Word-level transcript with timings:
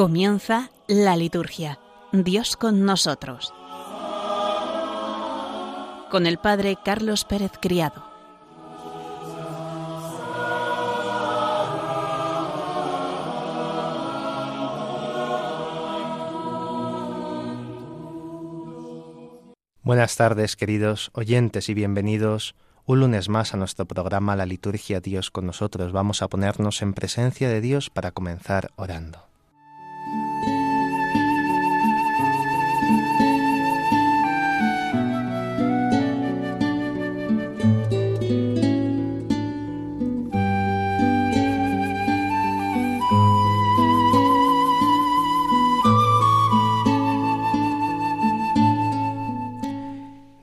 Comienza 0.00 0.70
la 0.86 1.14
liturgia. 1.14 1.78
Dios 2.10 2.56
con 2.56 2.86
nosotros. 2.86 3.52
Con 6.10 6.24
el 6.26 6.38
Padre 6.38 6.78
Carlos 6.82 7.26
Pérez 7.26 7.52
Criado. 7.60 8.02
Buenas 19.82 20.16
tardes, 20.16 20.56
queridos 20.56 21.10
oyentes, 21.12 21.68
y 21.68 21.74
bienvenidos 21.74 22.54
un 22.86 23.00
lunes 23.00 23.28
más 23.28 23.52
a 23.52 23.58
nuestro 23.58 23.84
programa 23.84 24.34
La 24.34 24.46
Liturgia 24.46 25.00
Dios 25.00 25.30
con 25.30 25.44
nosotros. 25.44 25.92
Vamos 25.92 26.22
a 26.22 26.28
ponernos 26.28 26.80
en 26.80 26.94
presencia 26.94 27.50
de 27.50 27.60
Dios 27.60 27.90
para 27.90 28.12
comenzar 28.12 28.70
orando. 28.76 29.29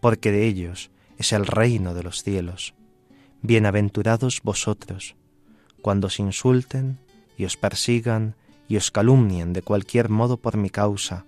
porque 0.00 0.32
de 0.32 0.46
ellos 0.46 0.90
es 1.16 1.32
el 1.32 1.46
reino 1.46 1.94
de 1.94 2.02
los 2.02 2.22
cielos. 2.22 2.74
Bienaventurados 3.42 4.40
vosotros, 4.42 5.16
cuando 5.82 6.08
os 6.08 6.18
insulten 6.18 6.98
y 7.36 7.44
os 7.44 7.56
persigan 7.56 8.34
y 8.68 8.76
os 8.76 8.90
calumnien 8.90 9.52
de 9.52 9.62
cualquier 9.62 10.08
modo 10.08 10.36
por 10.36 10.56
mi 10.56 10.70
causa, 10.70 11.24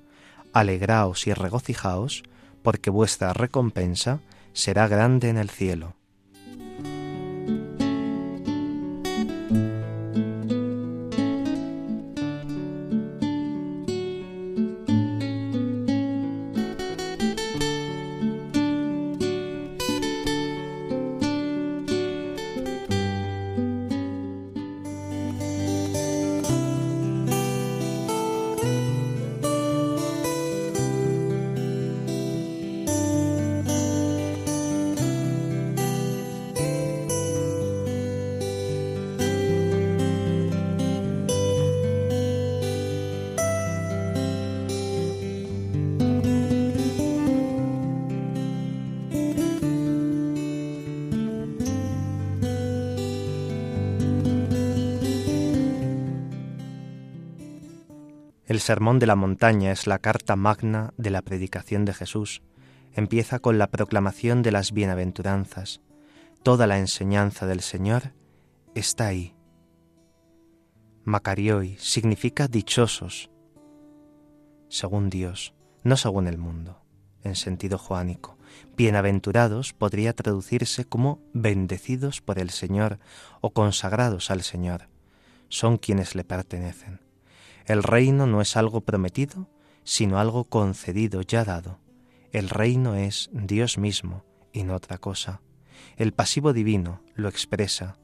alegraos 0.52 1.26
y 1.26 1.32
regocijaos, 1.32 2.22
porque 2.62 2.90
vuestra 2.90 3.32
recompensa 3.32 4.20
será 4.52 4.88
grande 4.88 5.28
en 5.28 5.38
el 5.38 5.50
cielo 5.50 5.94
Sermón 58.70 59.00
de 59.00 59.08
la 59.08 59.16
Montaña 59.16 59.72
es 59.72 59.88
la 59.88 59.98
carta 59.98 60.36
magna 60.36 60.94
de 60.96 61.10
la 61.10 61.22
predicación 61.22 61.84
de 61.84 61.92
Jesús. 61.92 62.40
Empieza 62.92 63.40
con 63.40 63.58
la 63.58 63.66
proclamación 63.66 64.42
de 64.42 64.52
las 64.52 64.70
bienaventuranzas. 64.70 65.80
Toda 66.44 66.68
la 66.68 66.78
enseñanza 66.78 67.48
del 67.48 67.62
Señor 67.62 68.12
está 68.76 69.08
ahí. 69.08 69.34
Macarioi 71.02 71.78
significa 71.80 72.46
dichosos, 72.46 73.32
según 74.68 75.10
Dios, 75.10 75.52
no 75.82 75.96
según 75.96 76.28
el 76.28 76.38
mundo, 76.38 76.80
en 77.24 77.34
sentido 77.34 77.76
joánico. 77.76 78.38
Bienaventurados 78.76 79.72
podría 79.72 80.12
traducirse 80.12 80.84
como 80.84 81.18
bendecidos 81.32 82.20
por 82.20 82.38
el 82.38 82.50
Señor 82.50 83.00
o 83.40 83.50
consagrados 83.50 84.30
al 84.30 84.42
Señor. 84.42 84.88
Son 85.48 85.76
quienes 85.76 86.14
le 86.14 86.22
pertenecen. 86.22 87.09
El 87.70 87.84
reino 87.84 88.26
no 88.26 88.40
es 88.40 88.56
algo 88.56 88.80
prometido, 88.80 89.48
sino 89.84 90.18
algo 90.18 90.42
concedido, 90.42 91.22
ya 91.22 91.44
dado. 91.44 91.78
El 92.32 92.48
reino 92.48 92.96
es 92.96 93.30
Dios 93.32 93.78
mismo 93.78 94.24
y 94.52 94.64
no 94.64 94.74
otra 94.74 94.98
cosa. 94.98 95.40
El 95.96 96.12
pasivo 96.12 96.52
divino 96.52 97.00
lo 97.14 97.28
expresa. 97.28 97.96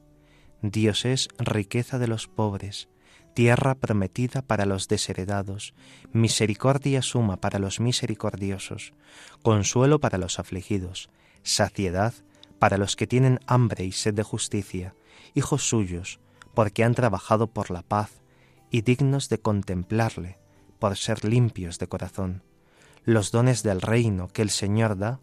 Dios 0.61 1.03
es 1.03 1.27
riqueza 1.37 1.99
de 1.99 2.07
los 2.07 2.29
pobres, 2.29 2.87
tierra 3.33 3.75
prometida 3.75 4.41
para 4.41 4.65
los 4.65 4.87
desheredados, 4.87 5.73
misericordia 6.13 7.01
suma 7.01 7.35
para 7.35 7.59
los 7.59 7.81
misericordiosos, 7.81 8.93
consuelo 9.41 9.99
para 9.99 10.17
los 10.17 10.39
afligidos, 10.39 11.09
saciedad 11.43 12.13
para 12.57 12.77
los 12.77 12.95
que 12.95 13.05
tienen 13.05 13.41
hambre 13.47 13.83
y 13.83 13.91
sed 13.91 14.13
de 14.13 14.23
justicia, 14.23 14.95
hijos 15.33 15.67
suyos, 15.67 16.21
porque 16.53 16.85
han 16.85 16.95
trabajado 16.95 17.47
por 17.47 17.69
la 17.69 17.81
paz, 17.81 18.21
y 18.69 18.81
dignos 18.81 19.29
de 19.29 19.39
contemplarle 19.39 20.37
por 20.79 20.97
ser 20.97 21.23
limpios 21.25 21.79
de 21.79 21.87
corazón. 21.87 22.43
Los 23.03 23.31
dones 23.31 23.63
del 23.63 23.81
reino 23.81 24.27
que 24.27 24.41
el 24.41 24.49
Señor 24.49 24.97
da 24.97 25.19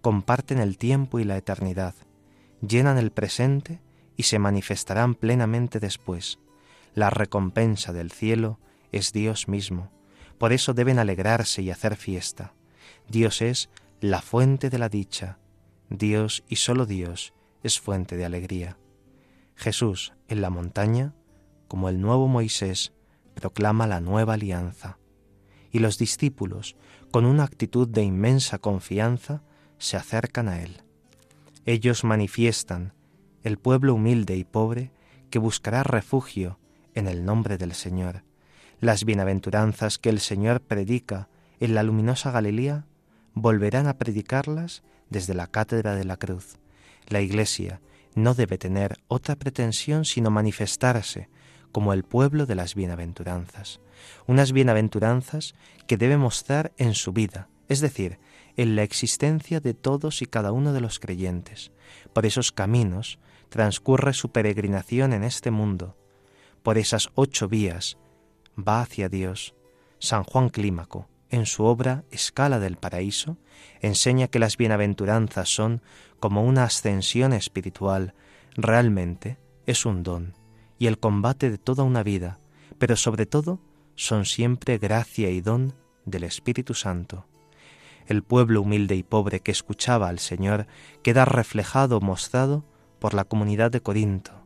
comparten 0.00 0.58
el 0.58 0.78
tiempo 0.78 1.18
y 1.18 1.24
la 1.24 1.36
eternidad, 1.36 1.94
llenan 2.66 2.98
el 2.98 3.10
presente 3.10 3.80
y 4.16 4.24
se 4.24 4.38
manifestarán 4.38 5.14
plenamente 5.14 5.80
después. 5.80 6.38
La 6.94 7.10
recompensa 7.10 7.92
del 7.92 8.10
cielo 8.10 8.58
es 8.92 9.12
Dios 9.12 9.48
mismo, 9.48 9.90
por 10.38 10.52
eso 10.52 10.74
deben 10.74 10.98
alegrarse 10.98 11.62
y 11.62 11.70
hacer 11.70 11.96
fiesta. 11.96 12.54
Dios 13.08 13.42
es 13.42 13.68
la 14.00 14.22
fuente 14.22 14.70
de 14.70 14.78
la 14.78 14.88
dicha, 14.88 15.38
Dios 15.90 16.44
y 16.48 16.56
sólo 16.56 16.86
Dios 16.86 17.34
es 17.62 17.80
fuente 17.80 18.16
de 18.16 18.24
alegría. 18.24 18.78
Jesús 19.54 20.12
en 20.28 20.40
la 20.40 20.50
montaña 20.50 21.14
como 21.76 21.90
el 21.90 22.00
nuevo 22.00 22.26
Moisés, 22.26 22.94
proclama 23.34 23.86
la 23.86 24.00
nueva 24.00 24.32
alianza, 24.32 24.96
y 25.70 25.78
los 25.78 25.98
discípulos, 25.98 26.74
con 27.10 27.26
una 27.26 27.44
actitud 27.44 27.86
de 27.86 28.02
inmensa 28.02 28.56
confianza, 28.56 29.42
se 29.76 29.98
acercan 29.98 30.48
a 30.48 30.62
él. 30.62 30.80
Ellos 31.66 32.02
manifiestan 32.02 32.94
el 33.42 33.58
pueblo 33.58 33.92
humilde 33.92 34.38
y 34.38 34.44
pobre 34.44 34.90
que 35.28 35.38
buscará 35.38 35.82
refugio 35.82 36.58
en 36.94 37.08
el 37.08 37.26
nombre 37.26 37.58
del 37.58 37.74
Señor. 37.74 38.24
Las 38.80 39.04
bienaventuranzas 39.04 39.98
que 39.98 40.08
el 40.08 40.20
Señor 40.20 40.62
predica 40.62 41.28
en 41.60 41.74
la 41.74 41.82
luminosa 41.82 42.30
Galilea 42.30 42.86
volverán 43.34 43.86
a 43.86 43.98
predicarlas 43.98 44.82
desde 45.10 45.34
la 45.34 45.46
cátedra 45.46 45.94
de 45.94 46.06
la 46.06 46.16
cruz. 46.16 46.56
La 47.06 47.20
Iglesia 47.20 47.82
no 48.14 48.32
debe 48.32 48.56
tener 48.56 48.96
otra 49.08 49.36
pretensión 49.36 50.06
sino 50.06 50.30
manifestarse 50.30 51.28
como 51.76 51.92
el 51.92 52.04
pueblo 52.04 52.46
de 52.46 52.54
las 52.54 52.74
bienaventuranzas, 52.74 53.80
unas 54.26 54.52
bienaventuranzas 54.52 55.54
que 55.86 55.98
debe 55.98 56.16
mostrar 56.16 56.72
en 56.78 56.94
su 56.94 57.12
vida, 57.12 57.50
es 57.68 57.82
decir, 57.82 58.18
en 58.56 58.76
la 58.76 58.82
existencia 58.82 59.60
de 59.60 59.74
todos 59.74 60.22
y 60.22 60.24
cada 60.24 60.52
uno 60.52 60.72
de 60.72 60.80
los 60.80 60.98
creyentes. 60.98 61.72
Por 62.14 62.24
esos 62.24 62.50
caminos 62.50 63.18
transcurre 63.50 64.14
su 64.14 64.30
peregrinación 64.30 65.12
en 65.12 65.22
este 65.22 65.50
mundo, 65.50 65.98
por 66.62 66.78
esas 66.78 67.10
ocho 67.14 67.46
vías 67.46 67.98
va 68.58 68.80
hacia 68.80 69.10
Dios. 69.10 69.54
San 69.98 70.24
Juan 70.24 70.48
Clímaco, 70.48 71.10
en 71.28 71.44
su 71.44 71.64
obra 71.64 72.04
Escala 72.10 72.58
del 72.58 72.78
Paraíso, 72.78 73.36
enseña 73.82 74.28
que 74.28 74.38
las 74.38 74.56
bienaventuranzas 74.56 75.50
son 75.50 75.82
como 76.20 76.42
una 76.42 76.64
ascensión 76.64 77.34
espiritual, 77.34 78.14
realmente 78.56 79.36
es 79.66 79.84
un 79.84 80.02
don 80.02 80.45
y 80.78 80.86
el 80.86 80.98
combate 80.98 81.50
de 81.50 81.58
toda 81.58 81.84
una 81.84 82.02
vida, 82.02 82.38
pero 82.78 82.96
sobre 82.96 83.26
todo 83.26 83.60
son 83.94 84.24
siempre 84.24 84.78
gracia 84.78 85.30
y 85.30 85.40
don 85.40 85.74
del 86.04 86.24
Espíritu 86.24 86.74
Santo. 86.74 87.26
El 88.06 88.22
pueblo 88.22 88.62
humilde 88.62 88.94
y 88.94 89.02
pobre 89.02 89.40
que 89.40 89.50
escuchaba 89.50 90.08
al 90.08 90.18
Señor 90.18 90.66
queda 91.02 91.24
reflejado, 91.24 92.00
mostrado 92.00 92.64
por 93.00 93.14
la 93.14 93.24
comunidad 93.24 93.70
de 93.70 93.80
Corinto, 93.80 94.45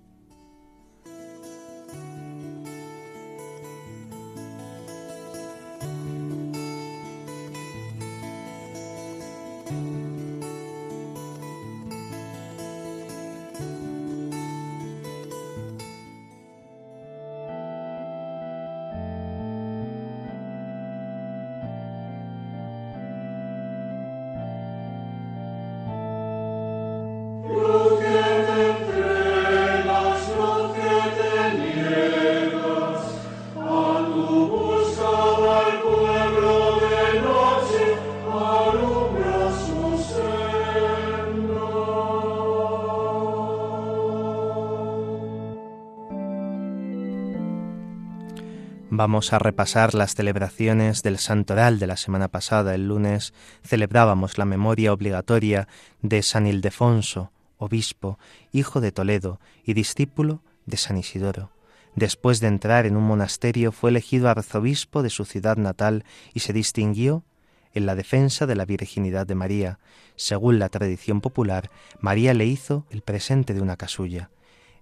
Vamos 49.02 49.32
a 49.32 49.38
repasar 49.38 49.94
las 49.94 50.14
celebraciones 50.14 51.02
del 51.02 51.16
Santoral 51.16 51.78
de 51.78 51.86
la 51.86 51.96
semana 51.96 52.28
pasada. 52.28 52.74
El 52.74 52.88
lunes 52.88 53.32
celebrábamos 53.64 54.36
la 54.36 54.44
memoria 54.44 54.92
obligatoria 54.92 55.68
de 56.02 56.22
San 56.22 56.46
Ildefonso, 56.46 57.32
obispo, 57.56 58.18
hijo 58.52 58.82
de 58.82 58.92
Toledo 58.92 59.40
y 59.64 59.72
discípulo 59.72 60.42
de 60.66 60.76
San 60.76 60.98
Isidoro. 60.98 61.48
Después 61.94 62.40
de 62.40 62.48
entrar 62.48 62.84
en 62.84 62.94
un 62.94 63.04
monasterio 63.04 63.72
fue 63.72 63.88
elegido 63.88 64.28
arzobispo 64.28 65.02
de 65.02 65.08
su 65.08 65.24
ciudad 65.24 65.56
natal 65.56 66.04
y 66.34 66.40
se 66.40 66.52
distinguió 66.52 67.24
en 67.72 67.86
la 67.86 67.94
defensa 67.94 68.44
de 68.44 68.54
la 68.54 68.66
virginidad 68.66 69.26
de 69.26 69.34
María. 69.34 69.78
Según 70.16 70.58
la 70.58 70.68
tradición 70.68 71.22
popular, 71.22 71.70
María 72.00 72.34
le 72.34 72.44
hizo 72.44 72.84
el 72.90 73.00
presente 73.00 73.54
de 73.54 73.62
una 73.62 73.78
casulla. 73.78 74.28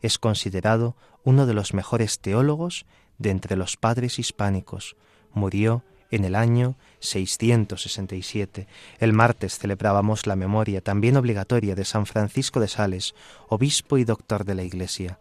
Es 0.02 0.18
considerado 0.18 0.96
uno 1.22 1.46
de 1.46 1.54
los 1.54 1.72
mejores 1.72 2.18
teólogos 2.18 2.84
de 3.18 3.30
entre 3.30 3.56
los 3.56 3.76
padres 3.76 4.18
hispánicos. 4.18 4.96
Murió 5.32 5.84
en 6.10 6.24
el 6.24 6.34
año 6.34 6.76
667. 7.00 8.66
El 8.98 9.12
martes 9.12 9.58
celebrábamos 9.58 10.26
la 10.26 10.36
memoria 10.36 10.80
también 10.80 11.16
obligatoria 11.16 11.74
de 11.74 11.84
San 11.84 12.06
Francisco 12.06 12.60
de 12.60 12.68
Sales, 12.68 13.14
obispo 13.48 13.98
y 13.98 14.04
doctor 14.04 14.44
de 14.44 14.54
la 14.54 14.62
Iglesia. 14.62 15.18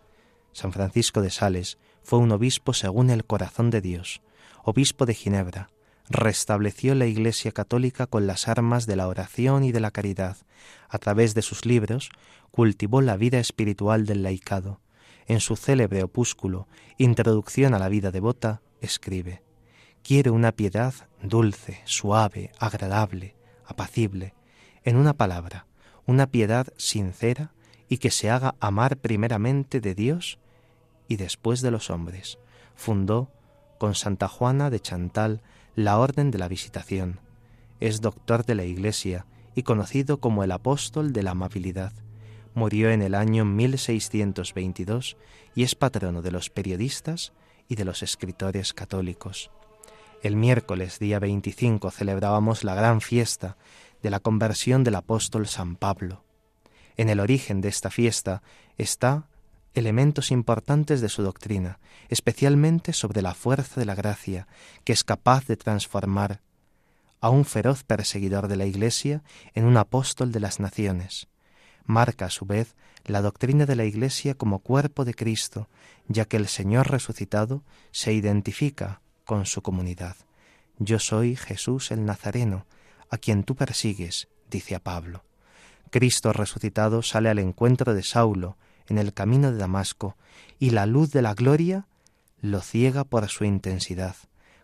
San 0.53 0.71
Francisco 0.71 1.21
de 1.21 1.29
Sales 1.29 1.77
fue 2.03 2.19
un 2.19 2.31
obispo 2.31 2.73
según 2.73 3.09
el 3.09 3.25
corazón 3.25 3.69
de 3.69 3.81
Dios, 3.81 4.21
obispo 4.63 5.05
de 5.05 5.13
Ginebra. 5.13 5.69
Restableció 6.09 6.95
la 6.95 7.05
Iglesia 7.05 7.51
católica 7.51 8.07
con 8.07 8.27
las 8.27 8.47
armas 8.47 8.85
de 8.85 8.95
la 8.95 9.09
oración 9.09 9.65
y 9.65 9.73
de 9.73 9.81
la 9.81 9.91
caridad. 9.91 10.37
A 10.87 10.99
través 10.99 11.33
de 11.33 11.41
sus 11.41 11.65
libros 11.65 12.09
cultivó 12.49 13.01
la 13.01 13.17
vida 13.17 13.39
espiritual 13.39 14.05
del 14.05 14.23
laicado 14.23 14.79
en 15.27 15.39
su 15.39 15.55
célebre 15.55 16.03
opúsculo 16.03 16.67
Introducción 16.97 17.73
a 17.73 17.79
la 17.79 17.89
vida 17.89 18.11
devota, 18.11 18.61
escribe 18.81 19.43
Quiero 20.03 20.33
una 20.33 20.53
piedad 20.53 20.93
dulce, 21.21 21.81
suave, 21.85 22.51
agradable, 22.59 23.35
apacible, 23.65 24.33
en 24.83 24.95
una 24.95 25.13
palabra, 25.13 25.67
una 26.05 26.27
piedad 26.27 26.67
sincera 26.77 27.51
y 27.89 27.97
que 27.97 28.09
se 28.09 28.29
haga 28.29 28.55
amar 28.59 28.97
primeramente 28.97 29.81
de 29.81 29.95
Dios 29.95 30.39
y 31.07 31.17
después 31.17 31.61
de 31.61 31.71
los 31.71 31.89
hombres. 31.89 32.39
Fundó 32.75 33.29
con 33.77 33.95
Santa 33.95 34.27
Juana 34.27 34.69
de 34.69 34.79
Chantal 34.79 35.41
la 35.75 35.99
Orden 35.99 36.31
de 36.31 36.37
la 36.37 36.47
Visitación. 36.47 37.19
Es 37.79 38.01
doctor 38.01 38.45
de 38.45 38.55
la 38.55 38.63
Iglesia 38.63 39.25
y 39.55 39.63
conocido 39.63 40.19
como 40.19 40.43
el 40.43 40.51
apóstol 40.51 41.13
de 41.13 41.23
la 41.23 41.31
amabilidad 41.31 41.91
murió 42.57 42.89
en 42.89 43.03
el 43.03 43.13
año 43.13 43.45
1622 43.45 45.15
y 45.53 45.61
es 45.61 45.75
patrono 45.75 46.23
de 46.23 46.31
los 46.31 46.49
periodistas 46.49 47.31
y 47.69 47.75
de 47.75 47.85
los 47.85 48.01
escritores 48.01 48.73
católicos. 48.73 49.51
El 50.23 50.35
miércoles 50.35 50.97
día 50.97 51.19
25 51.19 51.91
celebrábamos 51.91 52.63
la 52.63 52.73
gran 52.73 52.99
fiesta 52.99 53.57
de 54.01 54.09
la 54.09 54.19
conversión 54.19 54.83
del 54.83 54.95
apóstol 54.95 55.47
San 55.47 55.75
Pablo. 55.75 56.23
En 56.97 57.09
el 57.09 57.19
origen 57.19 57.61
de 57.61 57.69
esta 57.69 57.91
fiesta 57.91 58.41
está 58.79 59.29
elementos 59.75 60.31
importantes 60.31 60.99
de 60.99 61.09
su 61.09 61.21
doctrina, 61.21 61.77
especialmente 62.09 62.91
sobre 62.91 63.21
la 63.21 63.35
fuerza 63.35 63.79
de 63.79 63.85
la 63.85 63.93
gracia, 63.93 64.47
que 64.83 64.93
es 64.93 65.03
capaz 65.03 65.45
de 65.45 65.57
transformar 65.57 66.41
a 67.21 67.29
un 67.29 67.45
feroz 67.45 67.83
perseguidor 67.83 68.47
de 68.47 68.55
la 68.55 68.65
Iglesia 68.65 69.21
en 69.53 69.65
un 69.65 69.77
apóstol 69.77 70.31
de 70.31 70.39
las 70.39 70.59
naciones 70.59 71.27
marca 71.87 72.25
a 72.25 72.29
su 72.29 72.45
vez 72.45 72.75
la 73.05 73.21
doctrina 73.21 73.65
de 73.65 73.75
la 73.75 73.85
Iglesia 73.85 74.35
como 74.35 74.59
cuerpo 74.59 75.05
de 75.05 75.15
Cristo, 75.15 75.67
ya 76.07 76.25
que 76.25 76.37
el 76.37 76.47
Señor 76.47 76.91
resucitado 76.91 77.63
se 77.91 78.13
identifica 78.13 79.01
con 79.25 79.45
su 79.45 79.61
comunidad. 79.63 80.15
Yo 80.77 80.99
soy 80.99 81.35
Jesús 81.35 81.89
el 81.89 82.05
Nazareno, 82.05 82.65
a 83.09 83.17
quien 83.17 83.43
tú 83.43 83.55
persigues, 83.55 84.27
dice 84.51 84.75
a 84.75 84.79
Pablo. 84.79 85.23
Cristo 85.89 86.33
resucitado 86.33 87.01
sale 87.01 87.29
al 87.29 87.39
encuentro 87.39 87.93
de 87.95 88.03
Saulo 88.03 88.57
en 88.87 88.97
el 88.97 89.13
camino 89.13 89.51
de 89.51 89.57
Damasco, 89.57 90.15
y 90.59 90.69
la 90.71 90.85
luz 90.85 91.11
de 91.11 91.21
la 91.21 91.33
gloria 91.33 91.87
lo 92.41 92.61
ciega 92.61 93.03
por 93.03 93.27
su 93.29 93.45
intensidad, 93.45 94.15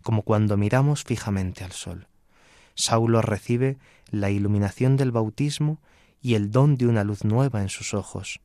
como 0.01 0.22
cuando 0.22 0.58
miramos 0.58 1.03
fijamente 1.03 1.63
al 1.63 1.72
sol. 1.72 2.08
Saulo 2.75 3.22
recibe 3.22 3.77
la 4.10 4.30
iluminación 4.30 4.98
del 4.98 5.12
bautismo 5.12 5.80
y 6.24 6.36
el 6.36 6.50
don 6.50 6.77
de 6.77 6.88
una 6.88 7.03
luz 7.03 7.25
nueva 7.25 7.62
en 7.62 7.70
sus 7.70 7.94
ojos. 7.94 8.39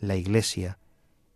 La 0.00 0.16
Iglesia, 0.16 0.78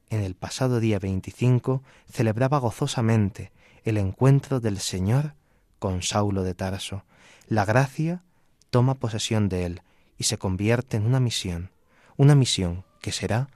en 0.08 0.22
el 0.22 0.34
pasado 0.34 0.80
día 0.80 0.98
25, 0.98 1.82
celebraba 2.10 2.58
gozosamente 2.58 3.52
el 3.84 3.98
encuentro 3.98 4.60
del 4.60 4.78
Señor 4.80 5.34
con 5.78 6.02
Saulo 6.02 6.42
de 6.42 6.54
Tarso. 6.54 7.04
La 7.46 7.66
gracia 7.66 8.22
toma 8.70 8.94
posesión 8.94 9.50
de 9.50 9.66
él 9.66 9.82
y 10.16 10.24
se 10.24 10.38
convierte 10.38 10.96
en 10.96 11.04
una 11.04 11.20
misión, 11.20 11.70
una 12.16 12.34
misión 12.34 12.84
que 13.02 13.12
será 13.12 13.48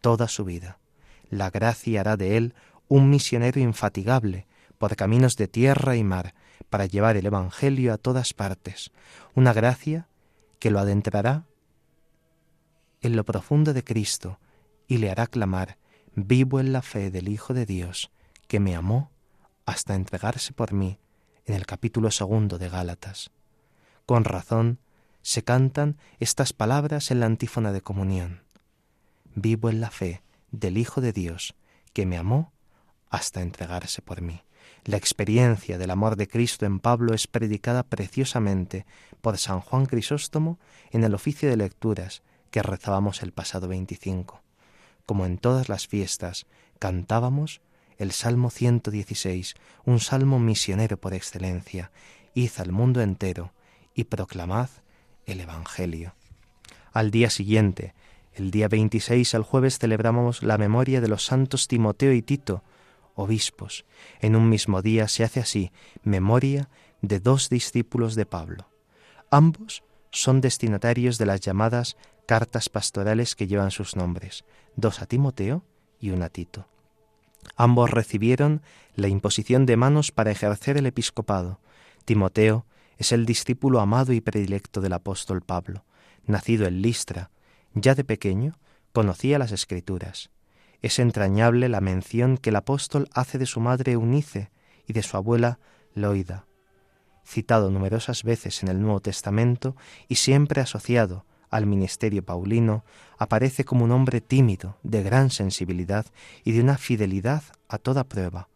toda 0.00 0.28
su 0.28 0.44
vida. 0.44 0.78
La 1.28 1.50
gracia 1.50 2.00
hará 2.00 2.16
de 2.16 2.38
él 2.38 2.54
un 2.88 3.10
misionero 3.10 3.60
infatigable 3.60 4.46
por 4.78 4.96
caminos 4.96 5.36
de 5.36 5.48
tierra 5.48 5.96
y 5.96 6.04
mar 6.04 6.34
para 6.70 6.86
llevar 6.86 7.18
el 7.18 7.26
Evangelio 7.26 7.92
a 7.92 7.98
todas 7.98 8.32
partes, 8.32 8.90
una 9.34 9.52
gracia 9.52 10.08
que 10.62 10.70
lo 10.70 10.78
adentrará 10.78 11.44
en 13.00 13.16
lo 13.16 13.24
profundo 13.24 13.74
de 13.74 13.82
Cristo 13.82 14.38
y 14.86 14.98
le 14.98 15.10
hará 15.10 15.26
clamar, 15.26 15.76
vivo 16.14 16.60
en 16.60 16.72
la 16.72 16.82
fe 16.82 17.10
del 17.10 17.28
Hijo 17.28 17.52
de 17.52 17.66
Dios, 17.66 18.12
que 18.46 18.60
me 18.60 18.76
amó 18.76 19.10
hasta 19.66 19.96
entregarse 19.96 20.52
por 20.52 20.72
mí, 20.72 21.00
en 21.46 21.56
el 21.56 21.66
capítulo 21.66 22.12
segundo 22.12 22.58
de 22.58 22.68
Gálatas. 22.68 23.32
Con 24.06 24.22
razón 24.22 24.78
se 25.20 25.42
cantan 25.42 25.98
estas 26.20 26.52
palabras 26.52 27.10
en 27.10 27.18
la 27.18 27.26
antífona 27.26 27.72
de 27.72 27.80
comunión. 27.80 28.44
Vivo 29.34 29.68
en 29.68 29.80
la 29.80 29.90
fe 29.90 30.22
del 30.52 30.78
Hijo 30.78 31.00
de 31.00 31.12
Dios, 31.12 31.56
que 31.92 32.06
me 32.06 32.16
amó 32.16 32.52
hasta 33.10 33.42
entregarse 33.42 34.00
por 34.00 34.22
mí. 34.22 34.42
La 34.84 34.96
experiencia 34.96 35.78
del 35.78 35.92
amor 35.92 36.16
de 36.16 36.26
Cristo 36.26 36.66
en 36.66 36.80
Pablo 36.80 37.14
es 37.14 37.28
predicada 37.28 37.84
preciosamente 37.84 38.84
por 39.20 39.38
San 39.38 39.60
Juan 39.60 39.86
Crisóstomo 39.86 40.58
en 40.90 41.04
el 41.04 41.14
oficio 41.14 41.48
de 41.48 41.56
lecturas 41.56 42.22
que 42.50 42.62
rezábamos 42.62 43.22
el 43.22 43.32
pasado 43.32 43.68
25. 43.68 44.42
Como 45.06 45.24
en 45.24 45.38
todas 45.38 45.68
las 45.68 45.86
fiestas, 45.86 46.46
cantábamos 46.80 47.60
el 47.96 48.10
Salmo 48.10 48.50
116, 48.50 49.54
un 49.84 50.00
salmo 50.00 50.40
misionero 50.40 50.96
por 50.96 51.14
excelencia. 51.14 51.92
Id 52.34 52.50
al 52.56 52.72
mundo 52.72 53.02
entero 53.02 53.52
y 53.94 54.04
proclamad 54.04 54.68
el 55.26 55.40
Evangelio. 55.40 56.16
Al 56.92 57.12
día 57.12 57.30
siguiente, 57.30 57.94
el 58.34 58.50
día 58.50 58.66
26 58.66 59.34
al 59.36 59.44
jueves, 59.44 59.78
celebramos 59.78 60.42
la 60.42 60.58
memoria 60.58 61.00
de 61.00 61.08
los 61.08 61.24
santos 61.24 61.68
Timoteo 61.68 62.12
y 62.12 62.22
Tito, 62.22 62.64
obispos. 63.14 63.84
En 64.20 64.36
un 64.36 64.48
mismo 64.48 64.82
día 64.82 65.08
se 65.08 65.24
hace 65.24 65.40
así 65.40 65.72
memoria 66.02 66.68
de 67.00 67.20
dos 67.20 67.48
discípulos 67.48 68.14
de 68.14 68.26
Pablo. 68.26 68.68
Ambos 69.30 69.82
son 70.10 70.40
destinatarios 70.40 71.18
de 71.18 71.26
las 71.26 71.40
llamadas 71.40 71.96
cartas 72.26 72.68
pastorales 72.68 73.34
que 73.34 73.46
llevan 73.46 73.70
sus 73.70 73.96
nombres, 73.96 74.44
dos 74.76 75.02
a 75.02 75.06
Timoteo 75.06 75.64
y 75.98 76.10
una 76.10 76.26
a 76.26 76.28
Tito. 76.28 76.68
Ambos 77.56 77.90
recibieron 77.90 78.62
la 78.94 79.08
imposición 79.08 79.66
de 79.66 79.76
manos 79.76 80.12
para 80.12 80.30
ejercer 80.30 80.76
el 80.76 80.86
episcopado. 80.86 81.60
Timoteo 82.04 82.66
es 82.98 83.12
el 83.12 83.26
discípulo 83.26 83.80
amado 83.80 84.12
y 84.12 84.20
predilecto 84.20 84.80
del 84.80 84.92
apóstol 84.92 85.42
Pablo. 85.42 85.84
Nacido 86.24 86.66
en 86.66 86.82
Listra, 86.82 87.30
ya 87.74 87.94
de 87.94 88.04
pequeño 88.04 88.58
conocía 88.92 89.38
las 89.38 89.50
escrituras. 89.50 90.30
Es 90.82 90.98
entrañable 90.98 91.68
la 91.68 91.80
mención 91.80 92.36
que 92.36 92.50
el 92.50 92.56
apóstol 92.56 93.08
hace 93.14 93.38
de 93.38 93.46
su 93.46 93.60
madre 93.60 93.92
Eunice 93.92 94.50
y 94.86 94.92
de 94.92 95.02
su 95.02 95.16
abuela 95.16 95.60
Loida, 95.94 96.46
citado 97.24 97.70
numerosas 97.70 98.24
veces 98.24 98.62
en 98.62 98.68
el 98.68 98.80
Nuevo 98.80 99.00
Testamento 99.00 99.76
y 100.08 100.16
siempre 100.16 100.60
asociado 100.60 101.24
al 101.50 101.66
ministerio 101.66 102.24
paulino, 102.24 102.84
aparece 103.18 103.64
como 103.64 103.84
un 103.84 103.92
hombre 103.92 104.20
tímido, 104.20 104.78
de 104.82 105.02
gran 105.02 105.30
sensibilidad 105.30 106.06
y 106.44 106.52
de 106.52 106.62
una 106.62 106.78
fidelidad 106.78 107.42
a 107.68 107.78
toda 107.78 108.04
prueba. 108.04 108.48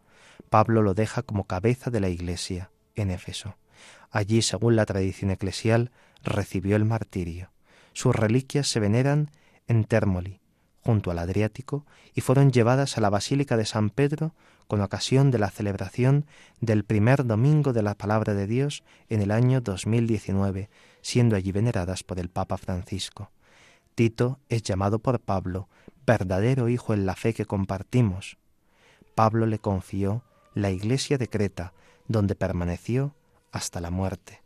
Pablo 0.49 0.81
lo 0.81 0.95
deja 0.95 1.21
como 1.21 1.45
cabeza 1.45 1.91
de 1.91 1.99
la 1.99 2.09
Iglesia 2.09 2.71
en 2.95 3.11
Éfeso. 3.11 3.55
Allí, 4.09 4.41
según 4.41 4.75
la 4.75 4.85
tradición 4.85 5.29
eclesial, 5.29 5.91
recibió 6.23 6.75
el 6.75 6.85
martirio. 6.85 7.51
Sus 7.93 8.15
reliquias 8.15 8.67
se 8.67 8.79
veneran 8.79 9.29
en 9.67 9.83
Térmoli, 9.83 10.41
junto 10.87 11.11
al 11.11 11.19
Adriático, 11.19 11.85
y 12.15 12.21
fueron 12.21 12.49
llevadas 12.49 12.97
a 12.97 13.01
la 13.01 13.09
Basílica 13.09 13.57
de 13.57 13.65
San 13.65 13.89
Pedro 13.89 14.33
con 14.69 14.79
ocasión 14.79 15.31
de 15.31 15.37
la 15.37 15.51
celebración 15.51 16.25
del 16.61 16.85
primer 16.85 17.25
domingo 17.25 17.73
de 17.73 17.81
la 17.81 17.93
Palabra 17.93 18.33
de 18.33 18.47
Dios 18.47 18.85
en 19.09 19.21
el 19.21 19.31
año 19.31 19.59
2019, 19.59 20.69
siendo 21.01 21.35
allí 21.35 21.51
veneradas 21.51 22.03
por 22.03 22.19
el 22.19 22.29
Papa 22.29 22.55
Francisco. 22.57 23.31
Tito 23.95 24.39
es 24.47 24.63
llamado 24.63 24.99
por 24.99 25.19
Pablo 25.19 25.67
verdadero 26.05 26.69
hijo 26.69 26.93
en 26.93 27.05
la 27.05 27.17
fe 27.17 27.33
que 27.33 27.43
compartimos. 27.43 28.37
Pablo 29.13 29.45
le 29.45 29.59
confió 29.59 30.23
la 30.53 30.71
iglesia 30.71 31.17
de 31.17 31.27
Creta, 31.27 31.73
donde 32.07 32.33
permaneció 32.35 33.13
hasta 33.51 33.81
la 33.81 33.91
muerte. 33.91 34.41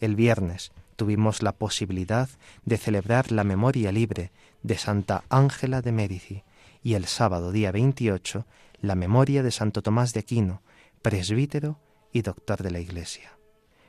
El 0.00 0.16
viernes 0.16 0.72
tuvimos 0.94 1.42
la 1.42 1.52
posibilidad 1.52 2.28
de 2.64 2.78
celebrar 2.78 3.32
la 3.32 3.44
memoria 3.44 3.92
libre 3.92 4.32
de 4.62 4.78
Santa 4.78 5.24
Ángela 5.28 5.82
de 5.82 5.92
Mérici 5.92 6.44
y 6.82 6.94
el 6.94 7.06
sábado 7.06 7.52
día 7.52 7.72
28 7.72 8.46
la 8.80 8.94
memoria 8.94 9.42
de 9.42 9.50
Santo 9.50 9.82
Tomás 9.82 10.12
de 10.12 10.20
Aquino, 10.20 10.62
presbítero 11.00 11.78
y 12.12 12.22
doctor 12.22 12.62
de 12.62 12.70
la 12.70 12.80
Iglesia. 12.80 13.38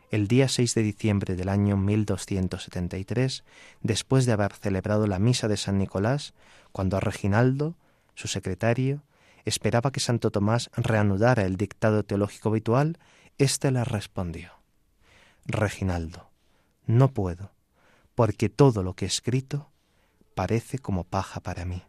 El 0.09 0.27
día 0.27 0.47
6 0.47 0.73
de 0.75 0.83
diciembre 0.83 1.35
del 1.35 1.49
año 1.49 1.75
1273, 1.75 3.43
después 3.81 4.25
de 4.25 4.31
haber 4.31 4.53
celebrado 4.53 5.07
la 5.07 5.19
misa 5.19 5.47
de 5.47 5.57
San 5.57 5.77
Nicolás, 5.77 6.33
cuando 6.71 6.99
Reginaldo, 6.99 7.75
su 8.13 8.27
secretario, 8.27 9.03
esperaba 9.43 9.91
que 9.91 9.99
Santo 9.99 10.31
Tomás 10.31 10.69
reanudara 10.75 11.43
el 11.43 11.57
dictado 11.57 12.03
teológico 12.03 12.49
habitual, 12.49 12.97
éste 13.37 13.71
le 13.71 13.83
respondió 13.83 14.53
Reginaldo, 15.45 16.31
no 16.87 17.13
puedo, 17.13 17.51
porque 18.15 18.49
todo 18.49 18.83
lo 18.83 18.93
que 18.93 19.05
he 19.05 19.07
escrito 19.07 19.71
parece 20.35 20.79
como 20.79 21.03
paja 21.03 21.39
para 21.39 21.65
mí. 21.65 21.83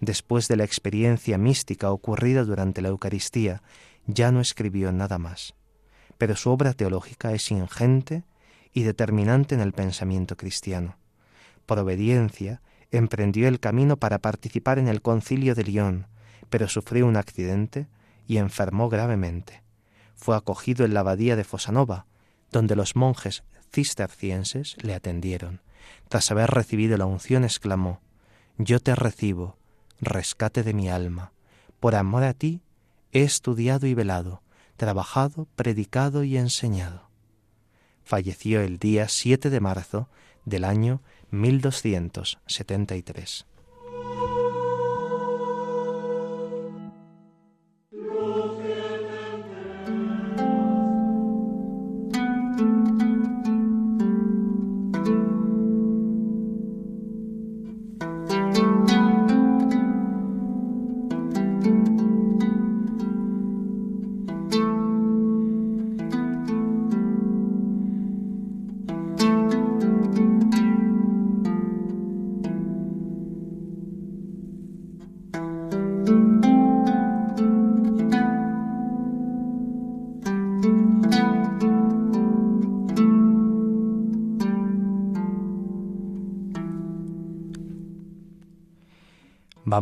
Después 0.00 0.48
de 0.48 0.56
la 0.56 0.64
experiencia 0.64 1.36
mística 1.38 1.90
ocurrida 1.90 2.44
durante 2.44 2.80
la 2.80 2.88
Eucaristía, 2.88 3.62
ya 4.06 4.32
no 4.32 4.40
escribió 4.40 4.92
nada 4.92 5.18
más, 5.18 5.54
pero 6.18 6.36
su 6.36 6.50
obra 6.50 6.72
teológica 6.72 7.32
es 7.32 7.50
ingente 7.50 8.24
y 8.72 8.82
determinante 8.82 9.54
en 9.54 9.60
el 9.60 9.72
pensamiento 9.72 10.36
cristiano. 10.36 10.96
Por 11.66 11.78
obediencia, 11.78 12.62
emprendió 12.90 13.46
el 13.46 13.60
camino 13.60 13.96
para 13.96 14.18
participar 14.18 14.78
en 14.78 14.88
el 14.88 15.02
concilio 15.02 15.54
de 15.54 15.64
Lyon, 15.64 16.06
pero 16.48 16.68
sufrió 16.68 17.06
un 17.06 17.16
accidente 17.16 17.86
y 18.26 18.38
enfermó 18.38 18.88
gravemente. 18.88 19.62
Fue 20.14 20.36
acogido 20.36 20.84
en 20.84 20.94
la 20.94 21.00
abadía 21.00 21.36
de 21.36 21.44
Fosanova, 21.44 22.06
donde 22.50 22.74
los 22.74 22.96
monjes 22.96 23.44
cistercienses 23.72 24.76
le 24.82 24.94
atendieron. 24.94 25.60
Tras 26.08 26.30
haber 26.30 26.50
recibido 26.50 26.96
la 26.96 27.06
unción, 27.06 27.44
exclamó, 27.44 28.00
Yo 28.58 28.80
te 28.80 28.94
recibo, 28.94 29.56
rescate 30.00 30.62
de 30.62 30.74
mi 30.74 30.88
alma. 30.88 31.32
Por 31.78 31.94
amor 31.94 32.24
a 32.24 32.34
ti 32.34 32.60
he 33.12 33.22
estudiado 33.22 33.86
y 33.86 33.94
velado, 33.94 34.42
trabajado, 34.76 35.46
predicado 35.56 36.24
y 36.24 36.36
enseñado. 36.36 37.08
Falleció 38.04 38.60
el 38.60 38.78
día 38.78 39.08
7 39.08 39.48
de 39.50 39.60
marzo 39.60 40.08
del 40.44 40.64
año 40.64 41.00
1273. 41.30 43.46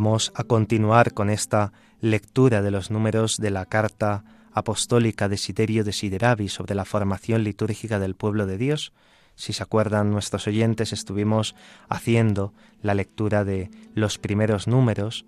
Vamos 0.01 0.31
a 0.33 0.45
continuar 0.45 1.13
con 1.13 1.29
esta 1.29 1.73
lectura 1.99 2.61
de 2.61 2.71
los 2.71 2.89
números 2.89 3.35
de 3.35 3.51
la 3.51 3.65
carta 3.65 4.23
apostólica 4.53 5.27
de 5.27 5.35
Siderio 5.35 5.83
de 5.83 5.91
Sideravi 5.91 6.47
sobre 6.47 6.73
la 6.73 6.85
formación 6.85 7.43
litúrgica 7.43 7.99
del 7.99 8.15
pueblo 8.15 8.45
de 8.45 8.57
Dios. 8.57 8.93
Si 9.35 9.51
se 9.51 9.61
acuerdan 9.61 10.09
nuestros 10.09 10.47
oyentes, 10.47 10.93
estuvimos 10.93 11.53
haciendo 11.89 12.53
la 12.81 12.93
lectura 12.93 13.43
de 13.43 13.71
los 13.93 14.17
primeros 14.19 14.69
números 14.69 15.25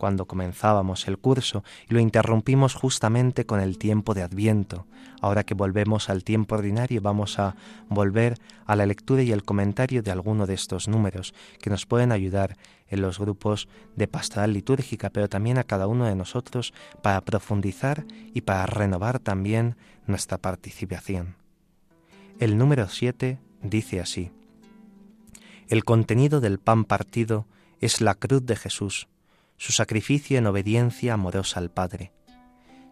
cuando 0.00 0.24
comenzábamos 0.24 1.06
el 1.08 1.18
curso 1.18 1.62
y 1.86 1.92
lo 1.92 2.00
interrumpimos 2.00 2.74
justamente 2.74 3.44
con 3.44 3.60
el 3.60 3.76
tiempo 3.76 4.14
de 4.14 4.22
Adviento. 4.22 4.86
Ahora 5.20 5.44
que 5.44 5.52
volvemos 5.52 6.08
al 6.08 6.24
tiempo 6.24 6.54
ordinario 6.54 7.02
vamos 7.02 7.38
a 7.38 7.54
volver 7.90 8.38
a 8.64 8.76
la 8.76 8.86
lectura 8.86 9.22
y 9.22 9.30
el 9.30 9.44
comentario 9.44 10.02
de 10.02 10.10
alguno 10.10 10.46
de 10.46 10.54
estos 10.54 10.88
números 10.88 11.34
que 11.60 11.68
nos 11.68 11.84
pueden 11.84 12.12
ayudar 12.12 12.56
en 12.88 13.02
los 13.02 13.18
grupos 13.18 13.68
de 13.94 14.08
pastoral 14.08 14.54
litúrgica, 14.54 15.10
pero 15.10 15.28
también 15.28 15.58
a 15.58 15.64
cada 15.64 15.86
uno 15.86 16.06
de 16.06 16.16
nosotros 16.16 16.72
para 17.02 17.20
profundizar 17.20 18.06
y 18.32 18.40
para 18.40 18.64
renovar 18.64 19.18
también 19.18 19.76
nuestra 20.06 20.38
participación. 20.38 21.36
El 22.38 22.56
número 22.56 22.88
7 22.88 23.38
dice 23.60 24.00
así, 24.00 24.30
El 25.68 25.84
contenido 25.84 26.40
del 26.40 26.58
pan 26.58 26.86
partido 26.86 27.44
es 27.82 28.00
la 28.00 28.14
cruz 28.14 28.46
de 28.46 28.56
Jesús, 28.56 29.06
su 29.60 29.72
sacrificio 29.72 30.38
en 30.38 30.46
obediencia 30.46 31.12
amorosa 31.12 31.60
al 31.60 31.70
Padre. 31.70 32.14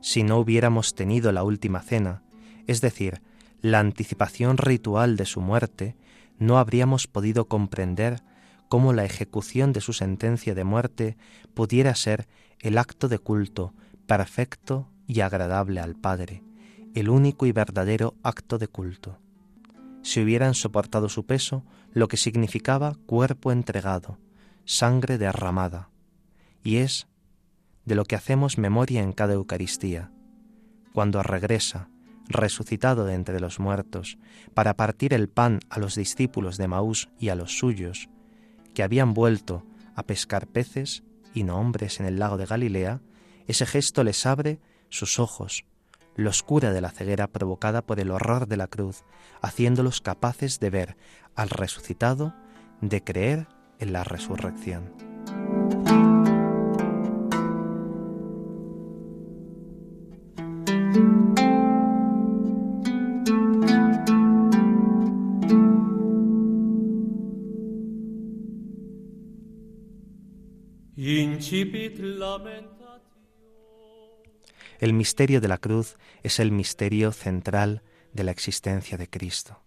Si 0.03 0.23
no 0.23 0.37
hubiéramos 0.37 0.95
tenido 0.95 1.33
la 1.33 1.43
última 1.43 1.81
cena, 1.81 2.23
es 2.67 2.83
decir, 2.83 3.23
la 3.63 3.81
anticipación 3.81 4.59
ritual 4.59 5.17
de 5.17 5.25
su 5.25 5.41
muerte, 5.41 5.97
no 6.39 6.59
habríamos 6.59 7.07
podido 7.07 7.49
comprender 7.49 8.23
cómo 8.69 8.93
la 8.93 9.07
ejecución 9.07 9.73
de 9.73 9.81
su 9.81 9.95
sentencia 9.95 10.55
de 10.55 10.65
muerte 10.65 11.17
pudiera 11.55 11.95
ser 11.95 12.29
el 12.59 12.77
acto 12.77 13.09
de 13.09 13.19
culto 13.19 13.73
perfecto 14.07 14.91
y 15.07 15.21
agradable 15.21 15.81
al 15.81 15.97
Padre, 15.97 16.43
el 16.95 17.09
único 17.09 17.47
y 17.47 17.53
verdadero 17.53 18.15
acto 18.23 18.59
de 18.59 18.69
culto. 18.69 19.19
Si 20.03 20.21
hubieran 20.21 20.53
soportado 20.53 21.09
su 21.09 21.25
peso, 21.25 21.65
lo 21.95 22.09
que 22.09 22.19
significaba 22.19 22.95
cuerpo 23.07 23.53
entregado, 23.53 24.19
sangre 24.67 25.17
derramada, 25.17 25.89
y 26.69 26.77
es 26.77 27.09
de 27.87 27.95
lo 27.95 28.05
que 28.05 28.15
hacemos 28.15 28.59
memoria 28.59 29.03
en 29.03 29.15
cada 29.15 29.33
Eucaristía, 29.33 30.13
cuando 30.93 31.23
regresa, 31.23 31.89
resucitado 32.27 33.07
de 33.07 33.15
entre 33.15 33.41
los 33.41 33.59
muertos, 33.59 34.19
para 34.53 34.77
partir 34.77 35.15
el 35.15 35.31
pan 35.31 35.61
a 35.71 35.79
los 35.79 35.95
discípulos 35.95 36.59
de 36.59 36.69
Maús 36.69 37.09
y 37.19 37.31
a 37.31 37.37
los 37.37 37.57
suyos, 37.57 38.11
que 38.75 38.83
habían 38.83 39.15
vuelto 39.15 39.65
a 39.95 40.03
pescar 40.03 40.47
peces 40.47 41.05
y 41.33 41.43
no 41.43 41.59
hombres 41.59 42.01
en 42.01 42.07
el 42.07 42.19
lago 42.19 42.37
de 42.37 42.45
Galilea, 42.45 43.01
ese 43.47 43.65
gesto 43.65 44.05
les 44.05 44.27
abre 44.27 44.61
sus 44.91 45.19
ojos, 45.19 45.65
los 46.17 46.43
cura 46.43 46.75
de 46.75 46.83
la 46.83 46.91
ceguera 46.91 47.29
provocada 47.29 47.81
por 47.81 47.99
el 47.99 48.11
horror 48.11 48.47
de 48.47 48.59
la 48.59 48.67
cruz, 48.67 49.05
haciéndolos 49.41 50.03
capaces 50.03 50.61
de 50.61 50.69
ver 50.69 50.97
al 51.35 51.49
resucitado, 51.49 52.35
de 52.83 53.03
creer 53.03 53.49
en 53.79 53.95
la 53.95 54.05
resurrección. 54.05 54.93
El 74.80 74.92
misterio 74.92 75.40
de 75.40 75.49
la 75.49 75.59
cruz 75.59 75.97
es 76.23 76.40
el 76.40 76.52
misterio 76.52 77.12
central 77.12 77.83
de 78.12 78.25
la 78.25 78.30
existencia 78.30 78.97
de 78.97 79.09
Cristo. 79.09 79.61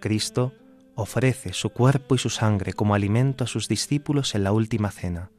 Cristo 0.00 0.52
ofrece 0.94 1.52
su 1.52 1.70
cuerpo 1.70 2.14
y 2.14 2.18
su 2.18 2.30
sangre 2.30 2.72
como 2.72 2.94
alimento 2.94 3.44
a 3.44 3.46
sus 3.46 3.68
discípulos 3.68 4.34
en 4.34 4.44
la 4.44 4.52
última 4.52 4.90
cena, 4.90 5.30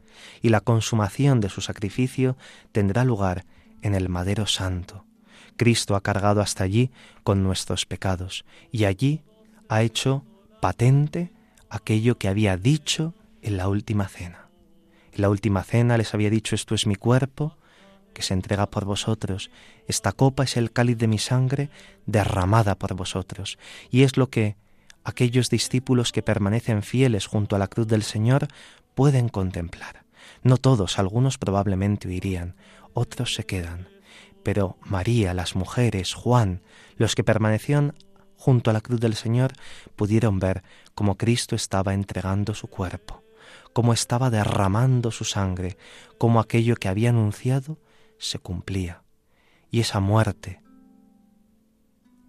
y 0.41 0.49
la 0.49 0.61
consumación 0.61 1.41
de 1.41 1.49
su 1.49 1.61
sacrificio 1.61 2.37
tendrá 2.71 3.03
lugar 3.03 3.45
en 3.81 3.95
el 3.95 4.09
madero 4.09 4.45
santo. 4.45 5.05
Cristo 5.55 5.95
ha 5.95 6.01
cargado 6.01 6.41
hasta 6.41 6.63
allí 6.63 6.91
con 7.23 7.43
nuestros 7.43 7.85
pecados, 7.85 8.45
y 8.71 8.85
allí 8.85 9.21
ha 9.69 9.81
hecho 9.81 10.23
patente 10.61 11.31
aquello 11.69 12.17
que 12.17 12.27
había 12.27 12.57
dicho 12.57 13.13
en 13.41 13.57
la 13.57 13.67
última 13.67 14.07
cena. 14.07 14.47
En 15.13 15.21
la 15.21 15.29
última 15.29 15.63
cena 15.63 15.97
les 15.97 16.13
había 16.13 16.29
dicho, 16.29 16.55
esto 16.55 16.75
es 16.75 16.85
mi 16.85 16.95
cuerpo, 16.95 17.57
que 18.13 18.23
se 18.23 18.33
entrega 18.33 18.71
por 18.71 18.85
vosotros. 18.85 19.51
Esta 19.87 20.11
copa 20.11 20.43
es 20.43 20.57
el 20.57 20.71
cáliz 20.71 20.97
de 20.97 21.07
mi 21.07 21.19
sangre 21.19 21.69
derramada 22.07 22.73
por 22.73 22.95
vosotros. 22.95 23.59
Y 23.91 24.03
es 24.03 24.17
lo 24.17 24.31
que 24.31 24.55
aquellos 25.03 25.51
discípulos 25.51 26.11
que 26.11 26.23
permanecen 26.23 26.81
fieles 26.81 27.27
junto 27.27 27.55
a 27.55 27.59
la 27.59 27.67
cruz 27.67 27.87
del 27.87 28.01
Señor 28.01 28.47
pueden 28.95 29.29
contemplar. 29.29 30.06
No 30.43 30.57
todos, 30.57 30.99
algunos 30.99 31.37
probablemente 31.37 32.07
huirían, 32.07 32.55
otros 32.93 33.33
se 33.33 33.45
quedan. 33.45 33.87
Pero 34.43 34.77
María, 34.81 35.33
las 35.33 35.55
mujeres, 35.55 36.13
Juan, 36.13 36.61
los 36.95 37.15
que 37.15 37.23
permanecían 37.23 37.93
junto 38.37 38.69
a 38.69 38.73
la 38.73 38.81
cruz 38.81 38.99
del 38.99 39.15
Señor, 39.15 39.53
pudieron 39.95 40.39
ver 40.39 40.63
cómo 40.93 41.15
Cristo 41.15 41.55
estaba 41.55 41.93
entregando 41.93 42.53
su 42.53 42.67
cuerpo 42.67 43.23
cómo 43.77 43.93
estaba 43.93 44.31
derramando 44.31 45.11
su 45.11 45.23
sangre, 45.23 45.77
cómo 46.17 46.39
aquello 46.39 46.77
que 46.77 46.87
había 46.87 47.09
anunciado 47.09 47.77
se 48.17 48.39
cumplía. 48.39 49.03
Y 49.69 49.81
esa 49.81 49.99
muerte 49.99 50.63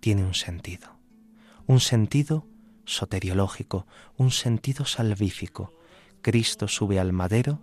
tiene 0.00 0.24
un 0.24 0.34
sentido, 0.34 0.98
un 1.66 1.80
sentido 1.80 2.46
soteriológico, 2.84 3.86
un 4.18 4.30
sentido 4.30 4.84
salvífico. 4.84 5.72
Cristo 6.20 6.68
sube 6.68 7.00
al 7.00 7.14
madero 7.14 7.60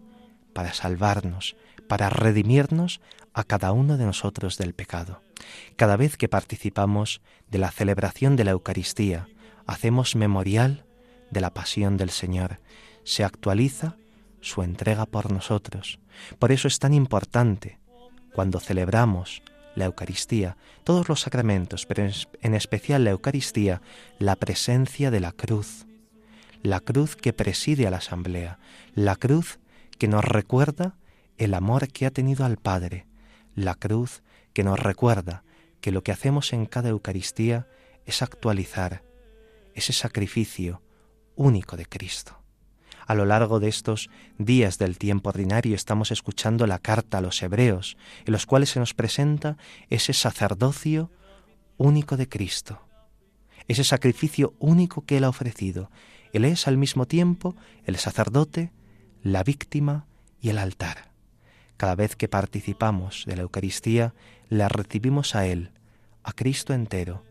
para 0.55 0.73
salvarnos, 0.73 1.57
para 1.89 2.09
redimirnos 2.09 3.01
a 3.33 3.43
cada 3.43 3.73
uno 3.73 3.97
de 3.97 4.05
nosotros 4.05 4.57
del 4.57 4.73
pecado. 4.73 5.21
Cada 5.75 5.97
vez 5.97 6.15
que 6.15 6.29
participamos 6.29 7.21
de 7.51 7.57
la 7.59 7.71
celebración 7.71 8.37
de 8.37 8.45
la 8.45 8.51
Eucaristía, 8.51 9.27
hacemos 9.67 10.15
memorial 10.15 10.85
de 11.29 11.41
la 11.41 11.53
pasión 11.53 11.97
del 11.97 12.09
Señor 12.09 12.59
se 13.05 13.23
actualiza 13.23 13.95
su 14.41 14.63
entrega 14.63 15.05
por 15.05 15.31
nosotros. 15.31 15.99
Por 16.39 16.51
eso 16.51 16.67
es 16.67 16.79
tan 16.79 16.93
importante 16.93 17.79
cuando 18.33 18.59
celebramos 18.59 19.41
la 19.75 19.85
Eucaristía, 19.85 20.57
todos 20.83 21.07
los 21.07 21.21
sacramentos, 21.21 21.85
pero 21.85 22.09
en 22.41 22.53
especial 22.53 23.03
la 23.03 23.11
Eucaristía, 23.11 23.81
la 24.19 24.35
presencia 24.35 25.11
de 25.11 25.19
la 25.19 25.31
cruz, 25.33 25.85
la 26.63 26.79
cruz 26.79 27.15
que 27.15 27.33
preside 27.33 27.85
a 27.85 27.91
la 27.91 27.97
asamblea, 27.97 28.57
la 28.93 29.15
cruz 29.15 29.59
que 29.97 30.07
nos 30.07 30.23
recuerda 30.23 30.97
el 31.37 31.53
amor 31.53 31.87
que 31.89 32.05
ha 32.05 32.11
tenido 32.11 32.45
al 32.45 32.57
Padre, 32.57 33.07
la 33.55 33.75
cruz 33.75 34.23
que 34.53 34.63
nos 34.63 34.79
recuerda 34.79 35.43
que 35.81 35.91
lo 35.91 36.03
que 36.03 36.11
hacemos 36.11 36.53
en 36.53 36.65
cada 36.65 36.89
Eucaristía 36.89 37.67
es 38.05 38.21
actualizar 38.21 39.03
ese 39.73 39.93
sacrificio 39.93 40.81
único 41.35 41.77
de 41.77 41.85
Cristo. 41.85 42.39
A 43.05 43.13
lo 43.13 43.25
largo 43.25 43.59
de 43.59 43.67
estos 43.67 44.09
días 44.39 44.79
del 44.79 44.97
tiempo 44.97 45.29
ordinario 45.29 45.75
estamos 45.75 46.11
escuchando 46.11 46.65
la 46.65 46.79
carta 46.79 47.19
a 47.19 47.21
los 47.21 47.41
hebreos, 47.43 47.97
en 48.25 48.31
los 48.31 48.45
cuales 48.45 48.69
se 48.69 48.79
nos 48.79 48.93
presenta 48.93 49.57
ese 49.89 50.13
sacerdocio 50.13 51.11
único 51.77 52.17
de 52.17 52.27
Cristo, 52.27 52.81
ese 53.67 53.83
sacrificio 53.83 54.55
único 54.59 55.05
que 55.05 55.17
Él 55.17 55.25
ha 55.25 55.29
ofrecido. 55.29 55.91
Él 56.33 56.45
es 56.45 56.67
al 56.67 56.77
mismo 56.77 57.05
tiempo 57.05 57.55
el 57.85 57.97
sacerdote, 57.97 58.71
la 59.25 59.43
víctima 59.43 60.05
y 60.39 60.49
el 60.49 60.59
altar. 60.59 61.09
Cada 61.77 61.95
vez 61.95 62.15
que 62.15 62.27
participamos 62.27 63.23
de 63.25 63.35
la 63.35 63.41
Eucaristía, 63.41 64.13
la 64.49 64.69
recibimos 64.69 65.33
a 65.33 65.47
Él, 65.47 65.71
a 66.23 66.31
Cristo 66.31 66.73
entero, 66.73 67.23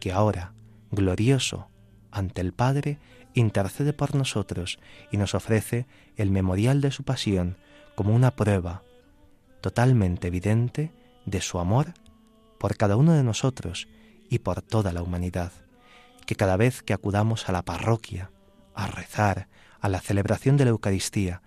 que 0.00 0.10
ahora, 0.10 0.54
glorioso 0.90 1.68
ante 2.10 2.40
el 2.40 2.54
Padre, 2.54 2.98
intercede 3.34 3.92
por 3.92 4.14
nosotros 4.14 4.78
y 5.10 5.18
nos 5.18 5.34
ofrece 5.34 5.86
el 6.16 6.30
memorial 6.30 6.80
de 6.80 6.90
su 6.90 7.02
pasión 7.02 7.58
como 7.94 8.14
una 8.14 8.30
prueba 8.30 8.82
totalmente 9.60 10.28
evidente 10.28 10.92
de 11.26 11.42
su 11.42 11.58
amor 11.58 11.92
por 12.58 12.78
cada 12.78 12.96
uno 12.96 13.12
de 13.12 13.22
nosotros 13.22 13.86
y 14.30 14.38
por 14.38 14.62
toda 14.62 14.94
la 14.94 15.02
humanidad. 15.02 15.52
Que 16.24 16.36
cada 16.36 16.56
vez 16.56 16.82
que 16.82 16.94
acudamos 16.94 17.50
a 17.50 17.52
la 17.52 17.60
parroquia, 17.60 18.30
a 18.74 18.86
rezar, 18.86 19.48
a 19.82 19.88
la 19.88 20.00
celebración 20.00 20.56
de 20.56 20.64
la 20.64 20.70
Eucaristía, 20.70 21.42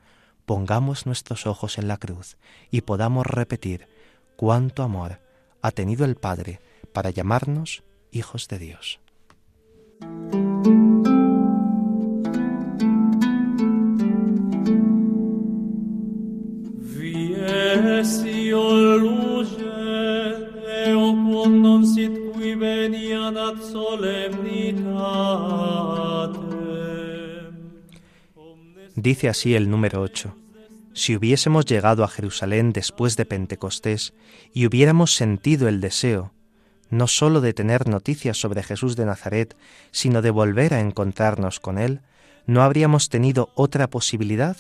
pongamos 0.46 1.08
nuestros 1.08 1.48
ojos 1.48 1.80
en 1.80 1.88
la 1.88 1.98
cruz 1.98 2.38
y 2.70 2.82
podamos 2.82 3.26
repetir 3.26 3.88
cuánto 4.36 4.84
amor 4.84 5.22
ha 5.62 5.72
tenido 5.72 6.06
el 6.06 6.16
Padre 6.16 6.60
para 6.94 7.10
llamarnos 7.10 7.84
hijos 8.12 8.48
de 8.48 8.60
Dios. 8.60 9.00
Dice 29.06 29.30
así 29.30 29.54
el 29.54 29.70
número 29.70 30.02
8. 30.02 30.36
Si 30.96 31.16
hubiésemos 31.16 31.68
llegado 31.68 32.04
a 32.04 32.08
Jerusalén 32.08 32.74
después 32.74 33.16
de 33.16 33.26
Pentecostés 33.28 34.16
y 34.52 34.66
hubiéramos 34.66 35.14
sentido 35.14 35.68
el 35.68 35.80
deseo, 35.80 36.34
no 36.90 37.06
sólo 37.06 37.40
de 37.40 37.54
tener 37.54 37.88
noticias 37.88 38.36
sobre 38.36 38.64
Jesús 38.64 38.96
de 38.96 39.06
Nazaret, 39.06 39.56
sino 39.92 40.24
de 40.24 40.32
volver 40.32 40.74
a 40.74 40.80
encontrarnos 40.80 41.60
con 41.60 41.78
Él, 41.78 42.02
¿no 42.48 42.64
habríamos 42.64 43.10
tenido 43.10 43.52
otra 43.54 43.92
posibilidad 43.92 44.58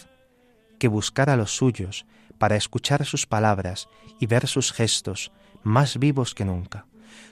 que 0.77 0.89
buscar 0.89 1.31
a 1.31 1.37
los 1.37 1.55
suyos 1.55 2.05
para 2.37 2.55
escuchar 2.55 3.03
sus 3.03 3.25
palabras 3.25 3.89
y 4.19 4.27
ver 4.27 4.45
sus 4.45 4.73
gestos 4.73 5.31
más 5.63 5.97
vivos 5.97 6.35
que 6.35 6.45
nunca? 6.45 6.85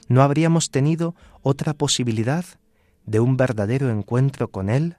¿No 0.07 0.23
habríamos 0.23 0.71
tenido 0.71 1.13
otra 1.43 1.75
posibilidad 1.75 2.43
de 3.05 3.19
un 3.19 3.37
verdadero 3.37 3.91
encuentro 3.91 4.47
con 4.47 4.71
Él, 4.71 4.97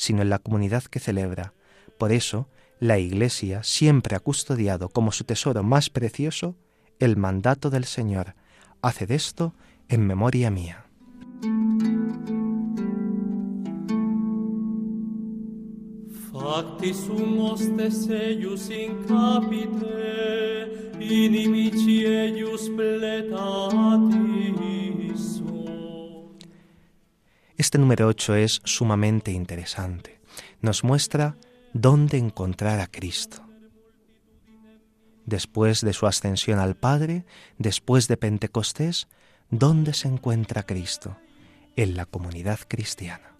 sino 0.00 0.22
en 0.22 0.30
la 0.30 0.38
comunidad 0.38 0.84
que 0.84 0.98
celebra? 0.98 1.52
Por 1.98 2.10
eso, 2.10 2.48
la 2.78 2.98
Iglesia 2.98 3.62
siempre 3.62 4.16
ha 4.16 4.20
custodiado 4.20 4.88
como 4.88 5.12
su 5.12 5.24
tesoro 5.24 5.62
más 5.62 5.90
precioso 5.90 6.56
el 7.00 7.18
mandato 7.18 7.68
del 7.68 7.84
Señor. 7.84 8.34
Haced 8.80 9.10
esto 9.10 9.52
en 9.88 10.06
memoria 10.06 10.50
mía. 10.50 10.86
Este 27.60 27.76
número 27.76 28.06
8 28.06 28.36
es 28.36 28.62
sumamente 28.64 29.32
interesante. 29.32 30.18
Nos 30.62 30.82
muestra 30.82 31.36
dónde 31.74 32.16
encontrar 32.16 32.80
a 32.80 32.86
Cristo. 32.86 33.46
después 35.26 35.82
de 35.82 35.92
su 35.92 36.06
ascensión 36.06 36.58
al 36.58 36.74
Padre, 36.74 37.26
después 37.58 38.08
de 38.08 38.16
Pentecostés, 38.16 39.08
¿dónde 39.50 39.92
se 39.92 40.08
encuentra 40.08 40.62
Cristo? 40.62 41.18
En 41.76 41.96
la 41.96 42.06
comunidad 42.06 42.60
cristiana. 42.66 43.36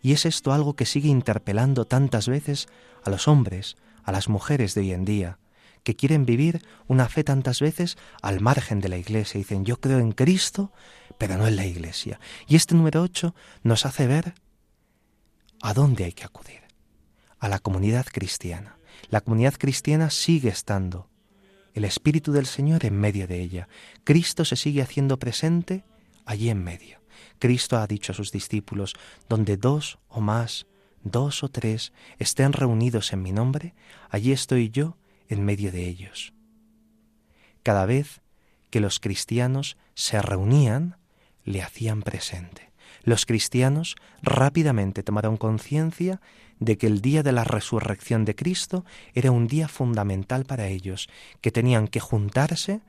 Y 0.00 0.12
es 0.12 0.24
esto 0.24 0.54
algo 0.54 0.74
que 0.74 0.86
sigue 0.86 1.10
interpelando 1.10 1.84
tantas 1.84 2.28
veces 2.28 2.68
a 3.04 3.10
los 3.10 3.28
hombres, 3.28 3.76
a 4.02 4.12
las 4.12 4.30
mujeres 4.30 4.74
de 4.74 4.80
hoy 4.80 4.92
en 4.92 5.04
día, 5.04 5.38
que 5.86 5.94
quieren 5.94 6.26
vivir 6.26 6.66
una 6.88 7.08
fe 7.08 7.22
tantas 7.22 7.60
veces 7.60 7.96
al 8.20 8.40
margen 8.40 8.80
de 8.80 8.88
la 8.88 8.96
iglesia. 8.96 9.38
Dicen, 9.38 9.64
yo 9.64 9.80
creo 9.80 10.00
en 10.00 10.10
Cristo, 10.10 10.72
pero 11.16 11.38
no 11.38 11.46
en 11.46 11.54
la 11.54 11.64
iglesia. 11.64 12.18
Y 12.48 12.56
este 12.56 12.74
número 12.74 13.02
8 13.02 13.36
nos 13.62 13.86
hace 13.86 14.08
ver 14.08 14.34
a 15.62 15.74
dónde 15.74 16.02
hay 16.02 16.12
que 16.12 16.24
acudir. 16.24 16.62
A 17.38 17.48
la 17.48 17.60
comunidad 17.60 18.04
cristiana. 18.06 18.78
La 19.10 19.20
comunidad 19.20 19.54
cristiana 19.54 20.10
sigue 20.10 20.48
estando. 20.48 21.08
El 21.72 21.84
Espíritu 21.84 22.32
del 22.32 22.46
Señor 22.46 22.84
en 22.84 22.98
medio 22.98 23.28
de 23.28 23.40
ella. 23.40 23.68
Cristo 24.02 24.44
se 24.44 24.56
sigue 24.56 24.82
haciendo 24.82 25.20
presente 25.20 25.84
allí 26.24 26.50
en 26.50 26.64
medio. 26.64 26.98
Cristo 27.38 27.76
ha 27.76 27.86
dicho 27.86 28.10
a 28.10 28.16
sus 28.16 28.32
discípulos, 28.32 28.94
donde 29.28 29.56
dos 29.56 30.00
o 30.08 30.20
más, 30.20 30.66
dos 31.04 31.44
o 31.44 31.48
tres 31.48 31.92
estén 32.18 32.52
reunidos 32.52 33.12
en 33.12 33.22
mi 33.22 33.30
nombre, 33.30 33.76
allí 34.10 34.32
estoy 34.32 34.70
yo 34.70 34.96
en 35.28 35.44
medio 35.44 35.72
de 35.72 35.86
ellos. 35.86 36.32
Cada 37.62 37.86
vez 37.86 38.20
que 38.70 38.80
los 38.80 39.00
cristianos 39.00 39.76
se 39.94 40.20
reunían, 40.22 40.96
le 41.44 41.62
hacían 41.62 42.02
presente. 42.02 42.72
Los 43.02 43.24
cristianos 43.24 43.96
rápidamente 44.22 45.02
tomaron 45.02 45.36
conciencia 45.36 46.20
de 46.58 46.78
que 46.78 46.86
el 46.86 47.00
día 47.00 47.22
de 47.22 47.32
la 47.32 47.44
resurrección 47.44 48.24
de 48.24 48.34
Cristo 48.34 48.84
era 49.14 49.30
un 49.30 49.46
día 49.46 49.68
fundamental 49.68 50.44
para 50.44 50.68
ellos, 50.68 51.08
que 51.40 51.52
tenían 51.52 51.88
que 51.88 52.00
juntarse 52.00 52.80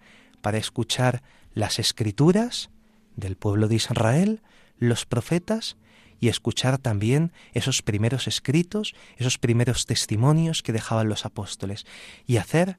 para 0.42 0.58
escuchar 0.58 1.22
las 1.54 1.80
escrituras 1.80 2.70
del 3.16 3.36
pueblo 3.36 3.68
de 3.68 3.76
Israel, 3.76 4.42
los 4.78 5.06
profetas, 5.06 5.78
y 6.20 6.30
escuchar 6.30 6.78
también 6.78 7.32
esos 7.54 7.82
primeros 7.82 8.28
escritos, 8.28 8.96
esos 9.18 9.38
primeros 9.38 9.86
testimonios 9.86 10.64
que 10.64 10.74
dejaban 10.74 11.10
los 11.10 11.26
apóstoles, 11.26 11.86
y 12.26 12.38
hacer 12.38 12.78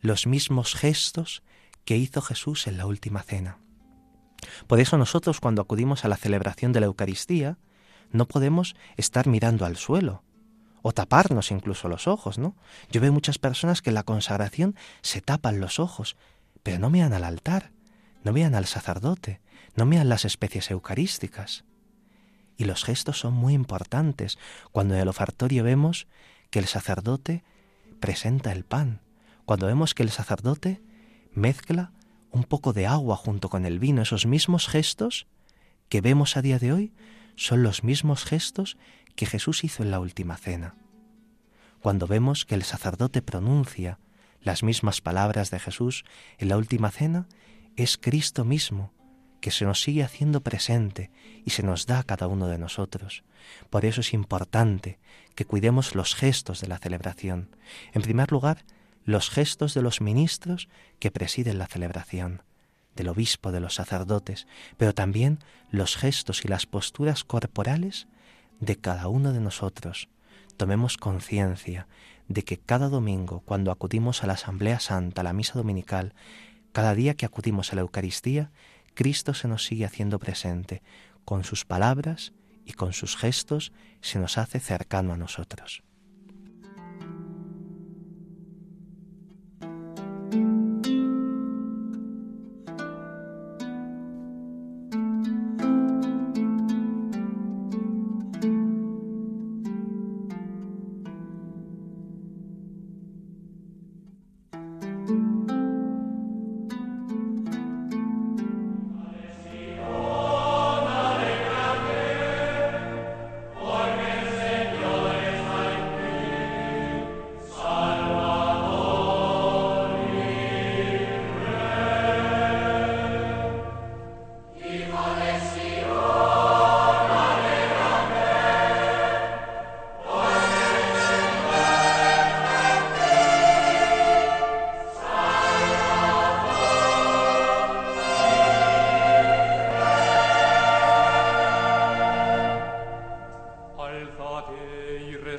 los 0.00 0.26
mismos 0.26 0.74
gestos 0.74 1.42
que 1.84 1.96
hizo 1.96 2.20
Jesús 2.22 2.66
en 2.66 2.76
la 2.76 2.86
última 2.86 3.22
cena. 3.22 3.58
Por 4.66 4.80
eso 4.80 4.96
nosotros 4.96 5.40
cuando 5.40 5.62
acudimos 5.62 6.04
a 6.04 6.08
la 6.08 6.16
celebración 6.16 6.72
de 6.72 6.80
la 6.80 6.86
Eucaristía, 6.86 7.58
no 8.10 8.26
podemos 8.26 8.74
estar 8.96 9.26
mirando 9.26 9.64
al 9.64 9.76
suelo 9.76 10.22
o 10.82 10.92
taparnos 10.92 11.50
incluso 11.50 11.88
los 11.88 12.06
ojos, 12.08 12.38
¿no? 12.38 12.56
Yo 12.90 13.00
veo 13.00 13.12
muchas 13.12 13.38
personas 13.38 13.82
que 13.82 13.90
en 13.90 13.94
la 13.94 14.02
consagración 14.02 14.76
se 15.02 15.20
tapan 15.20 15.60
los 15.60 15.78
ojos, 15.78 16.16
pero 16.62 16.78
no 16.78 16.90
miran 16.90 17.12
al 17.12 17.24
altar, 17.24 17.72
no 18.24 18.32
miran 18.32 18.54
al 18.54 18.66
sacerdote, 18.66 19.40
no 19.76 19.84
miran 19.84 20.08
las 20.08 20.24
especies 20.24 20.70
eucarísticas. 20.70 21.64
Y 22.60 22.66
los 22.66 22.84
gestos 22.84 23.18
son 23.18 23.32
muy 23.32 23.54
importantes 23.54 24.38
cuando 24.70 24.92
en 24.92 25.00
el 25.00 25.08
ofertorio 25.08 25.64
vemos 25.64 26.06
que 26.50 26.58
el 26.58 26.66
sacerdote 26.66 27.42
presenta 28.00 28.52
el 28.52 28.66
pan, 28.66 29.00
cuando 29.46 29.66
vemos 29.66 29.94
que 29.94 30.02
el 30.02 30.10
sacerdote 30.10 30.82
mezcla 31.32 31.90
un 32.30 32.44
poco 32.44 32.74
de 32.74 32.86
agua 32.86 33.16
junto 33.16 33.48
con 33.48 33.64
el 33.64 33.78
vino, 33.78 34.02
esos 34.02 34.26
mismos 34.26 34.68
gestos 34.68 35.26
que 35.88 36.02
vemos 36.02 36.36
a 36.36 36.42
día 36.42 36.58
de 36.58 36.74
hoy 36.74 36.92
son 37.34 37.62
los 37.62 37.82
mismos 37.82 38.26
gestos 38.26 38.76
que 39.16 39.24
Jesús 39.24 39.64
hizo 39.64 39.82
en 39.82 39.90
la 39.90 39.98
última 39.98 40.36
cena. 40.36 40.74
Cuando 41.80 42.06
vemos 42.06 42.44
que 42.44 42.56
el 42.56 42.64
sacerdote 42.64 43.22
pronuncia 43.22 43.98
las 44.42 44.62
mismas 44.62 45.00
palabras 45.00 45.50
de 45.50 45.60
Jesús 45.60 46.04
en 46.36 46.50
la 46.50 46.58
última 46.58 46.90
cena, 46.90 47.26
es 47.76 47.96
Cristo 47.96 48.44
mismo 48.44 48.92
que 49.40 49.50
se 49.50 49.64
nos 49.64 49.82
sigue 49.82 50.02
haciendo 50.02 50.42
presente 50.42 51.10
y 51.44 51.50
se 51.50 51.62
nos 51.62 51.86
da 51.86 52.00
a 52.00 52.04
cada 52.04 52.26
uno 52.26 52.46
de 52.46 52.58
nosotros. 52.58 53.24
Por 53.70 53.84
eso 53.84 54.00
es 54.00 54.12
importante 54.12 54.98
que 55.34 55.44
cuidemos 55.44 55.94
los 55.94 56.14
gestos 56.14 56.60
de 56.60 56.68
la 56.68 56.78
celebración. 56.78 57.56
En 57.92 58.02
primer 58.02 58.30
lugar, 58.30 58.64
los 59.04 59.30
gestos 59.30 59.74
de 59.74 59.82
los 59.82 60.00
ministros 60.00 60.68
que 60.98 61.10
presiden 61.10 61.58
la 61.58 61.66
celebración, 61.66 62.42
del 62.94 63.08
obispo, 63.08 63.52
de 63.52 63.60
los 63.60 63.74
sacerdotes, 63.74 64.46
pero 64.76 64.94
también 64.94 65.38
los 65.70 65.96
gestos 65.96 66.44
y 66.44 66.48
las 66.48 66.66
posturas 66.66 67.24
corporales 67.24 68.08
de 68.60 68.76
cada 68.76 69.08
uno 69.08 69.32
de 69.32 69.40
nosotros. 69.40 70.08
Tomemos 70.56 70.98
conciencia 70.98 71.86
de 72.28 72.44
que 72.44 72.58
cada 72.58 72.88
domingo, 72.88 73.42
cuando 73.44 73.72
acudimos 73.72 74.22
a 74.22 74.26
la 74.26 74.34
Asamblea 74.34 74.78
Santa, 74.80 75.22
a 75.22 75.24
la 75.24 75.32
Misa 75.32 75.54
Dominical, 75.54 76.14
cada 76.72 76.94
día 76.94 77.14
que 77.14 77.26
acudimos 77.26 77.72
a 77.72 77.76
la 77.76 77.82
Eucaristía, 77.82 78.50
Cristo 78.94 79.34
se 79.34 79.48
nos 79.48 79.64
sigue 79.64 79.84
haciendo 79.84 80.18
presente, 80.18 80.82
con 81.24 81.44
sus 81.44 81.64
palabras 81.64 82.32
y 82.64 82.72
con 82.72 82.92
sus 82.92 83.16
gestos 83.16 83.72
se 84.00 84.18
nos 84.18 84.38
hace 84.38 84.60
cercano 84.60 85.12
a 85.12 85.16
nosotros. 85.16 85.82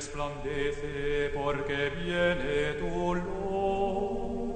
resplandece 0.02 1.30
porque 1.32 1.90
viene 2.02 2.72
tu 2.80 3.14
luz. 3.14 4.52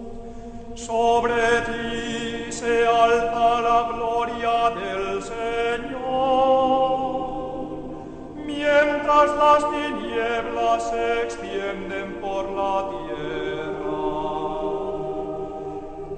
Sobre 0.74 1.60
ti 1.66 2.52
se 2.52 2.86
alza 2.86 3.60
la 3.60 3.88
gloria 3.92 4.70
del 4.70 5.22
Señor, 5.22 5.86
mientras 8.44 9.26
las 9.42 9.70
tinieblas 9.70 10.90
se 10.90 11.22
extienden 11.22 12.08
por 12.20 12.44
la 12.50 12.90
tierra 12.90 13.76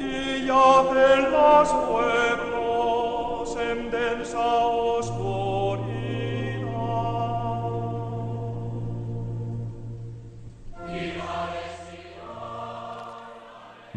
y 0.01 0.47
yacen 0.47 1.31
los 1.31 1.69
pueblos 1.89 3.57
en 3.61 3.91
densa 3.91 4.39
oscuridad. 4.39 5.28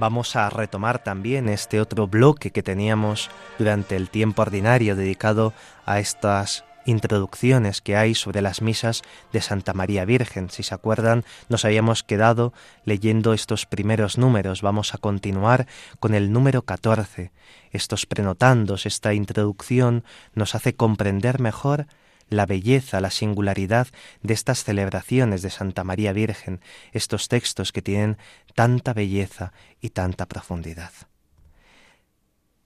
Vamos 0.01 0.35
a 0.35 0.49
retomar 0.49 1.03
también 1.03 1.47
este 1.47 1.79
otro 1.79 2.07
bloque 2.07 2.49
que 2.49 2.63
teníamos 2.63 3.29
durante 3.59 3.95
el 3.95 4.09
tiempo 4.09 4.41
ordinario 4.41 4.95
dedicado 4.95 5.53
a 5.85 5.99
estas 5.99 6.65
introducciones 6.87 7.81
que 7.81 7.95
hay 7.95 8.15
sobre 8.15 8.41
las 8.41 8.63
misas 8.63 9.03
de 9.31 9.41
Santa 9.41 9.73
María 9.73 10.03
Virgen. 10.03 10.49
Si 10.49 10.63
se 10.63 10.73
acuerdan, 10.73 11.23
nos 11.49 11.65
habíamos 11.65 12.01
quedado 12.01 12.51
leyendo 12.83 13.33
estos 13.33 13.67
primeros 13.67 14.17
números. 14.17 14.63
Vamos 14.63 14.95
a 14.95 14.97
continuar 14.97 15.67
con 15.99 16.15
el 16.15 16.33
número 16.33 16.63
14. 16.63 17.31
Estos 17.69 18.07
prenotandos, 18.07 18.87
esta 18.87 19.13
introducción 19.13 20.03
nos 20.33 20.55
hace 20.55 20.73
comprender 20.73 21.39
mejor 21.39 21.85
la 22.31 22.45
belleza, 22.45 23.01
la 23.01 23.11
singularidad 23.11 23.89
de 24.23 24.33
estas 24.33 24.63
celebraciones 24.63 25.41
de 25.41 25.51
Santa 25.51 25.83
María 25.83 26.13
Virgen, 26.13 26.61
estos 26.93 27.27
textos 27.27 27.71
que 27.71 27.81
tienen 27.81 28.17
tanta 28.55 28.93
belleza 28.93 29.51
y 29.81 29.89
tanta 29.89 30.25
profundidad. 30.25 30.91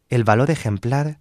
El 0.08 0.24
valor 0.24 0.52
ejemplar 0.52 1.18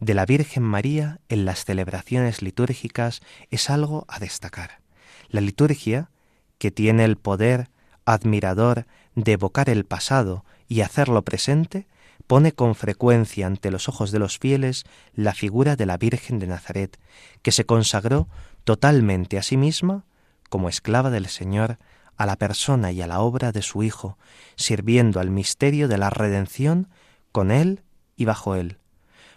de 0.00 0.14
la 0.14 0.24
Virgen 0.24 0.62
María 0.62 1.20
en 1.28 1.44
las 1.44 1.66
celebraciones 1.66 2.40
litúrgicas 2.40 3.20
es 3.50 3.68
algo 3.68 4.06
a 4.08 4.18
destacar. 4.18 4.80
La 5.28 5.42
liturgia, 5.42 6.10
que 6.58 6.70
tiene 6.70 7.04
el 7.04 7.16
poder 7.16 7.68
admirador 8.06 8.86
de 9.14 9.32
evocar 9.32 9.68
el 9.68 9.84
pasado 9.84 10.46
y 10.66 10.80
hacerlo 10.80 11.22
presente, 11.22 11.86
pone 12.26 12.52
con 12.52 12.74
frecuencia 12.74 13.46
ante 13.46 13.70
los 13.70 13.88
ojos 13.88 14.10
de 14.10 14.18
los 14.18 14.38
fieles 14.38 14.84
la 15.14 15.34
figura 15.34 15.76
de 15.76 15.86
la 15.86 15.96
Virgen 15.96 16.38
de 16.38 16.46
Nazaret, 16.46 16.98
que 17.42 17.52
se 17.52 17.64
consagró 17.64 18.28
totalmente 18.64 19.38
a 19.38 19.42
sí 19.42 19.56
misma 19.56 20.04
como 20.48 20.68
esclava 20.68 21.10
del 21.10 21.26
Señor 21.28 21.78
a 22.16 22.26
la 22.26 22.36
persona 22.36 22.92
y 22.92 23.02
a 23.02 23.06
la 23.06 23.20
obra 23.20 23.52
de 23.52 23.62
su 23.62 23.82
Hijo, 23.82 24.18
sirviendo 24.56 25.18
al 25.18 25.30
misterio 25.30 25.88
de 25.88 25.98
la 25.98 26.10
redención 26.10 26.88
con 27.32 27.50
Él 27.50 27.82
y 28.16 28.26
bajo 28.26 28.54
Él. 28.54 28.78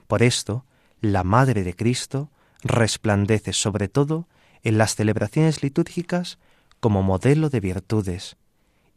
Por 0.07 0.23
esto, 0.23 0.65
la 1.01 1.23
Madre 1.23 1.63
de 1.63 1.75
Cristo 1.75 2.29
resplandece 2.63 3.53
sobre 3.53 3.87
todo 3.87 4.27
en 4.63 4.77
las 4.77 4.95
celebraciones 4.95 5.63
litúrgicas 5.63 6.37
como 6.79 7.03
modelo 7.03 7.49
de 7.49 7.59
virtudes 7.59 8.37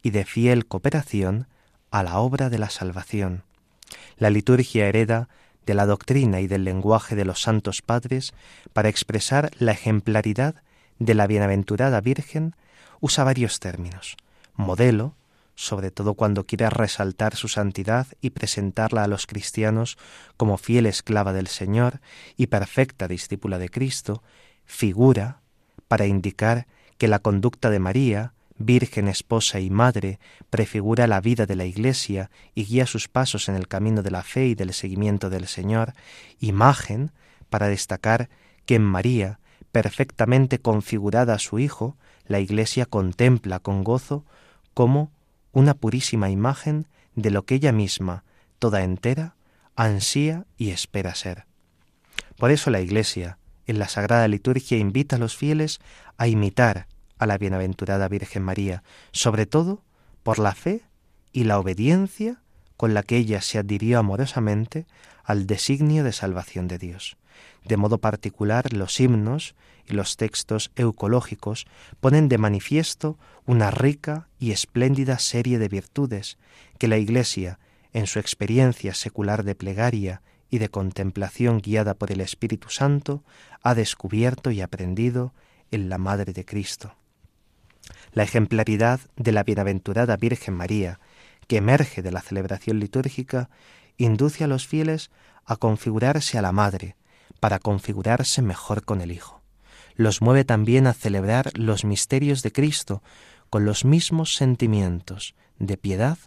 y 0.03 0.11
de 0.11 0.24
fiel 0.24 0.66
cooperación 0.66 1.46
a 1.90 2.03
la 2.03 2.18
obra 2.18 2.51
de 2.51 2.59
la 2.59 2.70
salvación. 2.70 3.44
La 4.16 4.31
liturgia 4.31 4.87
hereda 4.87 5.29
de 5.66 5.74
la 5.74 5.87
doctrina 5.87 6.40
y 6.40 6.46
del 6.46 6.64
lenguaje 6.64 7.14
de 7.14 7.24
los 7.24 7.42
santos 7.42 7.83
padres 7.83 8.33
para 8.72 8.88
expresar 8.88 9.51
la 9.59 9.72
ejemplaridad 9.72 10.55
de 10.98 11.14
la 11.14 11.27
bienaventurada 11.27 12.01
Virgen 12.01 12.57
usa 13.01 13.24
varios 13.24 13.61
términos. 13.61 14.16
Modelo, 14.55 15.14
sobre 15.55 15.90
todo 15.90 16.14
cuando 16.14 16.46
quiere 16.46 16.70
resaltar 16.70 17.35
su 17.37 17.48
santidad 17.48 18.07
y 18.20 18.31
presentarla 18.31 19.05
a 19.05 19.09
los 19.09 19.27
cristianos 19.27 19.98
como 20.37 20.57
fiel 20.57 20.87
esclava 20.87 21.33
del 21.33 21.48
Señor 21.48 22.01
y 22.37 22.46
perfecta 22.46 23.09
discípula 23.09 23.59
de 23.59 23.68
Cristo, 23.68 24.22
figura, 24.64 25.40
para 25.88 26.07
indicar 26.07 26.66
que 26.96 27.09
la 27.09 27.18
conducta 27.18 27.70
de 27.70 27.79
María, 27.79 28.35
Virgen, 28.59 29.07
esposa 29.07 29.61
y 29.61 29.71
madre, 29.71 30.18
prefigura 30.51 31.07
la 31.07 31.21
vida 31.21 31.47
de 31.47 31.55
la 31.55 31.64
Iglesia 31.64 32.31
y 32.55 32.64
guía 32.64 32.87
sus 32.87 33.09
pasos 33.09 33.49
en 33.49 33.55
el 33.55 33.68
camino 33.68 34.03
de 34.03 34.11
la 34.11 34.23
fe 34.23 34.47
y 34.47 34.55
del 34.55 34.75
seguimiento 34.75 35.31
del 35.31 35.47
Señor, 35.47 35.94
imagen, 36.40 37.12
para 37.51 37.68
destacar 37.68 38.29
que 38.66 38.75
en 38.75 38.85
María, 38.85 39.38
perfectamente 39.71 40.59
configurada 40.59 41.35
a 41.35 41.38
su 41.38 41.59
Hijo, 41.59 41.97
la 42.27 42.40
Iglesia 42.40 42.85
contempla 42.85 43.61
con 43.61 43.85
gozo 43.85 44.25
como 44.75 45.12
una 45.53 45.75
purísima 45.75 46.29
imagen 46.29 46.87
de 47.14 47.31
lo 47.31 47.44
que 47.44 47.55
ella 47.55 47.73
misma, 47.73 48.25
toda 48.59 48.83
entera, 48.83 49.37
ansía 49.77 50.47
y 50.57 50.71
espera 50.71 51.14
ser. 51.14 51.47
Por 52.37 52.51
eso 52.51 52.71
la 52.71 52.81
Iglesia, 52.81 53.38
en 53.66 53.79
la 53.79 53.88
Sagrada 53.88 54.27
Liturgia, 54.27 54.79
invita 54.79 55.16
a 55.16 55.18
los 55.18 55.37
fieles 55.37 55.81
a 56.16 56.27
imitar 56.27 56.88
a 57.18 57.26
la 57.26 57.38
bienaventurada 57.38 58.09
Virgen 58.09 58.42
María, 58.42 58.83
sobre 59.12 59.46
todo 59.46 59.83
por 60.22 60.38
la 60.38 60.54
fe 60.54 60.83
y 61.33 61.44
la 61.44 61.59
obediencia 61.59 62.40
con 62.76 62.94
la 62.94 63.02
que 63.02 63.16
ella 63.16 63.40
se 63.40 63.59
adhirió 63.59 63.98
amorosamente 63.98 64.87
al 65.24 65.46
designio 65.46 66.04
de 66.04 66.12
salvación 66.12 66.68
de 66.68 66.78
Dios. 66.78 67.16
De 67.64 67.76
modo 67.76 67.98
particular, 67.98 68.72
los 68.72 68.98
himnos 69.00 69.54
y 69.87 69.94
los 69.94 70.16
textos 70.16 70.70
eucológicos 70.76 71.66
ponen 72.00 72.28
de 72.28 72.38
manifiesto 72.38 73.18
una 73.46 73.70
rica 73.70 74.28
y 74.38 74.52
espléndida 74.52 75.18
serie 75.18 75.59
de 75.59 75.68
virtudes 75.68 76.38
que 76.78 76.88
la 76.88 76.98
Iglesia, 76.98 77.59
en 77.92 78.07
su 78.07 78.18
experiencia 78.18 78.94
secular 78.94 79.44
de 79.44 79.54
plegaria 79.54 80.22
y 80.50 80.59
de 80.59 80.68
contemplación 80.68 81.61
guiada 81.61 81.94
por 81.94 82.12
el 82.12 82.20
Espíritu 82.20 82.70
Santo, 82.70 83.22
ha 83.62 83.74
descubierto 83.74 84.50
y 84.50 84.61
aprendido 84.61 85.35
en 85.70 85.88
la 85.88 85.98
Madre 85.98 86.33
de 86.33 86.44
Cristo. 86.44 86.94
La 88.18 88.24
ejemplaridad 88.24 88.98
de 89.14 89.31
la 89.31 89.44
bienaventurada 89.44 90.16
Virgen 90.16 90.52
María, 90.52 90.98
que 91.46 91.59
emerge 91.59 92.02
de 92.02 92.11
la 92.11 92.20
celebración 92.20 92.81
litúrgica, 92.81 93.48
induce 93.96 94.42
a 94.42 94.48
los 94.48 94.66
fieles 94.66 95.12
a 95.44 95.54
configurarse 95.54 96.37
a 96.37 96.42
la 96.42 96.50
Madre, 96.50 96.96
para 97.38 97.61
configurarse 97.61 98.42
mejor 98.42 98.85
con 98.85 99.02
el 99.02 99.12
Hijo. 99.12 99.40
Los 99.94 100.20
mueve 100.20 100.44
también 100.44 100.88
a 100.88 100.94
celebrar 100.94 101.57
los 101.57 101.85
misterios 101.85 102.42
de 102.42 102.50
Cristo 102.50 103.04
con 103.50 103.64
los 103.64 103.85
mismos 103.85 104.35
sentimientos 104.35 105.37
de 105.61 105.76
piedad 105.76 106.18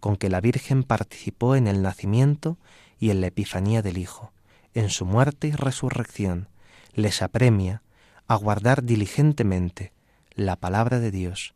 con 0.00 0.16
que 0.16 0.30
la 0.30 0.40
Virgen 0.40 0.82
participó 0.82 1.56
en 1.56 1.66
el 1.66 1.82
nacimiento 1.82 2.56
y 2.98 3.10
en 3.10 3.20
la 3.20 3.26
Epifanía 3.26 3.82
del 3.82 3.98
Hijo, 3.98 4.32
en 4.72 4.88
su 4.88 5.04
muerte 5.04 5.48
y 5.48 5.52
resurrección, 5.52 6.48
les 6.94 7.20
apremia 7.20 7.82
a 8.28 8.36
guardar 8.36 8.82
diligentemente 8.82 9.92
la 10.34 10.56
palabra 10.56 11.00
de 11.00 11.10
Dios 11.10 11.54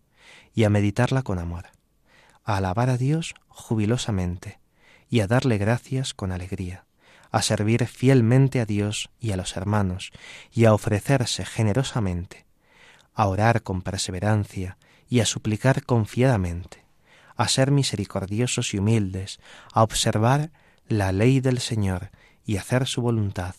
y 0.54 0.64
a 0.64 0.70
meditarla 0.70 1.22
con 1.22 1.38
amor, 1.38 1.66
a 2.44 2.56
alabar 2.56 2.90
a 2.90 2.96
Dios 2.96 3.34
jubilosamente 3.48 4.60
y 5.08 5.20
a 5.20 5.26
darle 5.26 5.58
gracias 5.58 6.14
con 6.14 6.32
alegría 6.32 6.84
a 7.30 7.42
servir 7.42 7.86
fielmente 7.86 8.60
a 8.60 8.66
Dios 8.66 9.10
y 9.20 9.32
a 9.32 9.36
los 9.36 9.56
hermanos, 9.56 10.12
y 10.52 10.64
a 10.64 10.72
ofrecerse 10.72 11.44
generosamente, 11.44 12.46
a 13.14 13.26
orar 13.26 13.62
con 13.62 13.82
perseverancia 13.82 14.78
y 15.08 15.20
a 15.20 15.26
suplicar 15.26 15.84
confiadamente, 15.84 16.84
a 17.36 17.48
ser 17.48 17.70
misericordiosos 17.70 18.74
y 18.74 18.78
humildes, 18.78 19.40
a 19.72 19.82
observar 19.82 20.50
la 20.88 21.12
ley 21.12 21.40
del 21.40 21.60
Señor 21.60 22.10
y 22.44 22.56
hacer 22.56 22.86
su 22.86 23.02
voluntad, 23.02 23.54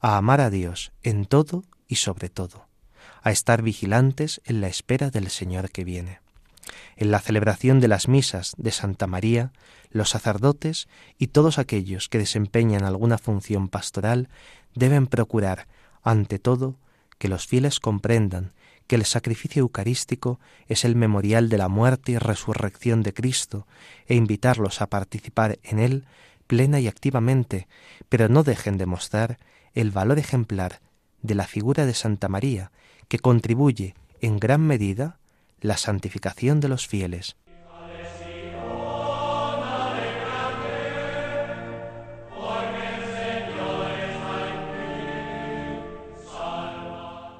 a 0.00 0.16
amar 0.16 0.40
a 0.40 0.50
Dios 0.50 0.92
en 1.02 1.24
todo 1.24 1.64
y 1.88 1.96
sobre 1.96 2.28
todo, 2.28 2.65
a 3.26 3.32
estar 3.32 3.60
vigilantes 3.60 4.40
en 4.44 4.60
la 4.60 4.68
espera 4.68 5.10
del 5.10 5.30
Señor 5.30 5.72
que 5.72 5.82
viene. 5.82 6.20
En 6.94 7.10
la 7.10 7.18
celebración 7.18 7.80
de 7.80 7.88
las 7.88 8.06
misas 8.06 8.54
de 8.56 8.70
Santa 8.70 9.08
María, 9.08 9.50
los 9.90 10.10
sacerdotes 10.10 10.86
y 11.18 11.26
todos 11.26 11.58
aquellos 11.58 12.08
que 12.08 12.18
desempeñan 12.18 12.84
alguna 12.84 13.18
función 13.18 13.66
pastoral 13.66 14.28
deben 14.76 15.08
procurar, 15.08 15.66
ante 16.04 16.38
todo, 16.38 16.76
que 17.18 17.26
los 17.26 17.48
fieles 17.48 17.80
comprendan 17.80 18.52
que 18.86 18.94
el 18.94 19.04
sacrificio 19.04 19.62
eucarístico 19.62 20.38
es 20.68 20.84
el 20.84 20.94
memorial 20.94 21.48
de 21.48 21.58
la 21.58 21.66
muerte 21.66 22.12
y 22.12 22.18
resurrección 22.18 23.02
de 23.02 23.12
Cristo 23.12 23.66
e 24.06 24.14
invitarlos 24.14 24.80
a 24.80 24.86
participar 24.86 25.58
en 25.64 25.80
él 25.80 26.04
plena 26.46 26.78
y 26.78 26.86
activamente, 26.86 27.66
pero 28.08 28.28
no 28.28 28.44
dejen 28.44 28.78
de 28.78 28.86
mostrar 28.86 29.38
el 29.74 29.90
valor 29.90 30.20
ejemplar 30.20 30.80
de 31.22 31.34
la 31.34 31.48
figura 31.48 31.86
de 31.86 31.94
Santa 31.94 32.28
María, 32.28 32.70
que 33.08 33.18
contribuye 33.18 33.94
en 34.20 34.38
gran 34.38 34.60
medida 34.66 35.18
la 35.60 35.76
santificación 35.76 36.60
de 36.60 36.68
los 36.68 36.86
fieles. 36.86 37.36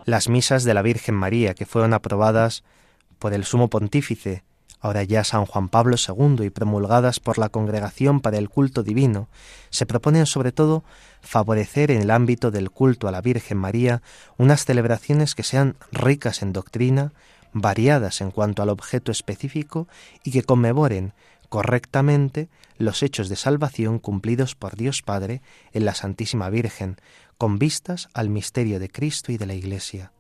Las 0.05 0.29
misas 0.29 0.63
de 0.63 0.73
la 0.73 0.83
Virgen 0.83 1.17
María, 1.17 1.55
que 1.55 1.67
fueron 1.67 1.93
aprobadas 1.93 2.63
por 3.19 3.35
el 3.35 3.45
Sumo 3.45 3.69
Pontífice, 3.69 4.45
ahora 4.81 5.03
ya 5.03 5.25
San 5.25 5.47
Juan 5.47 5.69
Pablo 5.69 5.97
II, 5.97 6.45
y 6.45 6.51
promulgadas 6.51 7.21
por 7.21 7.39
la 7.39 7.49
Congregación 7.49 8.21
para 8.21 8.39
el 8.39 8.49
Culto 8.49 8.83
Divino, 8.83 9.29
se 9.71 9.87
proponen 9.87 10.27
sobre 10.27 10.53
todo 10.53 10.85
favorecer 11.21 11.91
en 11.91 12.03
el 12.03 12.11
ámbito 12.11 12.51
del 12.51 12.71
culto 12.71 13.09
a 13.09 13.13
la 13.13 13.21
Virgen 13.21 13.59
María 13.59 14.03
unas 14.39 14.65
celebraciones 14.65 15.35
que 15.35 15.43
sean 15.43 15.77
ricas 15.93 16.43
en 16.43 16.53
doctrina, 16.53 17.13
variadas 17.53 18.21
en 18.21 18.31
cuanto 18.31 18.63
al 18.63 18.69
objeto 18.69 19.11
específico 19.11 19.89
y 20.23 20.31
que 20.31 20.43
conmemoren 20.43 21.13
correctamente 21.49 22.49
los 22.79 23.03
hechos 23.03 23.29
de 23.29 23.37
salvación 23.37 23.99
cumplidos 23.99 24.55
por 24.55 24.77
Dios 24.77 25.03
Padre 25.03 25.43
en 25.73 25.85
la 25.85 25.95
Santísima 25.95 26.51
Virgen, 26.51 26.97
con 27.39 27.59
vistas 27.59 28.09
al 28.15 28.29
misterio 28.29 28.79
de 28.79 28.91
Cristo 28.91 29.33
y 29.33 29.39
de 29.39 29.47
la 29.47 29.55
Iglesia. 29.55 30.13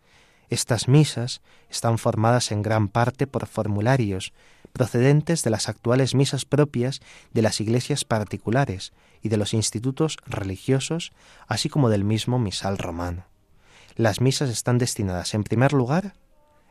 Estas 0.48 0.88
misas 0.88 1.40
están 1.70 1.98
formadas 1.98 2.52
en 2.52 2.62
gran 2.62 2.88
parte 2.88 3.26
por 3.26 3.46
formularios 3.46 4.32
procedentes 4.72 5.42
de 5.42 5.50
las 5.50 5.68
actuales 5.68 6.14
misas 6.14 6.44
propias 6.44 7.00
de 7.32 7.42
las 7.42 7.60
iglesias 7.60 8.04
particulares 8.04 8.92
y 9.22 9.28
de 9.30 9.38
los 9.38 9.54
institutos 9.54 10.18
religiosos, 10.26 11.12
así 11.48 11.68
como 11.68 11.88
del 11.88 12.04
mismo 12.04 12.38
misal 12.38 12.76
romano. 12.78 13.24
Las 13.96 14.20
misas 14.20 14.50
están 14.50 14.76
destinadas, 14.76 15.32
en 15.32 15.44
primer 15.44 15.72
lugar, 15.72 16.14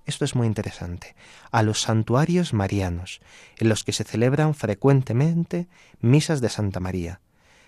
esto 0.06 0.24
es 0.24 0.36
muy 0.36 0.46
interesante, 0.46 1.16
a 1.52 1.64
los 1.64 1.82
santuarios 1.82 2.54
marianos, 2.54 3.22
en 3.58 3.70
los 3.70 3.84
que 3.84 3.92
se 3.92 4.04
celebran 4.04 4.54
frecuentemente 4.54 5.68
misas 6.00 6.42
de 6.42 6.50
Santa 6.50 6.80
María. 6.80 7.22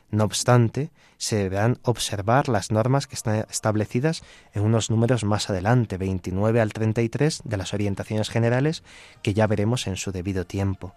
No 0.09 0.23
obstante, 0.23 0.91
se 1.17 1.35
deberán 1.35 1.79
observar 1.83 2.47
las 2.47 2.71
normas 2.71 3.07
que 3.07 3.15
están 3.15 3.45
establecidas 3.49 4.23
en 4.53 4.63
unos 4.63 4.89
números 4.89 5.23
más 5.23 5.49
adelante, 5.49 5.97
29 5.97 6.61
al 6.61 6.71
33 6.71 7.41
de 7.43 7.57
las 7.57 7.73
orientaciones 7.73 8.29
generales, 8.29 8.83
que 9.21 9.33
ya 9.33 9.47
veremos 9.47 9.87
en 9.87 9.97
su 9.97 10.11
debido 10.11 10.45
tiempo. 10.45 10.95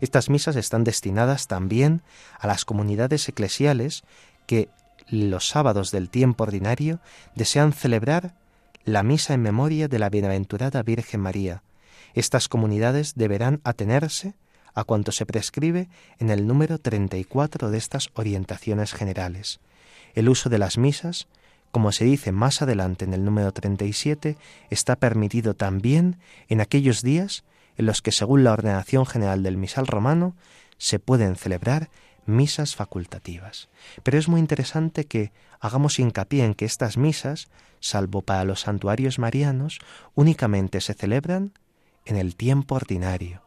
Estas 0.00 0.30
misas 0.30 0.56
están 0.56 0.84
destinadas 0.84 1.46
también 1.46 2.02
a 2.38 2.46
las 2.46 2.64
comunidades 2.64 3.28
eclesiales 3.28 4.02
que 4.46 4.70
los 5.08 5.48
sábados 5.48 5.90
del 5.90 6.10
tiempo 6.10 6.44
ordinario 6.44 7.00
desean 7.34 7.72
celebrar 7.72 8.34
la 8.84 9.02
misa 9.02 9.34
en 9.34 9.42
memoria 9.42 9.88
de 9.88 9.98
la 9.98 10.08
bienaventurada 10.08 10.82
Virgen 10.82 11.20
María, 11.20 11.62
Estas 12.14 12.48
comunidades 12.48 13.14
deberán 13.14 13.60
atenerse 13.64 14.34
a 14.74 14.84
cuanto 14.84 15.12
se 15.12 15.26
prescribe 15.26 15.88
en 16.18 16.30
el 16.30 16.46
número 16.46 16.78
34 16.78 17.70
de 17.70 17.78
estas 17.78 18.10
orientaciones 18.14 18.92
generales. 18.92 19.60
El 20.14 20.28
uso 20.28 20.48
de 20.48 20.58
las 20.58 20.78
misas, 20.78 21.28
como 21.70 21.92
se 21.92 22.04
dice 22.04 22.32
más 22.32 22.62
adelante 22.62 23.04
en 23.04 23.14
el 23.14 23.24
número 23.24 23.52
37, 23.52 24.36
está 24.70 24.96
permitido 24.96 25.54
también 25.54 26.18
en 26.48 26.60
aquellos 26.60 27.02
días 27.02 27.44
en 27.76 27.86
los 27.86 28.02
que, 28.02 28.12
según 28.12 28.44
la 28.44 28.52
ordenación 28.52 29.06
general 29.06 29.42
del 29.42 29.56
misal 29.56 29.86
romano, 29.86 30.34
se 30.78 30.98
pueden 30.98 31.36
celebrar 31.36 31.90
misas 32.26 32.76
facultativas. 32.76 33.68
Pero 34.02 34.18
es 34.18 34.28
muy 34.28 34.40
interesante 34.40 35.04
que 35.04 35.32
hagamos 35.60 35.98
hincapié 35.98 36.44
en 36.44 36.54
que 36.54 36.64
estas 36.64 36.96
misas, 36.96 37.48
salvo 37.80 38.22
para 38.22 38.44
los 38.44 38.60
santuarios 38.60 39.18
marianos, 39.18 39.78
únicamente 40.14 40.80
se 40.80 40.94
celebran 40.94 41.52
en 42.04 42.16
el 42.16 42.36
tiempo 42.36 42.74
ordinario, 42.74 43.42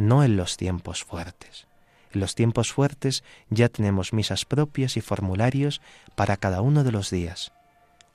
no 0.00 0.24
en 0.24 0.36
los 0.36 0.56
tiempos 0.56 1.04
fuertes. 1.04 1.66
En 2.12 2.20
los 2.20 2.34
tiempos 2.34 2.72
fuertes 2.72 3.22
ya 3.50 3.68
tenemos 3.68 4.12
misas 4.12 4.44
propias 4.44 4.96
y 4.96 5.00
formularios 5.00 5.80
para 6.16 6.36
cada 6.36 6.60
uno 6.60 6.82
de 6.82 6.92
los 6.92 7.10
días. 7.10 7.52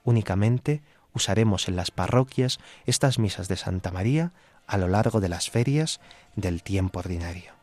Únicamente 0.03 0.81
usaremos 1.13 1.67
en 1.67 1.75
las 1.75 1.91
parroquias 1.91 2.59
estas 2.85 3.19
misas 3.19 3.47
de 3.47 3.55
Santa 3.55 3.91
María 3.91 4.33
a 4.67 4.77
lo 4.77 4.87
largo 4.87 5.21
de 5.21 5.29
las 5.29 5.49
ferias 5.49 6.01
del 6.35 6.63
tiempo 6.63 6.99
ordinario. 6.99 7.53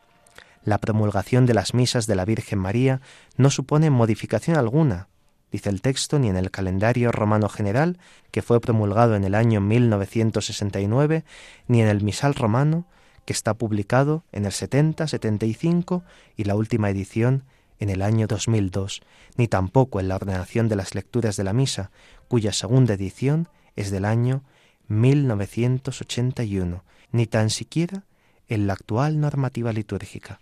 La 0.63 0.77
promulgación 0.77 1.45
de 1.45 1.53
las 1.53 1.73
misas 1.73 2.07
de 2.07 2.15
la 2.15 2.25
Virgen 2.25 2.59
María 2.59 3.01
no 3.35 3.49
supone 3.49 3.89
modificación 3.89 4.57
alguna, 4.57 5.09
dice 5.51 5.69
el 5.69 5.81
texto, 5.81 6.17
ni 6.17 6.29
en 6.29 6.37
el 6.37 6.49
calendario 6.49 7.11
romano 7.11 7.49
general, 7.49 7.99
que 8.31 8.41
fue 8.41 8.61
promulgado 8.61 9.15
en 9.15 9.25
el 9.25 9.35
año 9.35 9.59
1969, 9.59 11.25
ni 11.67 11.81
en 11.81 11.89
el 11.89 12.01
misal 12.01 12.33
romano, 12.33 12.85
que 13.25 13.33
está 13.33 13.53
publicado 13.53 14.23
en 14.31 14.45
el 14.45 14.51
70-75 14.51 16.03
y 16.35 16.43
la 16.45 16.55
última 16.55 16.89
edición 16.89 17.43
en 17.79 17.89
el 17.89 18.01
año 18.01 18.27
2002, 18.27 19.01
ni 19.35 19.47
tampoco 19.47 19.99
en 19.99 20.07
la 20.07 20.15
ordenación 20.15 20.69
de 20.69 20.75
las 20.75 20.95
lecturas 20.95 21.35
de 21.35 21.43
la 21.43 21.53
misa, 21.53 21.91
cuya 22.27 22.53
segunda 22.53 22.93
edición 22.93 23.49
es 23.75 23.91
del 23.91 24.05
año 24.05 24.43
1981, 24.87 26.83
ni 27.11 27.27
tan 27.27 27.49
siquiera 27.49 28.03
en 28.47 28.67
la 28.67 28.73
actual 28.73 29.19
normativa 29.19 29.73
litúrgica. 29.73 30.39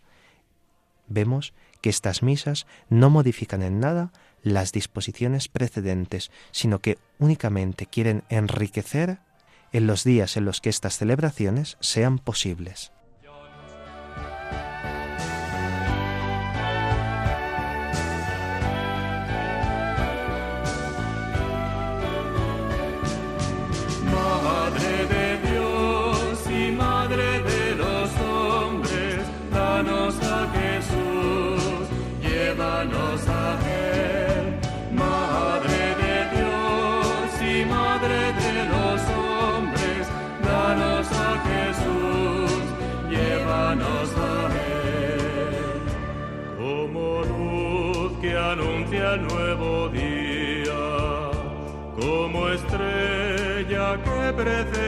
Vemos 1.08 1.54
que 1.82 1.90
estas 1.90 2.24
misas 2.24 2.68
no 2.90 3.10
modifican 3.10 3.64
en 3.64 3.80
nada 3.80 4.12
las 4.44 4.72
disposiciones 4.72 5.48
precedentes, 5.48 6.32
sino 6.52 6.80
que 6.80 6.98
únicamente 7.20 7.86
quieren 7.86 8.24
enriquecer 8.30 9.20
en 9.72 9.88
los 9.88 10.04
días 10.04 10.38
en 10.38 10.46
los 10.46 10.62
que 10.62 10.70
estas 10.70 10.98
celebraciones 10.98 11.78
sean 11.80 12.20
posibles. 12.20 12.92
siempre 54.44 54.81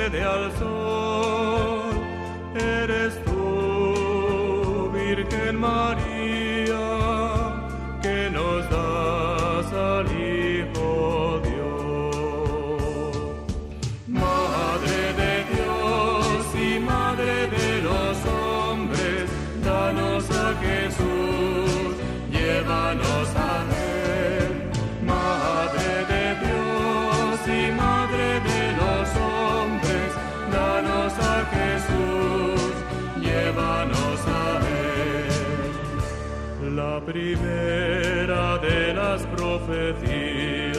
primera 37.35 38.57
de 38.59 38.93
las 38.93 39.23
profecías, 39.23 40.77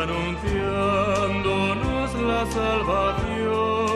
anunciándonos 0.00 2.14
la 2.22 2.46
salvación, 2.46 3.92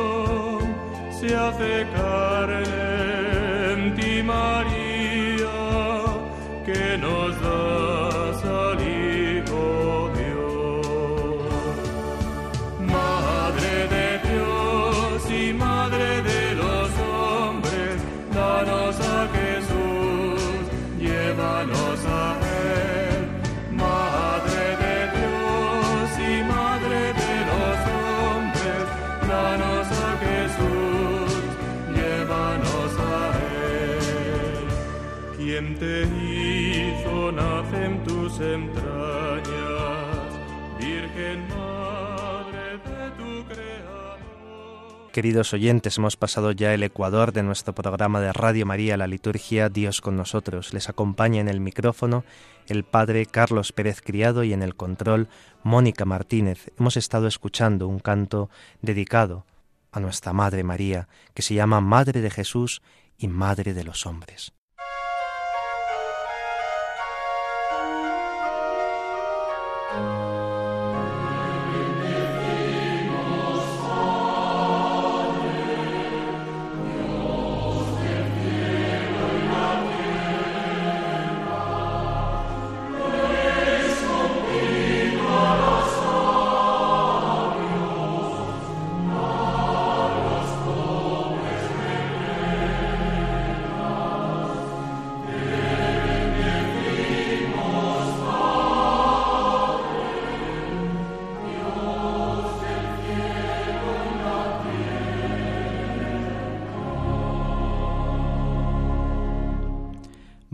se 1.11 1.37
hace 1.37 1.87
carne 1.95 2.76
Queridos 45.17 45.55
oyentes, 45.55 45.97
hemos 45.97 46.15
pasado 46.15 46.53
ya 46.53 46.75
el 46.75 46.83
ecuador 46.83 47.33
de 47.33 47.43
nuestro 47.43 47.75
programa 47.75 48.21
de 48.21 48.35
Radio 48.35 48.67
María, 48.67 48.99
la 48.99 49.07
liturgia 49.07 49.71
Dios 49.71 50.03
con 50.03 50.15
nosotros. 50.15 50.75
Les 50.75 50.91
acompaña 50.91 51.41
en 51.41 51.49
el 51.49 51.59
micrófono 51.59 52.23
el 52.67 52.85
padre 52.85 53.25
Carlos 53.25 53.73
Pérez 53.73 54.03
Criado 54.03 54.45
y 54.45 54.53
en 54.53 54.63
el 54.63 54.77
control 54.77 55.29
Mónica 55.63 56.05
Martínez. 56.05 56.71
Hemos 56.79 56.99
estado 56.99 57.29
escuchando 57.29 57.89
un 57.89 57.99
canto 57.99 58.51
dedicado 58.83 59.47
a 59.91 60.01
nuestra 60.01 60.35
Madre 60.35 60.65
María, 60.65 61.09
que 61.33 61.41
se 61.41 61.55
llama 61.55 61.81
Madre 61.81 62.21
de 62.21 62.29
Jesús 62.29 62.83
y 63.17 63.29
Madre 63.29 63.73
de 63.73 63.85
los 63.85 64.05
hombres. 64.05 64.53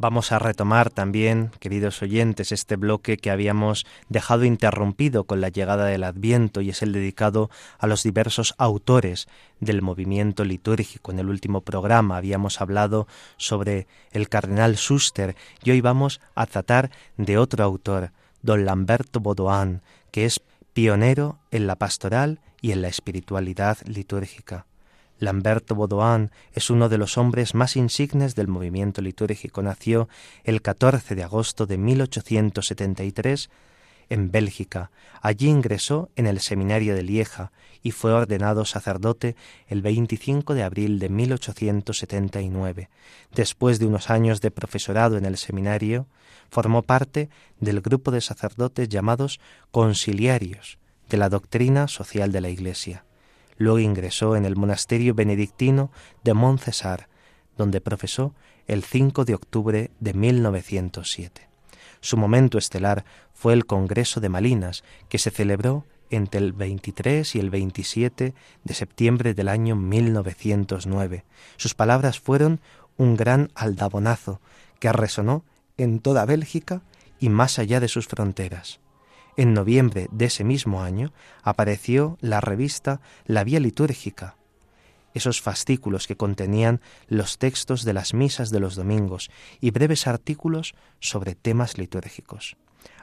Vamos 0.02 0.32
a 0.32 0.40
retomar 0.40 0.90
también, 0.90 1.52
queridos 1.60 2.02
oyentes, 2.02 2.50
este 2.50 2.74
bloque 2.74 3.18
que 3.18 3.30
habíamos 3.30 3.86
dejado 4.08 4.44
interrumpido 4.44 5.22
con 5.28 5.40
la 5.40 5.48
llegada 5.48 5.84
del 5.84 6.02
Adviento 6.02 6.60
y 6.60 6.70
es 6.70 6.82
el 6.82 6.92
dedicado 6.92 7.50
a 7.78 7.86
los 7.86 8.02
diversos 8.02 8.56
autores 8.58 9.28
del 9.60 9.80
movimiento 9.80 10.44
litúrgico. 10.44 11.12
En 11.12 11.20
el 11.20 11.28
último 11.28 11.60
programa 11.60 12.16
habíamos 12.16 12.60
hablado 12.60 13.06
sobre 13.36 13.86
el 14.10 14.28
cardenal 14.28 14.74
Schuster 14.74 15.36
y 15.62 15.70
hoy 15.70 15.80
vamos 15.80 16.20
a 16.34 16.46
tratar 16.46 16.90
de 17.16 17.38
otro 17.38 17.62
autor, 17.62 18.10
don 18.42 18.64
Lamberto 18.64 19.20
Baudouin, 19.20 19.82
que 20.10 20.24
es 20.24 20.40
pionero 20.72 21.38
en 21.52 21.68
la 21.68 21.76
pastoral 21.76 22.40
y 22.60 22.72
en 22.72 22.82
la 22.82 22.88
espiritualidad 22.88 23.78
litúrgica. 23.86 24.66
Lamberto 25.22 25.76
Baudouin 25.76 26.32
es 26.52 26.68
uno 26.68 26.88
de 26.88 26.98
los 26.98 27.16
hombres 27.16 27.54
más 27.54 27.76
insignes 27.76 28.34
del 28.34 28.48
movimiento 28.48 29.00
litúrgico. 29.00 29.62
Nació 29.62 30.08
el 30.42 30.62
14 30.62 31.14
de 31.14 31.22
agosto 31.22 31.64
de 31.66 31.78
1873 31.78 33.48
en 34.08 34.32
Bélgica. 34.32 34.90
Allí 35.20 35.48
ingresó 35.48 36.10
en 36.16 36.26
el 36.26 36.40
seminario 36.40 36.96
de 36.96 37.04
Lieja 37.04 37.52
y 37.84 37.92
fue 37.92 38.12
ordenado 38.12 38.64
sacerdote 38.64 39.36
el 39.68 39.80
25 39.80 40.54
de 40.54 40.64
abril 40.64 40.98
de 40.98 41.08
1879. 41.08 42.90
Después 43.32 43.78
de 43.78 43.86
unos 43.86 44.10
años 44.10 44.40
de 44.40 44.50
profesorado 44.50 45.16
en 45.16 45.24
el 45.24 45.36
seminario, 45.36 46.08
formó 46.50 46.82
parte 46.82 47.30
del 47.60 47.80
grupo 47.80 48.10
de 48.10 48.20
sacerdotes 48.22 48.88
llamados 48.88 49.38
conciliarios 49.70 50.78
de 51.08 51.16
la 51.16 51.28
doctrina 51.28 51.86
social 51.86 52.32
de 52.32 52.40
la 52.40 52.48
Iglesia. 52.48 53.04
Luego 53.56 53.78
ingresó 53.78 54.36
en 54.36 54.44
el 54.44 54.56
monasterio 54.56 55.14
benedictino 55.14 55.90
de 56.24 56.34
Montcesar, 56.34 57.08
donde 57.56 57.80
profesó 57.80 58.34
el 58.66 58.82
5 58.82 59.24
de 59.24 59.34
octubre 59.34 59.90
de 60.00 60.14
1907. 60.14 61.48
Su 62.00 62.16
momento 62.16 62.58
estelar 62.58 63.04
fue 63.32 63.52
el 63.52 63.66
Congreso 63.66 64.20
de 64.20 64.28
Malinas, 64.28 64.82
que 65.08 65.18
se 65.18 65.30
celebró 65.30 65.84
entre 66.10 66.40
el 66.40 66.52
23 66.52 67.34
y 67.34 67.38
el 67.38 67.50
27 67.50 68.34
de 68.64 68.74
septiembre 68.74 69.34
del 69.34 69.48
año 69.48 69.76
1909. 69.76 71.24
Sus 71.56 71.74
palabras 71.74 72.20
fueron 72.20 72.60
un 72.96 73.16
gran 73.16 73.50
aldabonazo 73.54 74.40
que 74.78 74.92
resonó 74.92 75.44
en 75.76 76.00
toda 76.00 76.24
Bélgica 76.24 76.82
y 77.18 77.28
más 77.28 77.58
allá 77.58 77.80
de 77.80 77.88
sus 77.88 78.08
fronteras. 78.08 78.80
En 79.36 79.54
noviembre 79.54 80.08
de 80.12 80.26
ese 80.26 80.44
mismo 80.44 80.82
año 80.82 81.12
apareció 81.42 82.18
la 82.20 82.42
revista 82.42 83.00
La 83.24 83.44
Vía 83.44 83.60
Litúrgica, 83.60 84.36
esos 85.14 85.40
fascículos 85.40 86.06
que 86.06 86.16
contenían 86.16 86.82
los 87.08 87.38
textos 87.38 87.84
de 87.84 87.94
las 87.94 88.12
misas 88.12 88.50
de 88.50 88.60
los 88.60 88.76
domingos 88.76 89.30
y 89.60 89.70
breves 89.70 90.06
artículos 90.06 90.74
sobre 91.00 91.34
temas 91.34 91.78
litúrgicos. 91.78 92.56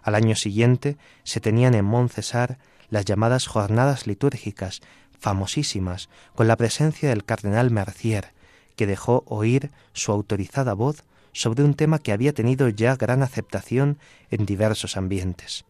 Al 0.04 0.14
año 0.14 0.36
siguiente 0.36 0.98
se 1.24 1.40
tenían 1.40 1.74
en 1.74 1.86
Montcesar 1.86 2.60
las 2.90 3.06
llamadas 3.06 3.48
jornadas 3.48 4.06
litúrgicas, 4.06 4.82
famosísimas, 5.20 6.10
con 6.36 6.48
la 6.48 6.58
presencia 6.58 7.10
del 7.10 7.26
cardenal 7.26 7.72
Mercier, 7.72 8.34
que 8.76 8.88
dejó 8.88 9.24
oír 9.28 9.72
su 9.94 10.12
autorizada 10.12 10.74
voz 10.74 11.04
sobre 11.32 11.64
un 11.64 11.74
tema 11.74 12.00
que 12.00 12.12
había 12.12 12.34
tenido 12.34 12.70
ya 12.70 12.96
gran 12.96 13.24
aceptación 13.24 13.98
en 14.30 14.46
diversos 14.46 14.96
ambientes. 14.96 15.66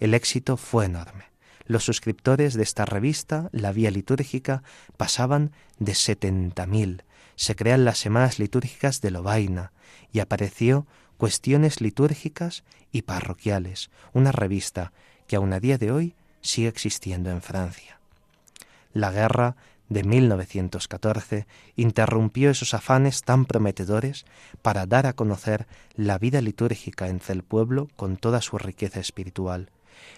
El 0.00 0.14
éxito 0.14 0.56
fue 0.56 0.86
enorme. 0.86 1.24
Los 1.66 1.84
suscriptores 1.84 2.54
de 2.54 2.62
esta 2.62 2.84
revista, 2.84 3.48
La 3.52 3.72
Vía 3.72 3.90
Litúrgica, 3.90 4.62
pasaban 4.96 5.52
de 5.78 5.94
setenta 5.94 6.66
mil. 6.66 7.04
Se 7.36 7.56
crean 7.56 7.84
las 7.84 7.98
semanas 7.98 8.38
litúrgicas 8.38 9.00
de 9.00 9.10
Lovaina 9.10 9.72
y 10.12 10.20
apareció 10.20 10.86
Cuestiones 11.16 11.80
litúrgicas 11.80 12.64
y 12.90 13.02
parroquiales, 13.02 13.90
una 14.12 14.32
revista 14.32 14.92
que 15.26 15.36
aún 15.36 15.52
a 15.52 15.60
día 15.60 15.78
de 15.78 15.92
hoy 15.92 16.14
sigue 16.40 16.68
existiendo 16.68 17.30
en 17.30 17.40
Francia. 17.40 17.98
La 18.92 19.10
guerra 19.10 19.56
de 19.88 20.02
1914 20.02 21.46
interrumpió 21.76 22.50
esos 22.50 22.74
afanes 22.74 23.22
tan 23.22 23.44
prometedores 23.46 24.24
para 24.62 24.86
dar 24.86 25.06
a 25.06 25.12
conocer 25.12 25.66
la 25.94 26.18
vida 26.18 26.40
litúrgica 26.40 27.08
entre 27.08 27.34
el 27.34 27.42
pueblo 27.42 27.88
con 27.96 28.16
toda 28.16 28.40
su 28.40 28.58
riqueza 28.58 29.00
espiritual. 29.00 29.70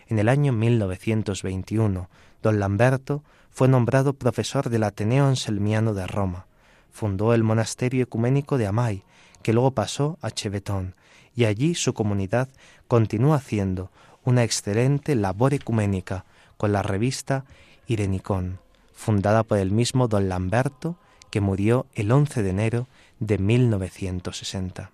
En 0.09 0.19
el 0.19 0.29
año 0.29 0.53
1921, 0.53 2.09
don 2.43 2.61
Lamberto 2.61 3.23
fue 3.51 3.69
nombrado 3.69 4.13
profesor 4.13 4.69
del 4.69 4.83
Ateneo 4.83 5.27
Anselmiano 5.27 5.95
de 5.95 6.07
Roma. 6.07 6.47
Fundó 6.93 7.35
el 7.35 7.43
monasterio 7.43 8.05
ecuménico 8.05 8.59
de 8.59 8.67
Amay, 8.67 9.03
que 9.43 9.53
luego 9.53 9.71
pasó 9.71 10.19
a 10.23 10.31
Chevetón, 10.31 10.95
y 11.35 11.45
allí 11.45 11.75
su 11.75 11.95
comunidad 11.95 12.49
continuó 12.89 13.35
haciendo 13.35 13.91
una 14.25 14.43
excelente 14.43 15.15
labor 15.15 15.55
ecuménica 15.55 16.25
con 16.57 16.73
la 16.73 16.83
revista 16.83 17.45
Irenicón, 17.87 18.59
fundada 18.95 19.43
por 19.43 19.59
el 19.59 19.71
mismo 19.71 20.09
don 20.09 20.29
Lamberto, 20.29 20.97
que 21.31 21.41
murió 21.41 21.87
el 21.95 22.11
11 22.11 22.43
de 22.43 22.51
enero 22.51 22.89
de 23.21 23.39
1960. 23.39 24.91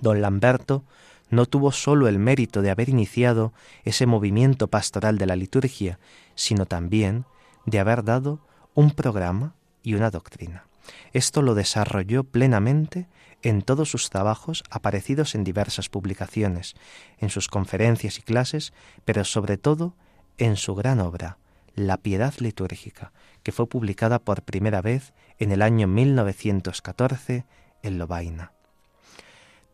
Don 0.00 0.20
Lamberto 0.20 0.84
no 1.32 1.46
tuvo 1.46 1.72
sólo 1.72 2.08
el 2.08 2.18
mérito 2.18 2.60
de 2.60 2.70
haber 2.70 2.90
iniciado 2.90 3.54
ese 3.84 4.04
movimiento 4.04 4.68
pastoral 4.68 5.16
de 5.16 5.24
la 5.24 5.34
liturgia, 5.34 5.98
sino 6.34 6.66
también 6.66 7.24
de 7.64 7.78
haber 7.78 8.04
dado 8.04 8.40
un 8.74 8.90
programa 8.90 9.54
y 9.82 9.94
una 9.94 10.10
doctrina. 10.10 10.66
Esto 11.14 11.40
lo 11.40 11.54
desarrolló 11.54 12.24
plenamente 12.24 13.08
en 13.40 13.62
todos 13.62 13.90
sus 13.90 14.10
trabajos 14.10 14.62
aparecidos 14.68 15.34
en 15.34 15.42
diversas 15.42 15.88
publicaciones, 15.88 16.74
en 17.16 17.30
sus 17.30 17.48
conferencias 17.48 18.18
y 18.18 18.22
clases, 18.22 18.74
pero 19.06 19.24
sobre 19.24 19.56
todo 19.56 19.96
en 20.36 20.56
su 20.56 20.74
gran 20.74 21.00
obra, 21.00 21.38
La 21.74 21.96
Piedad 21.96 22.34
Litúrgica, 22.40 23.12
que 23.42 23.52
fue 23.52 23.66
publicada 23.66 24.18
por 24.18 24.42
primera 24.42 24.82
vez 24.82 25.14
en 25.38 25.50
el 25.50 25.62
año 25.62 25.88
1914 25.88 27.46
en 27.82 27.98
Lovaina. 27.98 28.52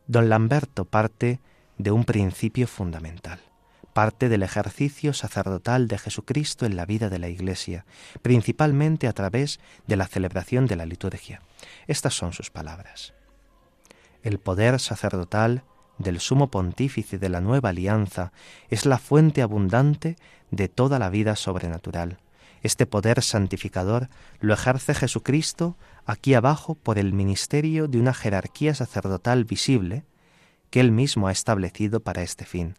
Don 0.08 0.30
Lamberto 0.30 0.86
parte 0.86 1.38
de 1.76 1.90
un 1.90 2.06
principio 2.06 2.66
fundamental, 2.66 3.40
parte 3.92 4.30
del 4.30 4.42
ejercicio 4.42 5.12
sacerdotal 5.12 5.86
de 5.86 5.98
Jesucristo 5.98 6.64
en 6.64 6.76
la 6.76 6.86
vida 6.86 7.10
de 7.10 7.18
la 7.18 7.28
Iglesia, 7.28 7.84
principalmente 8.22 9.06
a 9.06 9.12
través 9.12 9.60
de 9.86 9.96
la 9.96 10.06
celebración 10.06 10.66
de 10.66 10.76
la 10.76 10.86
liturgia. 10.86 11.42
Estas 11.86 12.14
son 12.14 12.32
sus 12.32 12.48
palabras. 12.50 13.12
El 14.22 14.38
poder 14.38 14.80
sacerdotal 14.80 15.62
del 15.98 16.20
sumo 16.20 16.50
pontífice 16.50 17.18
de 17.18 17.28
la 17.28 17.42
nueva 17.42 17.68
alianza 17.68 18.32
es 18.70 18.86
la 18.86 18.96
fuente 18.96 19.42
abundante 19.42 20.16
de 20.50 20.68
toda 20.68 20.98
la 20.98 21.10
vida 21.10 21.36
sobrenatural. 21.36 22.16
Este 22.68 22.84
poder 22.84 23.22
santificador 23.22 24.10
lo 24.40 24.52
ejerce 24.52 24.92
Jesucristo 24.92 25.78
aquí 26.04 26.34
abajo 26.34 26.74
por 26.74 26.98
el 26.98 27.14
ministerio 27.14 27.88
de 27.88 27.98
una 27.98 28.12
jerarquía 28.12 28.74
sacerdotal 28.74 29.46
visible, 29.46 30.04
que 30.68 30.80
Él 30.80 30.92
mismo 30.92 31.28
ha 31.28 31.32
establecido 31.32 32.00
para 32.00 32.20
este 32.20 32.44
fin. 32.44 32.74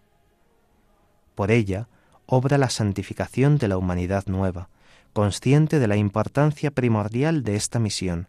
Por 1.33 1.49
ella 1.49 1.87
obra 2.27 2.59
la 2.59 2.69
santificación 2.69 3.57
de 3.57 3.67
la 3.67 3.77
humanidad 3.77 4.27
nueva, 4.27 4.69
consciente 5.11 5.79
de 5.79 5.87
la 5.87 5.95
importancia 5.95 6.69
primordial 6.69 7.43
de 7.43 7.55
esta 7.55 7.79
misión. 7.79 8.27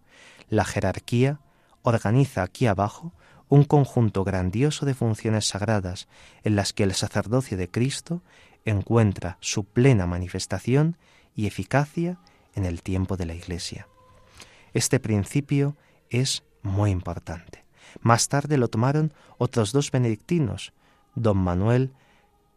La 0.49 0.65
jerarquía 0.65 1.41
organiza 1.83 2.43
aquí 2.43 2.69
abajo 2.69 3.13
un 3.51 3.65
conjunto 3.65 4.25
grandioso 4.25 4.87
de 4.87 4.95
funciones 4.95 5.49
sagradas 5.49 6.09
en 6.43 6.57
las 6.57 6.73
que 6.73 6.85
el 6.85 6.95
sacerdocio 6.95 7.59
de 7.59 7.69
Cristo 7.69 8.23
encuentra 8.65 9.37
su 9.41 9.65
plena 9.65 10.07
manifestación 10.07 10.97
y 11.35 11.47
eficacia 11.47 12.19
en 12.55 12.65
el 12.65 12.83
tiempo 12.83 13.17
de 13.17 13.27
la 13.27 13.35
Iglesia. 13.35 13.87
Este 14.73 15.01
principio 15.01 15.77
es 16.09 16.43
muy 16.63 16.91
importante. 16.91 17.65
Más 18.01 18.29
tarde 18.29 18.57
lo 18.57 18.69
tomaron 18.69 19.13
otros 19.39 19.73
dos 19.73 19.91
benedictinos, 19.91 20.73
don 21.15 21.39
Manuel 21.39 21.93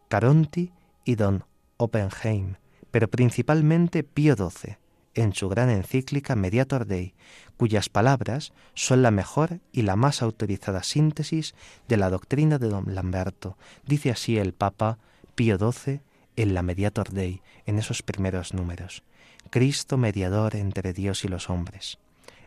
Caronti 0.09 0.71
y 1.05 1.15
don 1.15 1.43
Oppenheim, 1.77 2.55
pero 2.91 3.07
principalmente 3.07 4.03
Pío 4.03 4.35
XII, 4.35 4.77
en 5.15 5.33
su 5.33 5.49
gran 5.49 5.69
encíclica 5.69 6.35
Mediator 6.35 6.85
Dei, 6.85 7.13
cuyas 7.57 7.89
palabras 7.89 8.53
son 8.73 9.01
la 9.01 9.11
mejor 9.11 9.59
y 9.71 9.83
la 9.83 9.95
más 9.95 10.21
autorizada 10.21 10.83
síntesis 10.83 11.55
de 11.87 11.97
la 11.97 12.09
doctrina 12.09 12.57
de 12.57 12.69
don 12.69 12.93
Lamberto. 12.93 13.57
Dice 13.85 14.11
así 14.11 14.37
el 14.37 14.53
Papa 14.53 14.97
Pío 15.35 15.57
XII 15.57 16.01
en 16.35 16.53
la 16.53 16.61
Mediator 16.61 17.09
Dei, 17.09 17.41
en 17.65 17.79
esos 17.79 18.03
primeros 18.03 18.53
números. 18.53 19.03
Cristo 19.49 19.97
mediador 19.97 20.55
entre 20.55 20.93
Dios 20.93 21.25
y 21.25 21.27
los 21.27 21.49
hombres. 21.49 21.99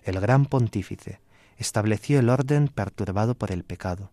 El 0.04 0.20
gran 0.20 0.46
pontífice, 0.46 1.20
estableció 1.58 2.18
el 2.18 2.28
orden 2.28 2.68
perturbado 2.68 3.34
por 3.34 3.52
el 3.52 3.64
pecado. 3.64 4.10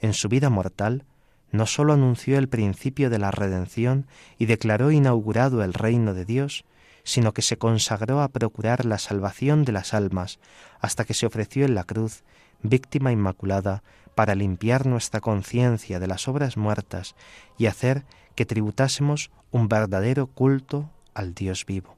En 0.00 0.14
su 0.14 0.28
vida 0.28 0.50
mortal, 0.50 1.04
no 1.50 1.66
sólo 1.66 1.92
anunció 1.92 2.38
el 2.38 2.48
principio 2.48 3.10
de 3.10 3.18
la 3.18 3.30
redención 3.30 4.06
y 4.38 4.46
declaró 4.46 4.90
inaugurado 4.90 5.62
el 5.62 5.74
reino 5.74 6.14
de 6.14 6.24
Dios, 6.24 6.64
sino 7.04 7.32
que 7.32 7.42
se 7.42 7.58
consagró 7.58 8.22
a 8.22 8.28
procurar 8.28 8.84
la 8.84 8.98
salvación 8.98 9.64
de 9.64 9.72
las 9.72 9.92
almas, 9.92 10.38
hasta 10.80 11.04
que 11.04 11.14
se 11.14 11.26
ofreció 11.26 11.64
en 11.64 11.74
la 11.74 11.84
cruz, 11.84 12.24
víctima 12.62 13.12
inmaculada, 13.12 13.82
para 14.14 14.34
limpiar 14.34 14.86
nuestra 14.86 15.20
conciencia 15.20 15.98
de 15.98 16.06
las 16.06 16.28
obras 16.28 16.56
muertas 16.56 17.14
y 17.58 17.66
hacer 17.66 18.04
que 18.34 18.46
tributásemos 18.46 19.30
un 19.50 19.68
verdadero 19.68 20.26
culto 20.26 20.90
al 21.14 21.34
Dios 21.34 21.66
vivo. 21.66 21.96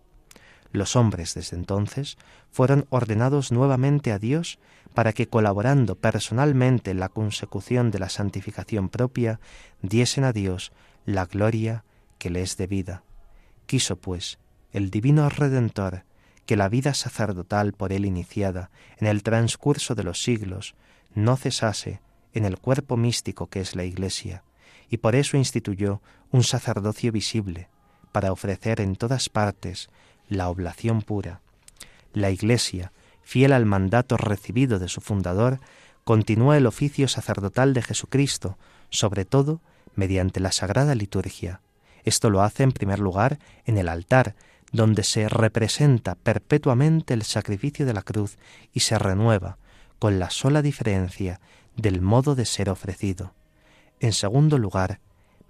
Los 0.73 0.97
hombres 0.97 1.35
desde 1.35 1.57
entonces 1.57 2.19
fueron 2.51 2.87
ordenados 2.91 3.53
nuevamente 3.53 4.11
a 4.13 4.19
Dios 4.19 4.59
para 4.93 5.13
que, 5.13 5.29
colaborando 5.29 5.97
personalmente 5.97 6.91
en 6.91 7.01
la 7.01 7.09
consecución 7.09 7.91
de 7.91 7.99
la 7.99 8.09
santificación 8.09 8.89
propia, 8.89 9.41
diesen 9.83 10.25
a 10.25 10.33
Dios 10.33 10.73
la 11.05 11.27
gloria 11.27 11.85
que 12.19 12.31
le 12.31 12.43
es 12.43 12.57
debida. 12.57 13.03
Quiso, 13.67 13.97
pues, 13.97 14.39
el 14.73 14.91
divino 14.91 15.29
Redentor 15.29 16.05
que 16.47 16.57
la 16.57 16.69
vida 16.69 16.95
sacerdotal 16.95 17.73
por 17.73 17.93
él 17.93 18.05
iniciada 18.05 18.71
en 18.99 19.07
el 19.07 19.23
transcurso 19.23 19.95
de 19.95 20.03
los 20.03 20.23
siglos 20.23 20.75
no 21.15 21.37
cesase 21.37 22.01
en 22.33 22.45
el 22.45 22.59
cuerpo 22.59 22.97
místico 22.97 23.47
que 23.47 23.61
es 23.61 23.77
la 23.77 23.85
Iglesia, 23.85 24.43
y 24.95 24.97
por 24.97 25.17
eso 25.17 25.37
instituyó 25.37 26.01
un 26.31 26.45
sacerdocio 26.45 27.11
visible, 27.11 27.67
para 28.13 28.31
ofrecer 28.31 28.81
en 28.81 28.95
todas 28.95 29.29
partes 29.29 29.89
la 30.29 30.49
oblación 30.49 31.03
pura. 31.03 31.41
La 32.13 32.31
Iglesia, 32.31 32.93
fiel 33.25 33.53
al 33.53 33.67
mandato 33.67 34.17
recibido 34.17 34.79
de 34.79 34.87
su 34.87 35.01
fundador, 35.01 35.59
continúa 36.05 36.57
el 36.57 36.67
oficio 36.69 37.09
sacerdotal 37.09 37.75
de 37.75 37.83
Jesucristo, 37.83 38.57
sobre 38.89 39.25
todo 39.25 39.61
mediante 39.97 40.39
la 40.39 40.53
sagrada 40.53 40.95
liturgia. 40.95 41.61
Esto 42.05 42.31
lo 42.31 42.43
hace 42.43 42.63
en 42.63 42.71
primer 42.71 43.01
lugar 43.01 43.41
en 43.65 43.79
el 43.79 43.89
altar, 43.89 44.37
donde 44.71 45.03
se 45.03 45.29
representa 45.29 46.15
perpetuamente 46.15 47.15
el 47.15 47.25
sacrificio 47.25 47.85
de 47.85 47.95
la 47.95 48.03
cruz 48.03 48.39
y 48.73 48.81
se 48.81 48.97
renueva, 48.97 49.59
con 49.99 50.21
la 50.21 50.31
sola 50.31 50.63
diferencia 50.63 51.41
del 51.77 52.01
modo 52.01 52.37
de 52.37 52.45
ser 52.45 52.71
ofrecido. 52.71 53.33
En 54.01 54.13
segundo 54.13 54.59
lugar, 54.59 55.01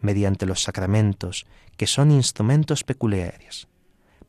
mediante 0.00 0.46
los 0.46 0.62
sacramentos, 0.62 1.46
que 1.76 1.86
son 1.86 2.10
instrumentos 2.10 2.84
peculiares, 2.84 3.68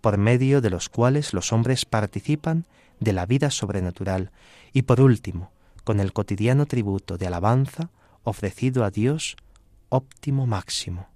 por 0.01 0.17
medio 0.17 0.61
de 0.61 0.69
los 0.69 0.89
cuales 0.89 1.33
los 1.33 1.51
hombres 1.51 1.85
participan 1.85 2.65
de 2.99 3.13
la 3.13 3.25
vida 3.25 3.51
sobrenatural, 3.51 4.31
y 4.73 4.83
por 4.83 5.01
último, 5.01 5.51
con 5.83 5.99
el 5.99 6.13
cotidiano 6.13 6.65
tributo 6.65 7.17
de 7.17 7.27
alabanza 7.27 7.89
ofrecido 8.23 8.83
a 8.83 8.91
Dios 8.91 9.35
óptimo 9.89 10.47
máximo. 10.47 11.07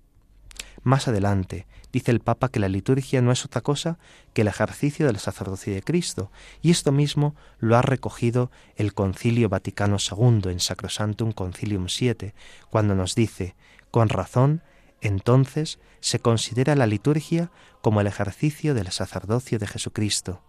Más 0.84 1.08
adelante, 1.08 1.68
dice 1.92 2.12
el 2.12 2.20
Papa 2.20 2.50
que 2.50 2.60
la 2.60 2.70
liturgia 2.70 3.22
no 3.22 3.32
es 3.32 3.46
otra 3.46 3.62
cosa 3.62 3.98
que 4.34 4.42
el 4.42 4.48
ejercicio 4.48 5.08
del 5.08 5.18
sacerdocio 5.18 5.74
de 5.74 5.82
Cristo, 5.82 6.32
y 6.62 6.72
esto 6.72 6.92
mismo 6.92 7.36
lo 7.60 7.78
ha 7.78 7.82
recogido 7.82 8.52
el 8.76 8.94
Concilio 8.94 9.50
Vaticano 9.50 9.98
II 10.00 10.52
en 10.52 10.60
Sacrosantum 10.60 11.32
Concilium 11.32 11.88
VII, 11.88 12.34
cuando 12.70 12.96
nos 12.96 13.16
dice, 13.16 13.56
con 13.92 14.10
razón, 14.10 14.62
entonces 15.02 15.80
se 16.02 16.20
considera 16.20 16.76
la 16.76 16.88
liturgia 16.88 17.52
como 17.82 18.02
el 18.02 18.08
ejercicio 18.08 18.74
del 18.74 18.92
sacerdocio 18.92 19.60
de 19.60 19.68
Jesucristo. 19.68 20.44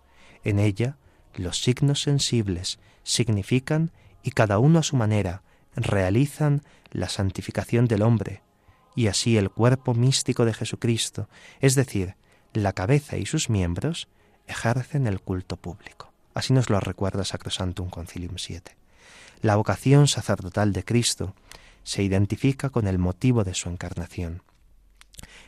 En 0.45 0.59
ella, 0.59 0.97
los 1.35 1.61
signos 1.61 2.03
sensibles 2.03 2.79
significan 3.03 3.93
y 4.23 4.33
cada 4.33 4.59
uno 4.59 4.81
a 4.81 4.83
su 4.83 4.97
manera 4.97 5.43
realizan 5.75 6.63
la 6.91 7.09
santificación 7.09 7.87
del 7.87 8.03
hombre, 8.03 8.43
y 8.95 9.07
así 9.07 9.37
el 9.37 9.51
cuerpo 9.51 9.95
místico 9.95 10.45
de 10.45 10.55
Jesucristo, 10.55 11.29
es 11.61 11.75
decir, 11.75 12.17
la 12.53 12.73
cabeza 12.73 13.17
y 13.17 13.27
sus 13.27 13.49
miembros, 13.49 14.09
ejercen 14.47 15.07
el 15.07 15.21
culto 15.21 15.57
público. 15.57 16.13
Así 16.35 16.53
nos 16.53 16.71
lo 16.71 16.81
recuerda 16.81 17.25
Sacrosantum 17.25 17.91
Concilium 17.91 18.37
7. 18.37 18.77
La 19.43 19.57
vocación 19.57 20.09
sacerdotal 20.09 20.73
de 20.73 20.85
Cristo 20.85 21.35
se 21.83 22.03
identifica 22.03 22.71
con 22.71 22.87
el 22.87 22.99
motivo 22.99 23.45
de 23.45 23.55
su 23.55 23.69
encarnación. 23.69 24.43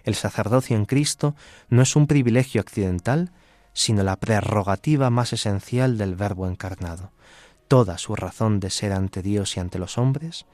El 0.04 0.14
sacerdocio 0.14 0.76
en 0.76 0.86
Cristo 0.86 1.34
no 1.68 1.82
es 1.82 1.94
un 1.96 2.06
privilegio 2.06 2.60
accidental, 2.60 3.32
sino 3.72 4.02
la 4.02 4.16
prerrogativa 4.16 5.10
más 5.10 5.32
esencial 5.32 5.98
del 5.98 6.14
Verbo 6.14 6.46
encarnado. 6.46 7.12
Toda 7.68 7.98
su 7.98 8.16
razón 8.16 8.60
de 8.60 8.70
ser 8.70 8.92
ante 8.92 9.22
Dios 9.22 9.56
y 9.56 9.60
ante 9.60 9.78
los 9.78 9.98
hombres, 9.98 10.46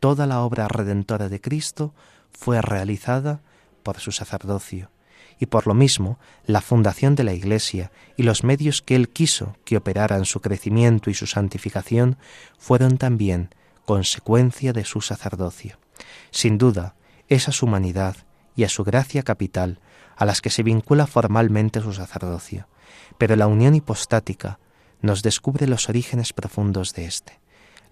toda 0.00 0.26
la 0.26 0.40
obra 0.40 0.68
redentora 0.68 1.28
de 1.28 1.40
Cristo 1.40 1.94
fue 2.32 2.60
realizada 2.60 3.40
por 3.82 3.98
su 3.98 4.12
sacerdocio, 4.12 4.90
y 5.38 5.46
por 5.46 5.66
lo 5.66 5.74
mismo 5.74 6.18
la 6.46 6.60
fundación 6.60 7.14
de 7.14 7.24
la 7.24 7.32
Iglesia 7.32 7.90
y 8.16 8.22
los 8.22 8.44
medios 8.44 8.82
que 8.82 8.94
él 8.94 9.08
quiso 9.08 9.56
que 9.64 9.76
operaran 9.76 10.24
su 10.24 10.40
crecimiento 10.40 11.10
y 11.10 11.14
su 11.14 11.26
santificación 11.26 12.16
fueron 12.58 12.96
también 12.96 13.54
consecuencia 13.84 14.72
de 14.72 14.84
su 14.84 15.00
sacerdocio. 15.00 15.78
Sin 16.30 16.58
duda, 16.58 16.94
es 17.28 17.48
a 17.48 17.52
su 17.52 17.66
humanidad 17.66 18.16
y 18.54 18.64
a 18.64 18.68
su 18.68 18.84
gracia 18.84 19.22
capital 19.22 19.80
a 20.16 20.24
las 20.24 20.40
que 20.40 20.50
se 20.50 20.62
vincula 20.62 21.06
formalmente 21.06 21.80
su 21.80 21.92
sacerdocio, 21.92 22.68
pero 23.18 23.34
la 23.36 23.46
unión 23.46 23.74
hipostática 23.74 24.58
nos 25.00 25.22
descubre 25.22 25.66
los 25.66 25.88
orígenes 25.88 26.32
profundos 26.32 26.94
de 26.94 27.06
éste. 27.06 27.40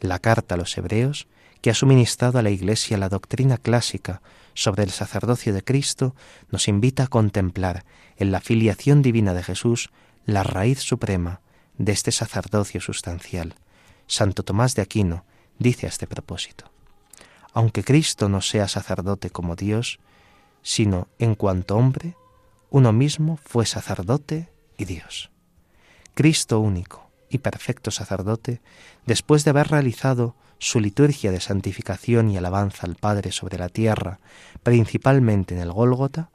La 0.01 0.19
carta 0.19 0.55
a 0.55 0.59
los 0.59 0.77
hebreos 0.79 1.27
que 1.61 1.71
ha 1.71 1.75
suministrado 1.75 2.39
a 2.39 2.43
la 2.43 2.51
Iglesia 2.51 2.97
la 2.97 3.09
doctrina 3.09 3.59
clásica 3.59 4.23
sobre 4.55 4.83
el 4.83 4.91
sacerdocio 4.91 5.53
de 5.53 5.63
Cristo, 5.63 6.15
nos 6.51 6.69
invita 6.69 7.05
a 7.05 7.09
contemplar 7.09 7.85
en 8.17 8.33
la 8.33 8.41
filiación 8.41 9.03
divina 9.03 9.35
de 9.35 9.43
Jesús 9.43 9.91
la 10.27 10.43
raíz 10.43 10.81
suprema 10.81 11.41
de 11.79 11.93
este 11.93 12.13
sacerdocio 12.13 12.81
sustancial. 12.81 13.55
Santo 14.07 14.43
Tomás 14.43 14.75
de 14.75 14.83
Aquino 14.83 15.25
dice 15.59 15.87
a 15.87 15.89
este 15.89 16.07
propósito, 16.07 16.71
aunque 17.53 17.85
Cristo 17.85 18.29
no 18.29 18.41
sea 18.41 18.69
sacerdote 18.69 19.31
como 19.31 19.57
Dios, 19.57 19.99
sino 20.63 21.09
en 21.19 21.35
cuanto 21.35 21.77
hombre, 21.77 22.17
uno 22.71 22.93
mismo 22.93 23.39
fue 23.45 23.67
sacerdote 23.67 24.49
y 24.77 24.85
Dios. 24.85 25.31
Cristo 26.15 26.61
único 26.61 27.11
y 27.29 27.39
perfecto 27.39 27.91
sacerdote, 27.91 28.61
después 29.07 29.45
de 29.45 29.51
haber 29.51 29.69
realizado 29.69 30.35
su 30.61 30.79
liturgia 30.79 31.33
de 31.33 31.41
santificación 31.41 32.31
y 32.31 32.37
alabanza 32.37 32.87
al 32.87 32.95
Padre 32.95 33.33
sobre 33.33 33.59
la 33.59 33.71
tierra, 33.71 34.21
principalmente 34.63 35.55
en 35.55 35.61
el 35.63 35.73
Gólgota, 35.73 36.31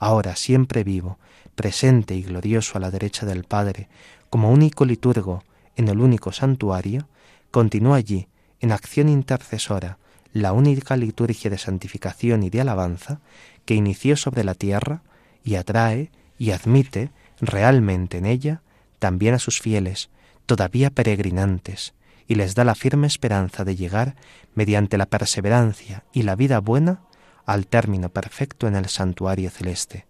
ahora 0.00 0.36
siempre 0.36 0.82
vivo, 0.82 1.18
presente 1.54 2.16
y 2.16 2.22
glorioso 2.22 2.76
a 2.76 2.80
la 2.80 2.90
derecha 2.90 3.24
del 3.24 3.44
Padre, 3.44 3.88
como 4.30 4.50
único 4.50 4.84
liturgo 4.84 5.44
en 5.76 5.88
el 5.88 6.00
único 6.00 6.32
santuario, 6.32 7.08
continúa 7.52 7.96
allí, 7.96 8.26
en 8.60 8.72
acción 8.72 9.08
intercesora, 9.08 9.98
la 10.32 10.52
única 10.52 10.96
liturgia 10.96 11.48
de 11.48 11.58
santificación 11.58 12.42
y 12.42 12.50
de 12.50 12.60
alabanza 12.60 13.20
que 13.64 13.74
inició 13.74 14.16
sobre 14.16 14.42
la 14.42 14.54
tierra 14.54 15.02
y 15.44 15.54
atrae 15.54 16.10
y 16.36 16.50
admite 16.50 17.10
realmente 17.40 18.18
en 18.18 18.26
ella 18.26 18.62
también 18.98 19.34
a 19.34 19.38
sus 19.38 19.60
fieles, 19.60 20.10
todavía 20.46 20.90
peregrinantes, 20.90 21.94
y 22.28 22.34
les 22.34 22.54
da 22.54 22.62
la 22.62 22.74
firme 22.74 23.06
esperanza 23.06 23.64
de 23.64 23.74
llegar, 23.74 24.14
mediante 24.54 24.98
la 24.98 25.06
perseverancia 25.06 26.04
y 26.12 26.22
la 26.22 26.36
vida 26.36 26.60
buena, 26.60 27.00
al 27.46 27.66
término 27.66 28.10
perfecto 28.10 28.68
en 28.68 28.76
el 28.76 28.88
santuario 28.88 29.50
celeste. 29.50 30.06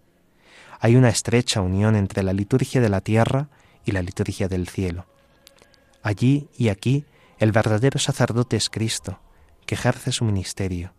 Hay 0.81 0.97
una 0.97 1.09
estrecha 1.09 1.61
unión 1.61 1.95
entre 1.95 2.25
la 2.25 2.33
liturgia 2.33 2.81
de 2.81 2.89
la 2.89 3.01
tierra 3.01 3.49
y 3.85 3.93
la 3.93 4.03
liturgia 4.03 4.49
del 4.49 4.69
cielo. 4.69 5.07
Allí 6.03 6.49
y 6.59 6.69
aquí 6.69 7.05
el 7.39 7.53
verdadero 7.53 8.01
sacerdote 8.01 8.57
es 8.57 8.69
Cristo, 8.69 9.21
que 9.64 9.77
ejerce 9.77 10.11
su 10.11 10.25
ministerio, 10.25 10.93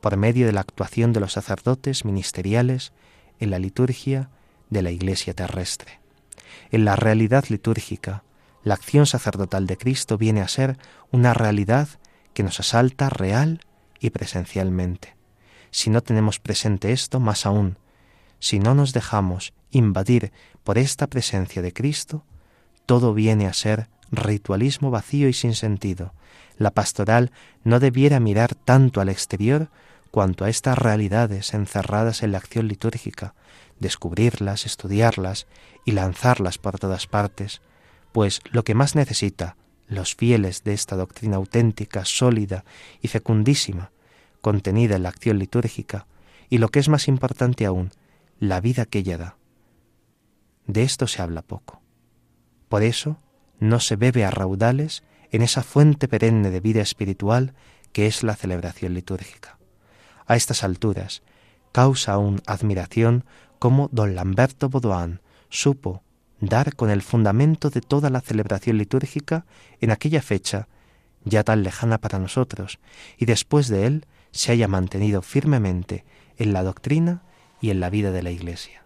por 0.00 0.16
medio 0.16 0.46
de 0.46 0.52
la 0.52 0.60
actuación 0.60 1.12
de 1.12 1.20
los 1.20 1.32
sacerdotes 1.32 2.04
ministeriales 2.04 2.92
en 3.40 3.50
la 3.50 3.58
liturgia 3.58 4.30
de 4.70 4.82
la 4.82 4.92
Iglesia 4.92 5.34
terrestre. 5.34 6.00
En 6.70 6.84
la 6.84 6.94
realidad 6.94 7.46
litúrgica, 7.48 8.22
la 8.64 8.74
acción 8.74 9.06
sacerdotal 9.06 9.66
de 9.66 9.76
Cristo 9.76 10.18
viene 10.18 10.40
a 10.40 10.48
ser 10.48 10.78
una 11.10 11.34
realidad 11.34 11.88
que 12.34 12.42
nos 12.42 12.60
asalta 12.60 13.10
real 13.10 13.60
y 14.00 14.10
presencialmente. 14.10 15.16
Si 15.70 15.90
no 15.90 16.02
tenemos 16.02 16.38
presente 16.38 16.92
esto, 16.92 17.20
más 17.20 17.46
aún, 17.46 17.78
si 18.38 18.58
no 18.58 18.74
nos 18.74 18.92
dejamos 18.92 19.52
invadir 19.70 20.32
por 20.64 20.78
esta 20.78 21.06
presencia 21.06 21.62
de 21.62 21.72
Cristo, 21.72 22.24
todo 22.86 23.14
viene 23.14 23.46
a 23.46 23.52
ser 23.52 23.88
ritualismo 24.10 24.90
vacío 24.90 25.28
y 25.28 25.32
sin 25.32 25.54
sentido. 25.54 26.12
La 26.58 26.70
pastoral 26.70 27.32
no 27.64 27.80
debiera 27.80 28.20
mirar 28.20 28.54
tanto 28.54 29.00
al 29.00 29.08
exterior 29.08 29.70
cuanto 30.10 30.44
a 30.44 30.50
estas 30.50 30.76
realidades 30.76 31.54
encerradas 31.54 32.22
en 32.22 32.32
la 32.32 32.38
acción 32.38 32.68
litúrgica, 32.68 33.34
descubrirlas, 33.80 34.66
estudiarlas 34.66 35.46
y 35.84 35.92
lanzarlas 35.92 36.58
por 36.58 36.78
todas 36.78 37.06
partes, 37.06 37.62
pues 38.12 38.40
lo 38.50 38.64
que 38.64 38.74
más 38.74 38.94
necesita 38.94 39.56
los 39.88 40.14
fieles 40.14 40.64
de 40.64 40.72
esta 40.72 40.96
doctrina 40.96 41.36
auténtica, 41.36 42.04
sólida 42.04 42.64
y 43.00 43.08
fecundísima, 43.08 43.90
contenida 44.40 44.96
en 44.96 45.02
la 45.02 45.10
acción 45.10 45.38
litúrgica, 45.38 46.06
y 46.48 46.58
lo 46.58 46.68
que 46.68 46.80
es 46.80 46.88
más 46.88 47.08
importante 47.08 47.66
aún, 47.66 47.90
la 48.38 48.60
vida 48.60 48.86
que 48.86 49.00
ella 49.00 49.18
da. 49.18 49.36
De 50.66 50.82
esto 50.82 51.06
se 51.06 51.22
habla 51.22 51.42
poco. 51.42 51.80
Por 52.68 52.82
eso 52.82 53.18
no 53.58 53.80
se 53.80 53.96
bebe 53.96 54.24
a 54.24 54.30
raudales 54.30 55.02
en 55.30 55.42
esa 55.42 55.62
fuente 55.62 56.08
perenne 56.08 56.50
de 56.50 56.60
vida 56.60 56.82
espiritual 56.82 57.54
que 57.92 58.06
es 58.06 58.22
la 58.22 58.36
celebración 58.36 58.94
litúrgica. 58.94 59.58
A 60.26 60.36
estas 60.36 60.64
alturas, 60.64 61.22
causa 61.72 62.12
aún 62.12 62.42
admiración 62.46 63.24
cómo 63.58 63.88
don 63.92 64.14
Lamberto 64.14 64.68
Baudouin 64.68 65.20
supo 65.48 66.02
dar 66.42 66.74
con 66.74 66.90
el 66.90 67.02
fundamento 67.02 67.70
de 67.70 67.80
toda 67.80 68.10
la 68.10 68.20
celebración 68.20 68.76
litúrgica 68.76 69.46
en 69.80 69.92
aquella 69.92 70.20
fecha 70.20 70.68
ya 71.24 71.44
tan 71.44 71.62
lejana 71.62 71.98
para 71.98 72.18
nosotros, 72.18 72.80
y 73.16 73.26
después 73.26 73.68
de 73.68 73.86
él 73.86 74.06
se 74.32 74.50
haya 74.50 74.66
mantenido 74.66 75.22
firmemente 75.22 76.04
en 76.36 76.52
la 76.52 76.64
doctrina 76.64 77.22
y 77.60 77.70
en 77.70 77.78
la 77.78 77.90
vida 77.90 78.10
de 78.10 78.22
la 78.24 78.32
Iglesia. 78.32 78.82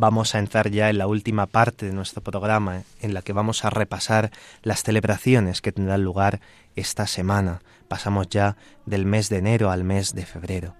Vamos 0.00 0.34
a 0.34 0.38
entrar 0.38 0.70
ya 0.70 0.88
en 0.88 0.96
la 0.96 1.06
última 1.06 1.44
parte 1.44 1.84
de 1.84 1.92
nuestro 1.92 2.22
programa, 2.22 2.84
en 3.02 3.12
la 3.12 3.20
que 3.20 3.34
vamos 3.34 3.66
a 3.66 3.68
repasar 3.68 4.30
las 4.62 4.82
celebraciones 4.82 5.60
que 5.60 5.72
tendrán 5.72 6.02
lugar 6.04 6.40
esta 6.74 7.06
semana. 7.06 7.60
Pasamos 7.86 8.30
ya 8.30 8.56
del 8.86 9.04
mes 9.04 9.28
de 9.28 9.36
enero 9.36 9.70
al 9.70 9.84
mes 9.84 10.14
de 10.14 10.24
febrero. 10.24 10.74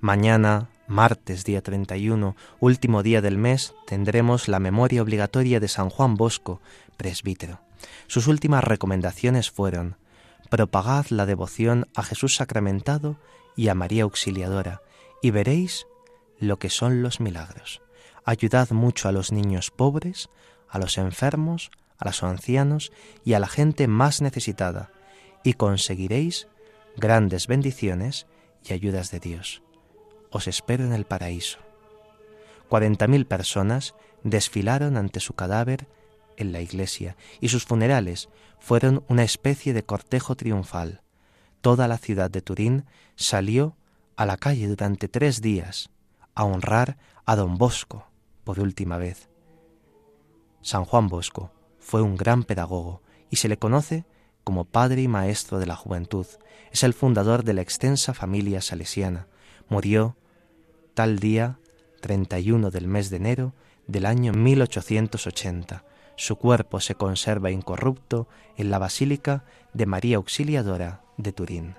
Mañana, 0.00 0.70
martes 0.86 1.44
día 1.44 1.60
31, 1.60 2.34
último 2.60 3.02
día 3.02 3.20
del 3.20 3.36
mes, 3.36 3.74
tendremos 3.86 4.48
la 4.48 4.58
memoria 4.58 5.02
obligatoria 5.02 5.60
de 5.60 5.68
San 5.68 5.90
Juan 5.90 6.14
Bosco, 6.14 6.62
presbítero. 6.96 7.60
Sus 8.06 8.26
últimas 8.26 8.64
recomendaciones 8.64 9.50
fueron 9.50 9.98
propagad 10.48 11.08
la 11.10 11.26
devoción 11.26 11.88
a 11.94 12.04
Jesús 12.04 12.36
sacramentado 12.36 13.18
y 13.54 13.68
a 13.68 13.74
María 13.74 14.04
Auxiliadora, 14.04 14.80
y 15.20 15.30
veréis 15.30 15.86
lo 16.38 16.58
que 16.58 16.70
son 16.70 17.02
los 17.02 17.20
milagros 17.20 17.81
ayudad 18.24 18.70
mucho 18.70 19.08
a 19.08 19.12
los 19.12 19.32
niños 19.32 19.70
pobres, 19.70 20.28
a 20.68 20.78
los 20.78 20.98
enfermos, 20.98 21.70
a 21.98 22.06
los 22.06 22.22
ancianos 22.22 22.92
y 23.24 23.34
a 23.34 23.38
la 23.38 23.48
gente 23.48 23.86
más 23.86 24.22
necesitada, 24.22 24.90
y 25.44 25.54
conseguiréis 25.54 26.48
grandes 26.96 27.46
bendiciones 27.46 28.26
y 28.64 28.72
ayudas 28.72 29.10
de 29.10 29.20
Dios. 29.20 29.62
Os 30.30 30.46
espero 30.46 30.84
en 30.84 30.92
el 30.92 31.04
paraíso. 31.04 31.58
Cuarenta 32.68 33.06
mil 33.06 33.26
personas 33.26 33.94
desfilaron 34.24 34.96
ante 34.96 35.20
su 35.20 35.34
cadáver 35.34 35.86
en 36.36 36.52
la 36.52 36.60
iglesia, 36.60 37.16
y 37.40 37.48
sus 37.48 37.64
funerales 37.64 38.28
fueron 38.58 39.04
una 39.08 39.24
especie 39.24 39.72
de 39.72 39.84
cortejo 39.84 40.36
triunfal. 40.36 41.02
Toda 41.60 41.86
la 41.88 41.98
ciudad 41.98 42.30
de 42.30 42.42
Turín 42.42 42.86
salió 43.16 43.76
a 44.16 44.26
la 44.26 44.36
calle 44.36 44.68
durante 44.68 45.08
tres 45.08 45.42
días 45.42 45.90
a 46.34 46.44
honrar 46.44 46.96
a 47.26 47.36
don 47.36 47.58
Bosco, 47.58 48.08
por 48.44 48.60
última 48.60 48.98
vez. 48.98 49.28
San 50.60 50.84
Juan 50.84 51.08
Bosco 51.08 51.50
fue 51.78 52.02
un 52.02 52.16
gran 52.16 52.44
pedagogo 52.44 53.02
y 53.30 53.36
se 53.36 53.48
le 53.48 53.58
conoce 53.58 54.04
como 54.44 54.64
padre 54.64 55.02
y 55.02 55.08
maestro 55.08 55.58
de 55.58 55.66
la 55.66 55.76
juventud. 55.76 56.26
Es 56.70 56.82
el 56.82 56.94
fundador 56.94 57.44
de 57.44 57.54
la 57.54 57.62
extensa 57.62 58.14
familia 58.14 58.60
salesiana. 58.60 59.26
Murió 59.68 60.16
tal 60.94 61.18
día 61.18 61.58
31 62.00 62.70
del 62.70 62.88
mes 62.88 63.10
de 63.10 63.16
enero 63.16 63.54
del 63.86 64.06
año 64.06 64.32
1880. 64.32 65.84
Su 66.16 66.36
cuerpo 66.36 66.80
se 66.80 66.94
conserva 66.94 67.50
incorrupto 67.50 68.28
en 68.56 68.70
la 68.70 68.78
Basílica 68.78 69.44
de 69.72 69.86
María 69.86 70.16
Auxiliadora 70.16 71.02
de 71.16 71.32
Turín. 71.32 71.74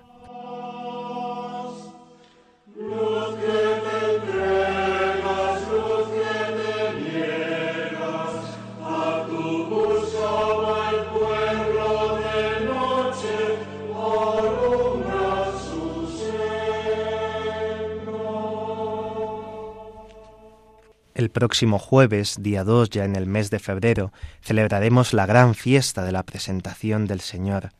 El 21.24 21.30
próximo 21.30 21.78
jueves, 21.78 22.36
día 22.40 22.64
2, 22.64 22.90
ya 22.90 23.06
en 23.06 23.16
el 23.16 23.24
mes 23.24 23.48
de 23.48 23.58
febrero, 23.58 24.12
celebraremos 24.42 25.14
la 25.14 25.24
gran 25.24 25.54
fiesta 25.54 26.04
de 26.04 26.12
la 26.12 26.22
presentación 26.22 27.06
del 27.06 27.22
Señor. 27.22 27.70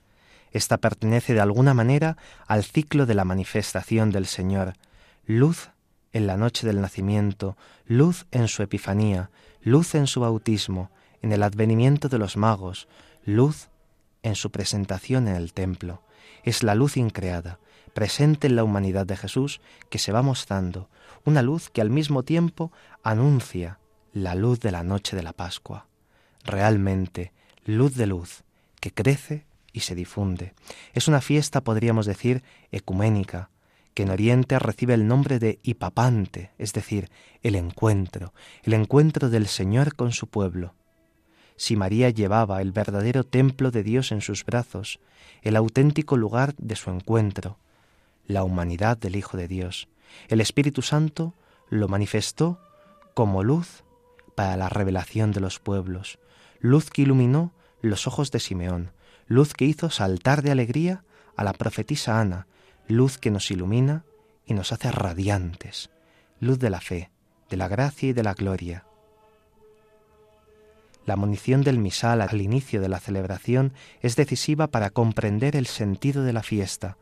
Esta 0.51 0.79
pertenece 0.79 1.35
de 1.35 1.43
alguna 1.43 1.75
manera 1.75 2.17
al 2.47 2.65
ciclo 2.65 3.05
de 3.05 3.13
la 3.13 3.27
manifestación 3.27 4.11
del 4.13 4.25
Señor. 4.25 4.73
Luz 5.27 5.69
en 6.15 6.27
la 6.27 6.39
noche 6.39 6.67
del 6.67 6.81
nacimiento, 6.81 7.59
luz 7.85 8.25
en 8.31 8.49
su 8.49 8.63
epifanía, 8.63 9.29
luz 9.61 9.95
en 9.95 10.07
su 10.07 10.21
bautismo, 10.21 10.91
en 11.21 11.31
el 11.31 11.43
advenimiento 11.43 12.09
de 12.09 12.17
los 12.17 12.39
magos, 12.39 12.89
luz 13.27 13.69
en 14.23 14.37
su 14.37 14.53
presentación 14.53 15.29
en 15.29 15.37
el 15.37 15.53
templo. 15.53 16.01
Es 16.45 16.63
la 16.63 16.75
luz 16.75 16.97
increada, 16.97 17.59
presente 17.93 18.47
en 18.47 18.57
la 18.57 18.65
humanidad 18.65 19.05
de 19.05 19.19
Jesús, 19.19 19.61
que 19.91 19.99
se 19.99 20.13
va 20.13 20.23
mostrando, 20.23 20.89
una 21.25 21.43
luz 21.43 21.71
que 21.71 21.81
al 21.81 21.91
mismo 21.91 22.23
tiempo 22.23 22.73
anuncia 23.03 23.79
la 24.13 24.35
luz 24.35 24.61
de 24.61 24.71
la 24.71 24.85
noche 24.85 25.17
de 25.17 25.23
la 25.23 25.33
Pascua. 25.33 25.87
Realmente, 26.45 27.33
luz 27.65 27.97
de 27.97 28.07
luz, 28.07 28.45
que 28.81 28.93
crece 28.93 29.47
y 29.73 29.81
se 29.81 29.95
difunde. 29.95 30.55
Es 30.93 31.09
una 31.09 31.21
fiesta, 31.21 31.63
podríamos 31.63 32.07
decir, 32.07 32.43
ecuménica, 32.71 33.51
que 33.95 34.03
en 34.03 34.11
Oriente 34.11 34.59
recibe 34.59 34.95
el 34.95 35.07
nombre 35.07 35.39
de 35.39 35.61
Hipapante, 35.63 36.51
es 36.59 36.73
decir, 36.73 37.11
el 37.43 37.55
encuentro, 37.55 38.35
el 38.63 38.75
encuentro 38.75 39.31
del 39.31 39.47
Señor 39.47 39.95
con 39.95 40.13
su 40.13 40.27
pueblo. 40.27 40.75
Si 41.57 41.77
María 41.77 42.11
llevaba 42.11 42.61
el 42.61 42.73
verdadero 42.73 43.25
templo 43.25 43.71
de 43.71 43.85
Dios 43.85 44.11
en 44.11 44.21
sus 44.21 44.45
brazos, 44.45 44.99
el 45.43 45.57
auténtico 45.57 46.17
lugar 46.17 46.55
de 46.57 46.75
su 46.75 46.91
encuentro, 46.91 47.59
la 48.27 48.43
humanidad 48.43 48.99
del 48.99 49.17
Hijo 49.17 49.37
de 49.37 49.47
Dios, 49.47 49.89
el 50.29 50.41
Espíritu 50.41 50.83
Santo 50.83 51.35
lo 51.69 51.89
manifestó 51.89 52.61
como 53.15 53.43
luz 53.43 53.85
para 54.35 54.57
la 54.57 54.69
revelación 54.69 55.33
de 55.33 55.41
los 55.41 55.61
pueblos, 55.61 56.19
luz 56.61 56.91
que 56.91 57.03
iluminó 57.03 57.53
los 57.81 58.07
ojos 58.07 58.31
de 58.31 58.41
Simeón, 58.41 58.93
luz 59.27 59.55
que 59.55 59.65
hizo 59.65 59.91
saltar 59.91 60.43
de 60.43 60.51
alegría 60.51 61.05
a 61.37 61.45
la 61.45 61.53
profetisa 61.53 62.21
Ana, 62.21 62.47
luz 62.89 63.19
que 63.19 63.31
nos 63.31 63.51
ilumina 63.51 64.05
y 64.47 64.55
nos 64.55 64.73
hace 64.73 64.91
radiantes, 64.91 65.91
luz 66.41 66.59
de 66.59 66.71
la 66.71 66.81
fe, 66.81 67.11
de 67.49 67.57
la 67.57 67.69
gracia 67.69 68.11
y 68.11 68.13
de 68.13 68.23
la 68.23 68.35
gloria. 68.35 68.85
La 71.07 71.17
munición 71.17 71.63
del 71.63 71.79
misal 71.79 72.23
al 72.23 72.41
inicio 72.41 72.81
de 72.81 72.89
la 72.89 72.99
celebración 72.99 73.75
es 74.01 74.17
decisiva 74.17 74.69
para 74.69 74.91
comprender 74.91 75.55
el 75.55 75.67
sentido 75.67 76.23
de 76.23 76.33
la 76.33 76.43
fiesta. 76.43 76.97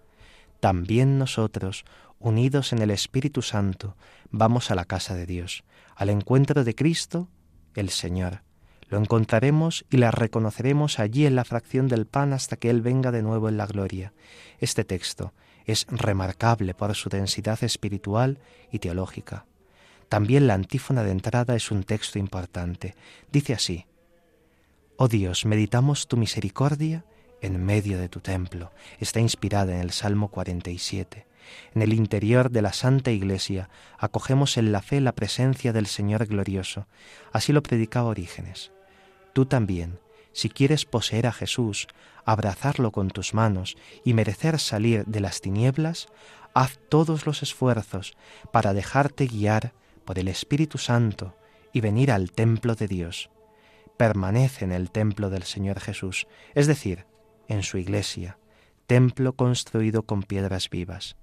También 0.61 1.19
nosotros, 1.19 1.85
unidos 2.23 2.73
en 2.73 2.81
el 2.81 2.91
Espíritu 2.91 3.43
Santo, 3.43 3.97
vamos 4.31 4.71
a 4.71 4.75
la 4.75 4.85
casa 4.85 5.15
de 5.15 5.27
Dios, 5.27 5.65
al 5.97 6.09
encuentro 6.11 6.65
de 6.65 6.75
Cristo, 6.75 7.29
el 7.75 7.91
Señor. 7.91 8.43
Lo 8.89 8.99
encontraremos 8.99 9.85
y 9.91 9.97
la 9.97 10.11
reconoceremos 10.11 10.99
allí 10.99 11.27
en 11.27 11.35
la 11.35 11.45
fracción 11.45 11.89
del 11.89 12.07
pan 12.07 12.33
hasta 12.33 12.57
que 12.57 12.71
Él 12.71 12.83
venga 12.83 13.11
de 13.11 13.23
nuevo 13.23 13.49
en 13.49 13.57
la 13.57 13.67
gloria. 13.67 14.13
Este 14.59 14.85
texto 14.85 15.33
es 15.65 15.87
remarcable 15.89 16.75
por 16.75 16.95
su 16.95 17.09
densidad 17.09 17.63
espiritual 17.65 18.39
y 18.71 18.79
teológica. 18.79 19.47
También 20.09 20.47
la 20.47 20.55
antífona 20.55 21.05
de 21.05 21.11
entrada 21.11 21.57
es 21.57 21.71
un 21.71 21.85
texto 21.85 22.19
importante. 22.19 22.95
Dice 23.31 23.55
así, 23.55 23.87
Oh 24.97 25.09
Dios, 25.09 25.47
meditamos 25.47 26.07
tu 26.07 26.17
misericordia 26.17 27.05
en 27.41 27.65
medio 27.65 27.99
de 27.99 28.09
tu 28.09 28.21
templo. 28.21 28.73
Está 29.01 29.21
inspirada 29.21 29.75
en 29.75 29.81
el 29.81 29.91
Salmo 29.91 30.29
47. 30.29 31.27
En 31.75 31.83
el 31.83 31.93
interior 31.93 32.51
de 32.51 32.63
la 32.63 32.73
Santa 32.73 33.11
Iglesia 33.11 33.69
acogemos 33.99 34.57
en 34.57 34.73
la 34.73 34.83
fe 34.83 35.01
la 35.01 35.13
presencia 35.13 35.73
del 35.73 35.87
Señor 35.87 36.27
glorioso. 36.27 36.87
Así 37.33 37.53
lo 37.53 37.63
predicaba 37.63 38.09
Orígenes. 38.09 38.73
Tú 39.33 39.47
también, 39.47 39.99
si 40.33 40.49
quieres 40.49 40.85
poseer 40.85 41.27
a 41.27 41.33
Jesús, 41.33 41.89
abrazarlo 42.25 42.93
con 42.93 43.11
tus 43.11 43.35
manos 43.35 43.77
y 44.05 44.15
merecer 44.15 44.59
salir 44.59 45.05
de 45.07 45.21
las 45.21 45.41
tinieblas, 45.41 46.09
haz 46.55 46.79
todos 46.89 47.27
los 47.27 47.43
esfuerzos 47.43 48.17
para 48.53 48.75
dejarte 48.75 49.27
guiar 49.27 49.73
por 50.05 50.19
el 50.19 50.29
Espíritu 50.29 50.79
Santo 50.79 51.37
y 51.73 51.81
venir 51.81 52.11
al 52.11 52.33
templo 52.33 52.75
de 52.75 52.89
Dios. 52.89 53.31
Permanece 53.97 54.65
en 54.65 54.73
el 54.73 54.91
templo 54.91 55.31
del 55.31 55.45
Señor 55.45 55.81
Jesús, 55.81 56.27
es 56.55 56.67
decir, 56.67 57.07
en 57.49 57.63
su 57.63 57.79
iglesia, 57.79 58.39
templo 58.87 59.35
construido 59.35 60.05
con 60.05 60.23
piedras 60.23 60.71
vivas. 60.71 61.17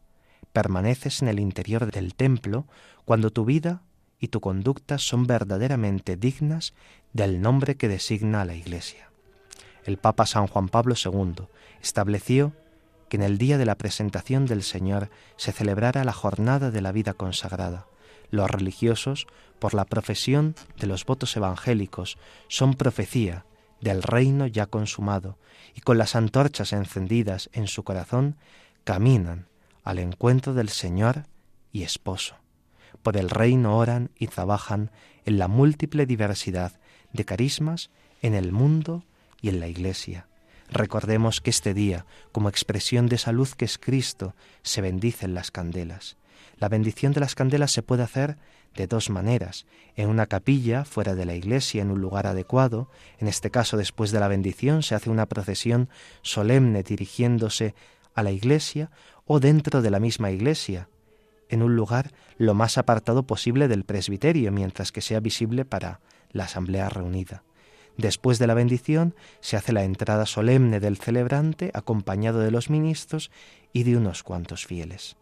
Permaneces 0.53 1.21
en 1.21 1.27
el 1.27 1.39
interior 1.39 1.91
del 1.91 2.15
templo 2.15 2.65
cuando 3.05 3.31
tu 3.31 3.45
vida 3.45 3.81
y 4.19 4.27
tu 4.29 4.41
conducta 4.41 4.97
son 4.97 5.27
verdaderamente 5.27 6.17
dignas 6.17 6.73
del 7.13 7.41
nombre 7.41 7.75
que 7.75 7.87
designa 7.87 8.41
a 8.41 8.45
la 8.45 8.55
iglesia. 8.55 9.09
El 9.85 9.97
Papa 9.97 10.25
San 10.25 10.47
Juan 10.47 10.69
Pablo 10.69 10.95
II 11.03 11.47
estableció 11.81 12.53
que 13.07 13.17
en 13.17 13.23
el 13.23 13.37
día 13.37 13.57
de 13.57 13.65
la 13.65 13.75
presentación 13.75 14.45
del 14.45 14.63
Señor 14.63 15.09
se 15.35 15.51
celebrara 15.51 16.03
la 16.03 16.13
jornada 16.13 16.71
de 16.71 16.81
la 16.81 16.91
vida 16.91 17.13
consagrada. 17.13 17.87
Los 18.29 18.49
religiosos, 18.49 19.25
por 19.57 19.73
la 19.73 19.85
profesión 19.85 20.55
de 20.77 20.87
los 20.87 21.05
votos 21.05 21.35
evangélicos, 21.35 22.17
son 22.47 22.75
profecía 22.75 23.45
del 23.81 24.03
reino 24.03 24.45
ya 24.45 24.67
consumado, 24.67 25.37
y 25.73 25.81
con 25.81 25.97
las 25.97 26.15
antorchas 26.15 26.73
encendidas 26.73 27.49
en 27.53 27.67
su 27.67 27.83
corazón, 27.83 28.35
caminan 28.83 29.47
al 29.83 29.99
encuentro 29.99 30.53
del 30.53 30.69
Señor 30.69 31.25
y 31.71 31.83
esposo. 31.83 32.35
Por 33.03 33.17
el 33.17 33.29
reino 33.29 33.77
oran 33.77 34.11
y 34.17 34.27
trabajan 34.27 34.91
en 35.25 35.37
la 35.37 35.47
múltiple 35.47 36.05
diversidad 36.05 36.79
de 37.13 37.25
carismas 37.25 37.89
en 38.21 38.33
el 38.33 38.51
mundo 38.51 39.03
y 39.41 39.49
en 39.49 39.59
la 39.59 39.67
Iglesia, 39.67 40.27
Recordemos 40.71 41.41
que 41.41 41.49
este 41.49 41.73
día, 41.73 42.05
como 42.31 42.49
expresión 42.49 43.07
de 43.07 43.15
esa 43.15 43.31
luz 43.31 43.55
que 43.55 43.65
es 43.65 43.79
Cristo, 43.79 44.35
se 44.61 44.81
bendicen 44.81 45.33
las 45.33 45.49
candelas. 45.49 46.17
La 46.57 46.69
bendición 46.69 47.11
de 47.11 47.21
las 47.21 47.33
candelas 47.33 47.71
se 47.71 47.81
puede 47.81 48.03
hacer 48.03 48.37
de 48.75 48.85
dos 48.85 49.09
maneras, 49.09 49.65
en 49.95 50.09
una 50.09 50.27
capilla, 50.27 50.85
fuera 50.85 51.15
de 51.15 51.25
la 51.25 51.33
iglesia, 51.33 51.81
en 51.81 51.89
un 51.89 52.01
lugar 52.01 52.27
adecuado, 52.27 52.91
en 53.17 53.27
este 53.27 53.49
caso 53.49 53.77
después 53.77 54.11
de 54.11 54.19
la 54.19 54.27
bendición 54.27 54.83
se 54.83 54.93
hace 54.93 55.09
una 55.09 55.25
procesión 55.25 55.89
solemne 56.21 56.83
dirigiéndose 56.83 57.73
a 58.13 58.21
la 58.21 58.31
iglesia, 58.31 58.91
o 59.31 59.39
dentro 59.39 59.83
de 59.83 59.91
la 59.91 59.99
misma 59.99 60.31
iglesia, 60.31 60.89
en 61.49 61.61
un 61.61 61.75
lugar 61.75 62.13
lo 62.39 62.55
más 62.55 62.79
apartado 62.79 63.27
posible 63.27 63.67
del 63.67 63.83
presbiterio, 63.83 64.51
mientras 64.51 64.91
que 64.91 65.01
sea 65.01 65.19
visible 65.19 65.65
para 65.65 65.99
la 66.31 66.45
asamblea 66.45 66.89
reunida. 66.89 67.43
Después 67.95 68.39
de 68.39 68.47
la 68.47 68.55
bendición 68.55 69.13
se 69.39 69.55
hace 69.55 69.71
la 69.71 69.83
entrada 69.83 70.25
solemne 70.25 70.79
del 70.79 70.97
celebrante 70.97 71.69
acompañado 71.75 72.39
de 72.39 72.49
los 72.49 72.71
ministros 72.71 73.29
y 73.71 73.83
de 73.83 73.97
unos 73.97 74.23
cuantos 74.23 74.65
fieles. 74.65 75.15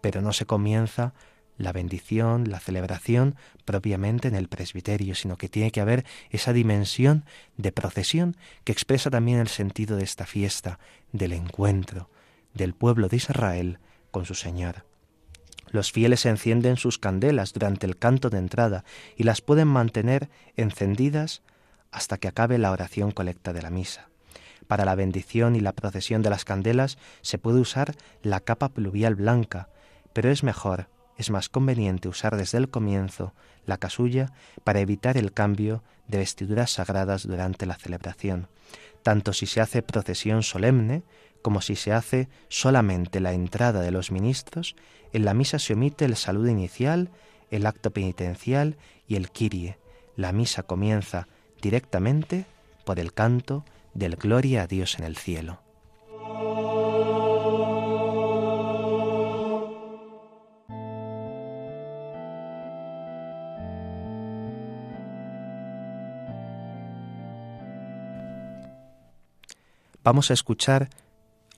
Pero 0.00 0.22
no 0.22 0.32
se 0.32 0.46
comienza 0.46 1.12
la 1.56 1.72
bendición, 1.72 2.48
la 2.48 2.60
celebración 2.60 3.34
propiamente 3.64 4.28
en 4.28 4.36
el 4.36 4.46
presbiterio, 4.46 5.16
sino 5.16 5.36
que 5.36 5.48
tiene 5.48 5.72
que 5.72 5.80
haber 5.80 6.04
esa 6.30 6.52
dimensión 6.52 7.24
de 7.56 7.72
procesión 7.72 8.36
que 8.62 8.70
expresa 8.70 9.10
también 9.10 9.40
el 9.40 9.48
sentido 9.48 9.96
de 9.96 10.04
esta 10.04 10.26
fiesta, 10.26 10.78
del 11.10 11.32
encuentro 11.32 12.08
del 12.54 12.74
pueblo 12.74 13.08
de 13.08 13.16
Israel 13.16 13.78
con 14.10 14.24
su 14.24 14.34
Señor. 14.34 14.84
Los 15.70 15.92
fieles 15.92 16.24
encienden 16.26 16.76
sus 16.76 16.98
candelas 16.98 17.52
durante 17.52 17.86
el 17.86 17.98
canto 17.98 18.30
de 18.30 18.38
entrada 18.38 18.84
y 19.16 19.24
las 19.24 19.40
pueden 19.40 19.68
mantener 19.68 20.30
encendidas 20.56 21.42
hasta 21.90 22.18
que 22.18 22.28
acabe 22.28 22.58
la 22.58 22.72
oración 22.72 23.10
colecta 23.10 23.52
de 23.52 23.62
la 23.62 23.70
misa. 23.70 24.08
Para 24.66 24.84
la 24.84 24.94
bendición 24.94 25.56
y 25.56 25.60
la 25.60 25.72
procesión 25.72 26.22
de 26.22 26.30
las 26.30 26.44
candelas 26.44 26.98
se 27.22 27.38
puede 27.38 27.60
usar 27.60 27.94
la 28.22 28.40
capa 28.40 28.68
pluvial 28.68 29.14
blanca, 29.14 29.68
pero 30.12 30.30
es 30.30 30.42
mejor, 30.42 30.88
es 31.16 31.30
más 31.30 31.48
conveniente 31.48 32.08
usar 32.08 32.36
desde 32.36 32.58
el 32.58 32.68
comienzo 32.68 33.34
la 33.66 33.78
casulla 33.78 34.32
para 34.64 34.80
evitar 34.80 35.16
el 35.16 35.32
cambio 35.32 35.82
de 36.06 36.18
vestiduras 36.18 36.70
sagradas 36.70 37.26
durante 37.26 37.66
la 37.66 37.76
celebración, 37.76 38.48
tanto 39.02 39.32
si 39.32 39.46
se 39.46 39.60
hace 39.60 39.82
procesión 39.82 40.42
solemne 40.42 41.02
como 41.42 41.60
si 41.60 41.76
se 41.76 41.92
hace 41.92 42.28
solamente 42.48 43.20
la 43.20 43.32
entrada 43.32 43.80
de 43.80 43.90
los 43.90 44.10
ministros, 44.10 44.76
en 45.12 45.24
la 45.24 45.34
misa 45.34 45.58
se 45.58 45.74
omite 45.74 46.04
el 46.04 46.16
saludo 46.16 46.48
inicial, 46.48 47.10
el 47.50 47.66
acto 47.66 47.90
penitencial 47.90 48.76
y 49.06 49.16
el 49.16 49.30
kirie. 49.30 49.78
La 50.16 50.32
misa 50.32 50.62
comienza 50.62 51.28
directamente 51.62 52.44
por 52.84 52.98
el 52.98 53.12
canto 53.12 53.64
del 53.94 54.16
Gloria 54.16 54.62
a 54.62 54.66
Dios 54.66 54.98
en 54.98 55.04
el 55.04 55.16
cielo. 55.16 55.60
Vamos 70.04 70.30
a 70.30 70.34
escuchar 70.34 70.88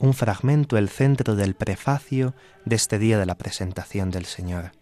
un 0.00 0.14
fragmento, 0.14 0.78
el 0.78 0.88
centro 0.88 1.36
del 1.36 1.54
prefacio 1.54 2.34
de 2.64 2.74
este 2.74 2.98
día 2.98 3.18
de 3.18 3.26
la 3.26 3.36
presentación 3.36 4.10
del 4.10 4.24
Señor. 4.24 4.72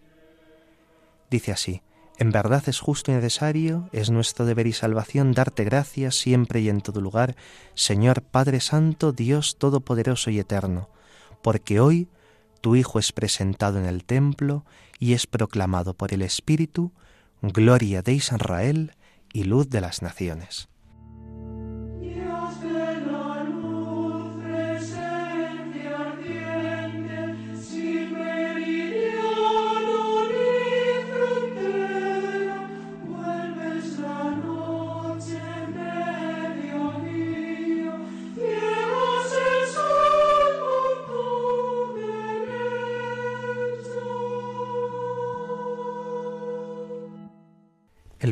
Dice 1.28 1.52
así, 1.52 1.82
en 2.18 2.30
verdad 2.30 2.62
es 2.68 2.78
justo 2.80 3.10
y 3.10 3.14
necesario, 3.14 3.90
es 3.92 4.10
nuestro 4.10 4.46
deber 4.46 4.68
y 4.68 4.72
salvación 4.72 5.32
darte 5.32 5.64
gracias 5.64 6.14
siempre 6.14 6.60
y 6.60 6.68
en 6.68 6.80
todo 6.80 7.00
lugar, 7.00 7.36
Señor 7.74 8.22
Padre 8.22 8.60
Santo, 8.60 9.12
Dios 9.12 9.56
Todopoderoso 9.58 10.30
y 10.30 10.38
Eterno, 10.38 10.88
porque 11.42 11.80
hoy 11.80 12.08
tu 12.60 12.76
Hijo 12.76 13.00
es 13.00 13.12
presentado 13.12 13.78
en 13.78 13.86
el 13.86 14.04
templo 14.04 14.64
y 15.00 15.14
es 15.14 15.26
proclamado 15.26 15.94
por 15.94 16.14
el 16.14 16.22
Espíritu, 16.22 16.92
gloria 17.42 18.02
de 18.02 18.12
Israel 18.12 18.92
y 19.32 19.44
luz 19.44 19.68
de 19.68 19.80
las 19.80 20.00
naciones. 20.00 20.68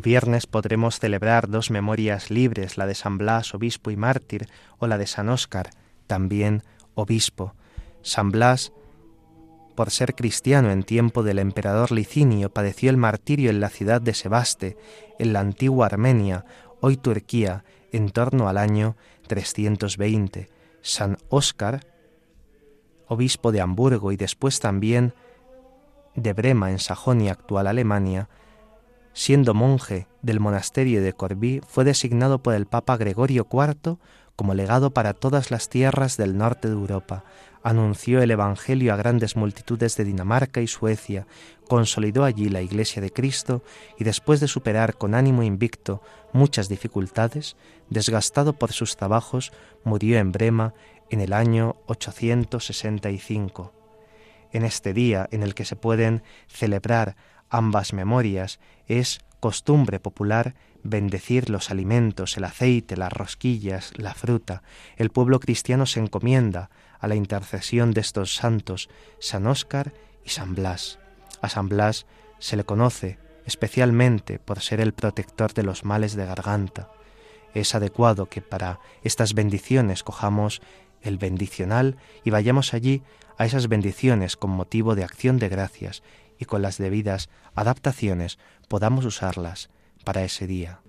Viernes 0.07 0.46
podremos 0.46 1.00
celebrar 1.00 1.48
dos 1.48 1.72
memorias 1.72 2.30
libres, 2.30 2.78
la 2.78 2.86
de 2.86 2.94
San 2.94 3.18
Blas, 3.18 3.57
obispo 3.57 3.90
y 3.90 3.96
mártir, 3.96 4.48
o 4.78 4.86
la 4.86 4.98
de 4.98 5.09
San 5.09 5.28
Óscar, 5.28 5.70
también 6.07 6.62
obispo. 6.94 7.54
San 8.02 8.30
Blas, 8.30 8.72
por 9.74 9.90
ser 9.90 10.14
cristiano 10.14 10.70
en 10.70 10.84
tiempo 10.84 11.24
del 11.24 11.40
emperador 11.40 11.90
Licinio, 11.90 12.50
padeció 12.50 12.88
el 12.90 12.96
martirio 12.96 13.50
en 13.50 13.59
la 13.59 13.68
ciudad 13.68 14.00
de 14.00 14.14
Sebaste, 14.14 14.76
en 15.18 15.32
la 15.32 15.40
antigua 15.40 15.86
Armenia, 15.86 16.44
hoy 16.80 16.96
Turquía, 16.96 17.64
en 17.90 18.11
torno 18.11 18.48
al 18.48 18.59
año 18.59 18.96
320. 19.26 20.48
San 20.82 21.18
Óscar, 21.30 21.80
obispo 23.09 23.50
de 23.50 23.61
Hamburgo 23.61 24.12
y 24.12 24.16
después 24.16 24.61
también 24.61 25.14
de 26.14 26.32
Brema 26.32 26.70
en 26.70 26.78
Sajonia, 26.78 27.32
actual 27.32 27.66
Alemania, 27.66 28.28
siendo 29.16 29.54
monje 29.54 30.06
del 30.20 30.40
monasterio 30.40 31.02
de 31.02 31.14
Corbí, 31.14 31.62
fue 31.66 31.84
designado 31.84 32.42
por 32.42 32.54
el 32.54 32.66
Papa 32.66 32.98
Gregorio 32.98 33.48
IV 33.50 33.96
como 34.36 34.52
legado 34.52 34.90
para 34.90 35.14
todas 35.14 35.50
las 35.50 35.70
tierras 35.70 36.18
del 36.18 36.36
norte 36.36 36.68
de 36.68 36.74
Europa. 36.74 37.24
Anunció 37.62 38.20
el 38.20 38.30
Evangelio 38.30 38.92
a 38.92 38.96
grandes 38.96 39.34
multitudes 39.34 39.96
de 39.96 40.04
Dinamarca 40.04 40.60
y 40.60 40.66
Suecia, 40.66 41.26
consolidó 41.66 42.24
allí 42.24 42.50
la 42.50 42.60
Iglesia 42.60 43.00
de 43.00 43.10
Cristo 43.10 43.64
y 43.98 44.04
después 44.04 44.38
de 44.38 44.48
superar 44.48 44.98
con 44.98 45.14
ánimo 45.14 45.42
invicto 45.42 46.02
muchas 46.34 46.68
dificultades, 46.68 47.56
desgastado 47.88 48.52
por 48.52 48.72
sus 48.72 48.98
trabajos, 48.98 49.50
murió 49.82 50.18
en 50.18 50.30
Brema 50.30 50.74
en 51.08 51.22
el 51.22 51.32
año 51.32 51.76
865. 51.86 53.72
En 54.52 54.64
este 54.66 54.92
día 54.92 55.26
en 55.32 55.42
el 55.42 55.54
que 55.54 55.64
se 55.64 55.74
pueden 55.74 56.22
celebrar 56.48 57.16
ambas 57.51 57.92
memorias 57.92 58.61
es 58.86 59.20
costumbre 59.40 60.01
popular 60.01 60.55
bendecir 60.82 61.51
los 61.51 61.70
alimentos, 61.70 62.36
el 62.36 62.44
aceite, 62.44 62.97
las 62.97 63.12
rosquillas, 63.12 63.92
la 63.97 64.14
fruta. 64.14 64.62
El 64.97 65.11
pueblo 65.11 65.40
cristiano 65.40 65.86
se 65.86 66.01
encomienda 66.01 66.70
a 66.99 67.09
la 67.09 67.14
intercesión 67.14 67.92
de 67.92 68.01
estos 68.01 68.34
santos, 68.34 68.88
San 69.18 69.47
Óscar 69.47 69.92
y 70.24 70.30
San 70.30 70.55
Blas. 70.55 70.99
A 71.42 71.49
San 71.49 71.68
Blas 71.68 72.07
se 72.38 72.57
le 72.57 72.64
conoce 72.64 73.18
especialmente 73.44 74.38
por 74.38 74.61
ser 74.61 74.80
el 74.80 74.92
protector 74.92 75.55
de 75.55 75.62
los 75.62 75.84
males 75.84 76.16
de 76.16 76.26
garganta. 76.26 76.90
Es 77.55 77.74
adecuado 77.74 78.26
que 78.26 78.42
para 78.42 78.80
estas 79.03 79.34
bendiciones 79.34 80.03
cojamos 80.03 80.61
el 81.03 81.18
bendicional 81.18 81.97
y 82.24 82.30
vayamos 82.30 82.74
allí 82.74 83.03
a 83.38 83.47
esas 83.47 83.68
bendiciones 83.68 84.36
con 84.36 84.51
motivo 84.51 84.94
de 84.94 85.05
acción 85.05 85.38
de 85.38 85.49
gracias 85.49 86.03
y 86.39 86.45
con 86.45 86.62
las 86.62 86.78
debidas 86.78 87.28
adaptaciones 87.55 88.39
podamos 88.68 89.05
usarlas 89.05 89.70
para 90.05 90.24
ese 90.24 90.47
día. 90.47 90.80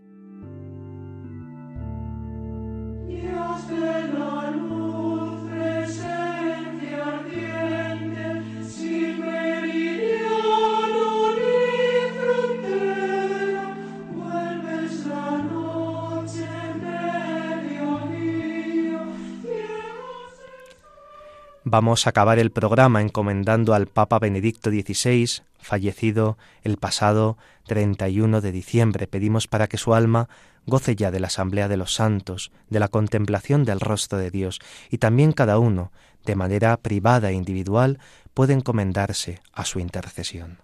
Vamos 21.70 22.08
a 22.08 22.12
acabar 22.12 22.40
el 22.40 22.52
programa 22.52 23.02
encomendando 23.02 23.74
al 23.74 23.88
Papa 23.88 24.20
Benedicto 24.20 24.70
XVI, 24.70 25.44
fallecido 25.60 26.38
el 26.64 26.78
pasado 26.78 27.38
31 27.66 28.40
de 28.40 28.54
diciembre. 28.54 29.06
Pedimos 29.06 29.48
para 29.48 29.68
que 29.68 29.76
su 29.76 29.94
alma 29.94 30.30
goce 30.66 30.96
ya 30.96 31.12
de 31.12 31.20
la 31.20 31.28
asamblea 31.28 31.68
de 31.68 31.76
los 31.76 31.94
santos, 31.94 32.54
de 32.70 32.80
la 32.80 32.88
contemplación 32.88 33.66
del 33.66 33.82
rostro 33.82 34.18
de 34.18 34.32
Dios, 34.32 34.62
y 34.90 35.00
también 35.00 35.34
cada 35.34 35.60
uno, 35.60 35.92
de 36.24 36.38
manera 36.38 36.78
privada 36.78 37.32
e 37.32 37.34
individual, 37.34 38.00
puede 38.34 38.54
encomendarse 38.54 39.42
a 39.52 39.66
su 39.66 39.82
intercesión. 39.82 40.60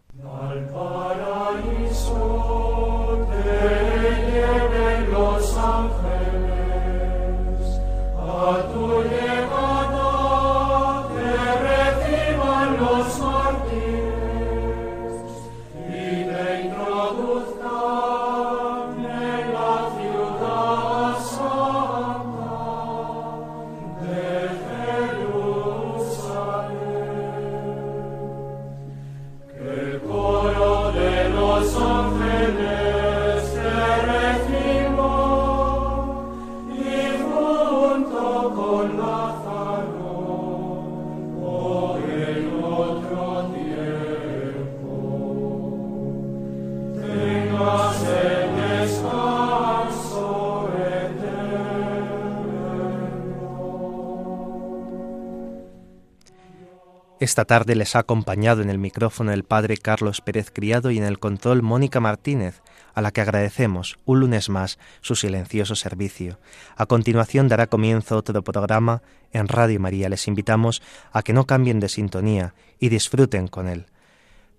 Esta 57.23 57.45
tarde 57.45 57.77
les 57.77 57.95
ha 57.95 57.99
acompañado 57.99 58.61
en 58.61 58.69
el 58.69 58.77
micrófono 58.77 59.31
el 59.31 59.45
padre 59.45 59.77
Carlos 59.77 60.19
Pérez 60.19 60.51
Criado 60.51 60.91
y 60.91 60.97
en 60.97 61.05
el 61.05 61.19
control 61.19 61.61
Mónica 61.61 62.01
Martínez, 62.01 62.61
a 62.93 63.01
la 63.01 63.11
que 63.11 63.21
agradecemos 63.21 63.97
un 64.03 64.19
lunes 64.19 64.49
más 64.49 64.77
su 64.99 65.15
silencioso 65.15 65.75
servicio. 65.75 66.37
A 66.75 66.85
continuación 66.85 67.47
dará 67.47 67.67
comienzo 67.67 68.17
otro 68.17 68.43
programa 68.43 69.03
en 69.31 69.47
Radio 69.47 69.79
María. 69.79 70.09
Les 70.09 70.27
invitamos 70.27 70.81
a 71.13 71.21
que 71.21 71.31
no 71.31 71.47
cambien 71.47 71.79
de 71.79 71.87
sintonía 71.87 72.55
y 72.77 72.89
disfruten 72.89 73.47
con 73.47 73.69
él. 73.69 73.85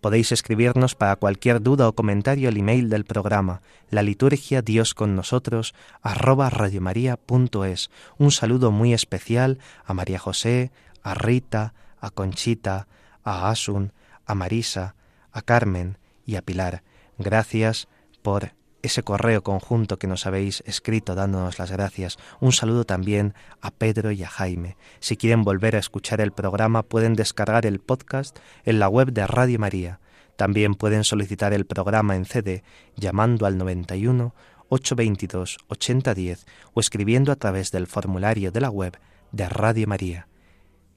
Podéis 0.00 0.32
escribirnos 0.32 0.94
para 0.94 1.16
cualquier 1.16 1.60
duda 1.60 1.86
o 1.86 1.94
comentario 1.94 2.48
al 2.48 2.56
email 2.56 2.88
del 2.88 3.04
programa, 3.04 3.60
la 3.90 4.02
liturgia 4.02 4.62
Dios 4.62 4.94
con 4.94 5.14
nosotros, 5.14 5.74
arroba 6.00 6.48
radiomaria.es. 6.48 7.90
Un 8.16 8.30
saludo 8.30 8.70
muy 8.70 8.94
especial 8.94 9.58
a 9.84 9.92
María 9.92 10.18
José, 10.18 10.72
a 11.02 11.12
Rita, 11.12 11.74
a 12.04 12.10
Conchita, 12.10 12.86
a 13.22 13.48
Asun, 13.50 13.92
a 14.26 14.34
Marisa, 14.34 14.94
a 15.32 15.40
Carmen 15.40 15.96
y 16.26 16.36
a 16.36 16.42
Pilar. 16.42 16.82
Gracias 17.18 17.88
por 18.22 18.52
ese 18.82 19.02
correo 19.02 19.42
conjunto 19.42 19.98
que 19.98 20.06
nos 20.06 20.26
habéis 20.26 20.62
escrito 20.66 21.14
dándonos 21.14 21.58
las 21.58 21.70
gracias. 21.70 22.18
Un 22.40 22.52
saludo 22.52 22.84
también 22.84 23.32
a 23.62 23.70
Pedro 23.70 24.10
y 24.10 24.22
a 24.22 24.28
Jaime. 24.28 24.76
Si 25.00 25.16
quieren 25.16 25.44
volver 25.44 25.76
a 25.76 25.78
escuchar 25.78 26.20
el 26.20 26.32
programa 26.32 26.82
pueden 26.82 27.14
descargar 27.14 27.64
el 27.64 27.80
podcast 27.80 28.38
en 28.64 28.78
la 28.78 28.88
web 28.88 29.12
de 29.12 29.26
Radio 29.26 29.58
María. 29.58 30.00
También 30.36 30.74
pueden 30.74 31.04
solicitar 31.04 31.54
el 31.54 31.64
programa 31.64 32.16
en 32.16 32.26
CD 32.26 32.62
llamando 32.96 33.46
al 33.46 33.56
91 33.56 34.34
822 34.68 35.58
8010 35.68 36.46
o 36.74 36.80
escribiendo 36.80 37.32
a 37.32 37.36
través 37.36 37.70
del 37.70 37.86
formulario 37.86 38.52
de 38.52 38.60
la 38.60 38.68
web 38.68 38.98
de 39.32 39.48
Radio 39.48 39.86
María. 39.86 40.28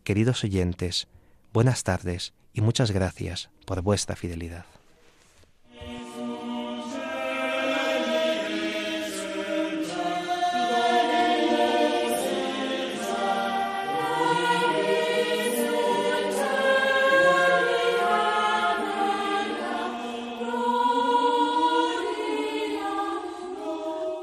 Queridos 0.08 0.46
oyentes, 0.46 1.10
buenas 1.52 1.84
tardes 1.84 2.32
y 2.54 2.62
muchas 2.62 2.92
gracias 2.92 3.50
por 3.66 3.82
vuestra 3.82 4.16
fidelidad. 4.16 4.64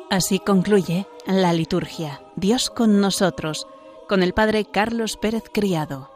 Así 0.09 0.39
concluye 0.39 1.07
la 1.27 1.53
liturgia. 1.53 2.23
Dios 2.37 2.71
con 2.71 3.03
nosotros 3.03 3.67
con 4.07 4.23
el 4.23 4.33
padre 4.35 4.65
Carlos 4.65 5.17
Pérez 5.17 5.45
Criado. 5.53 6.14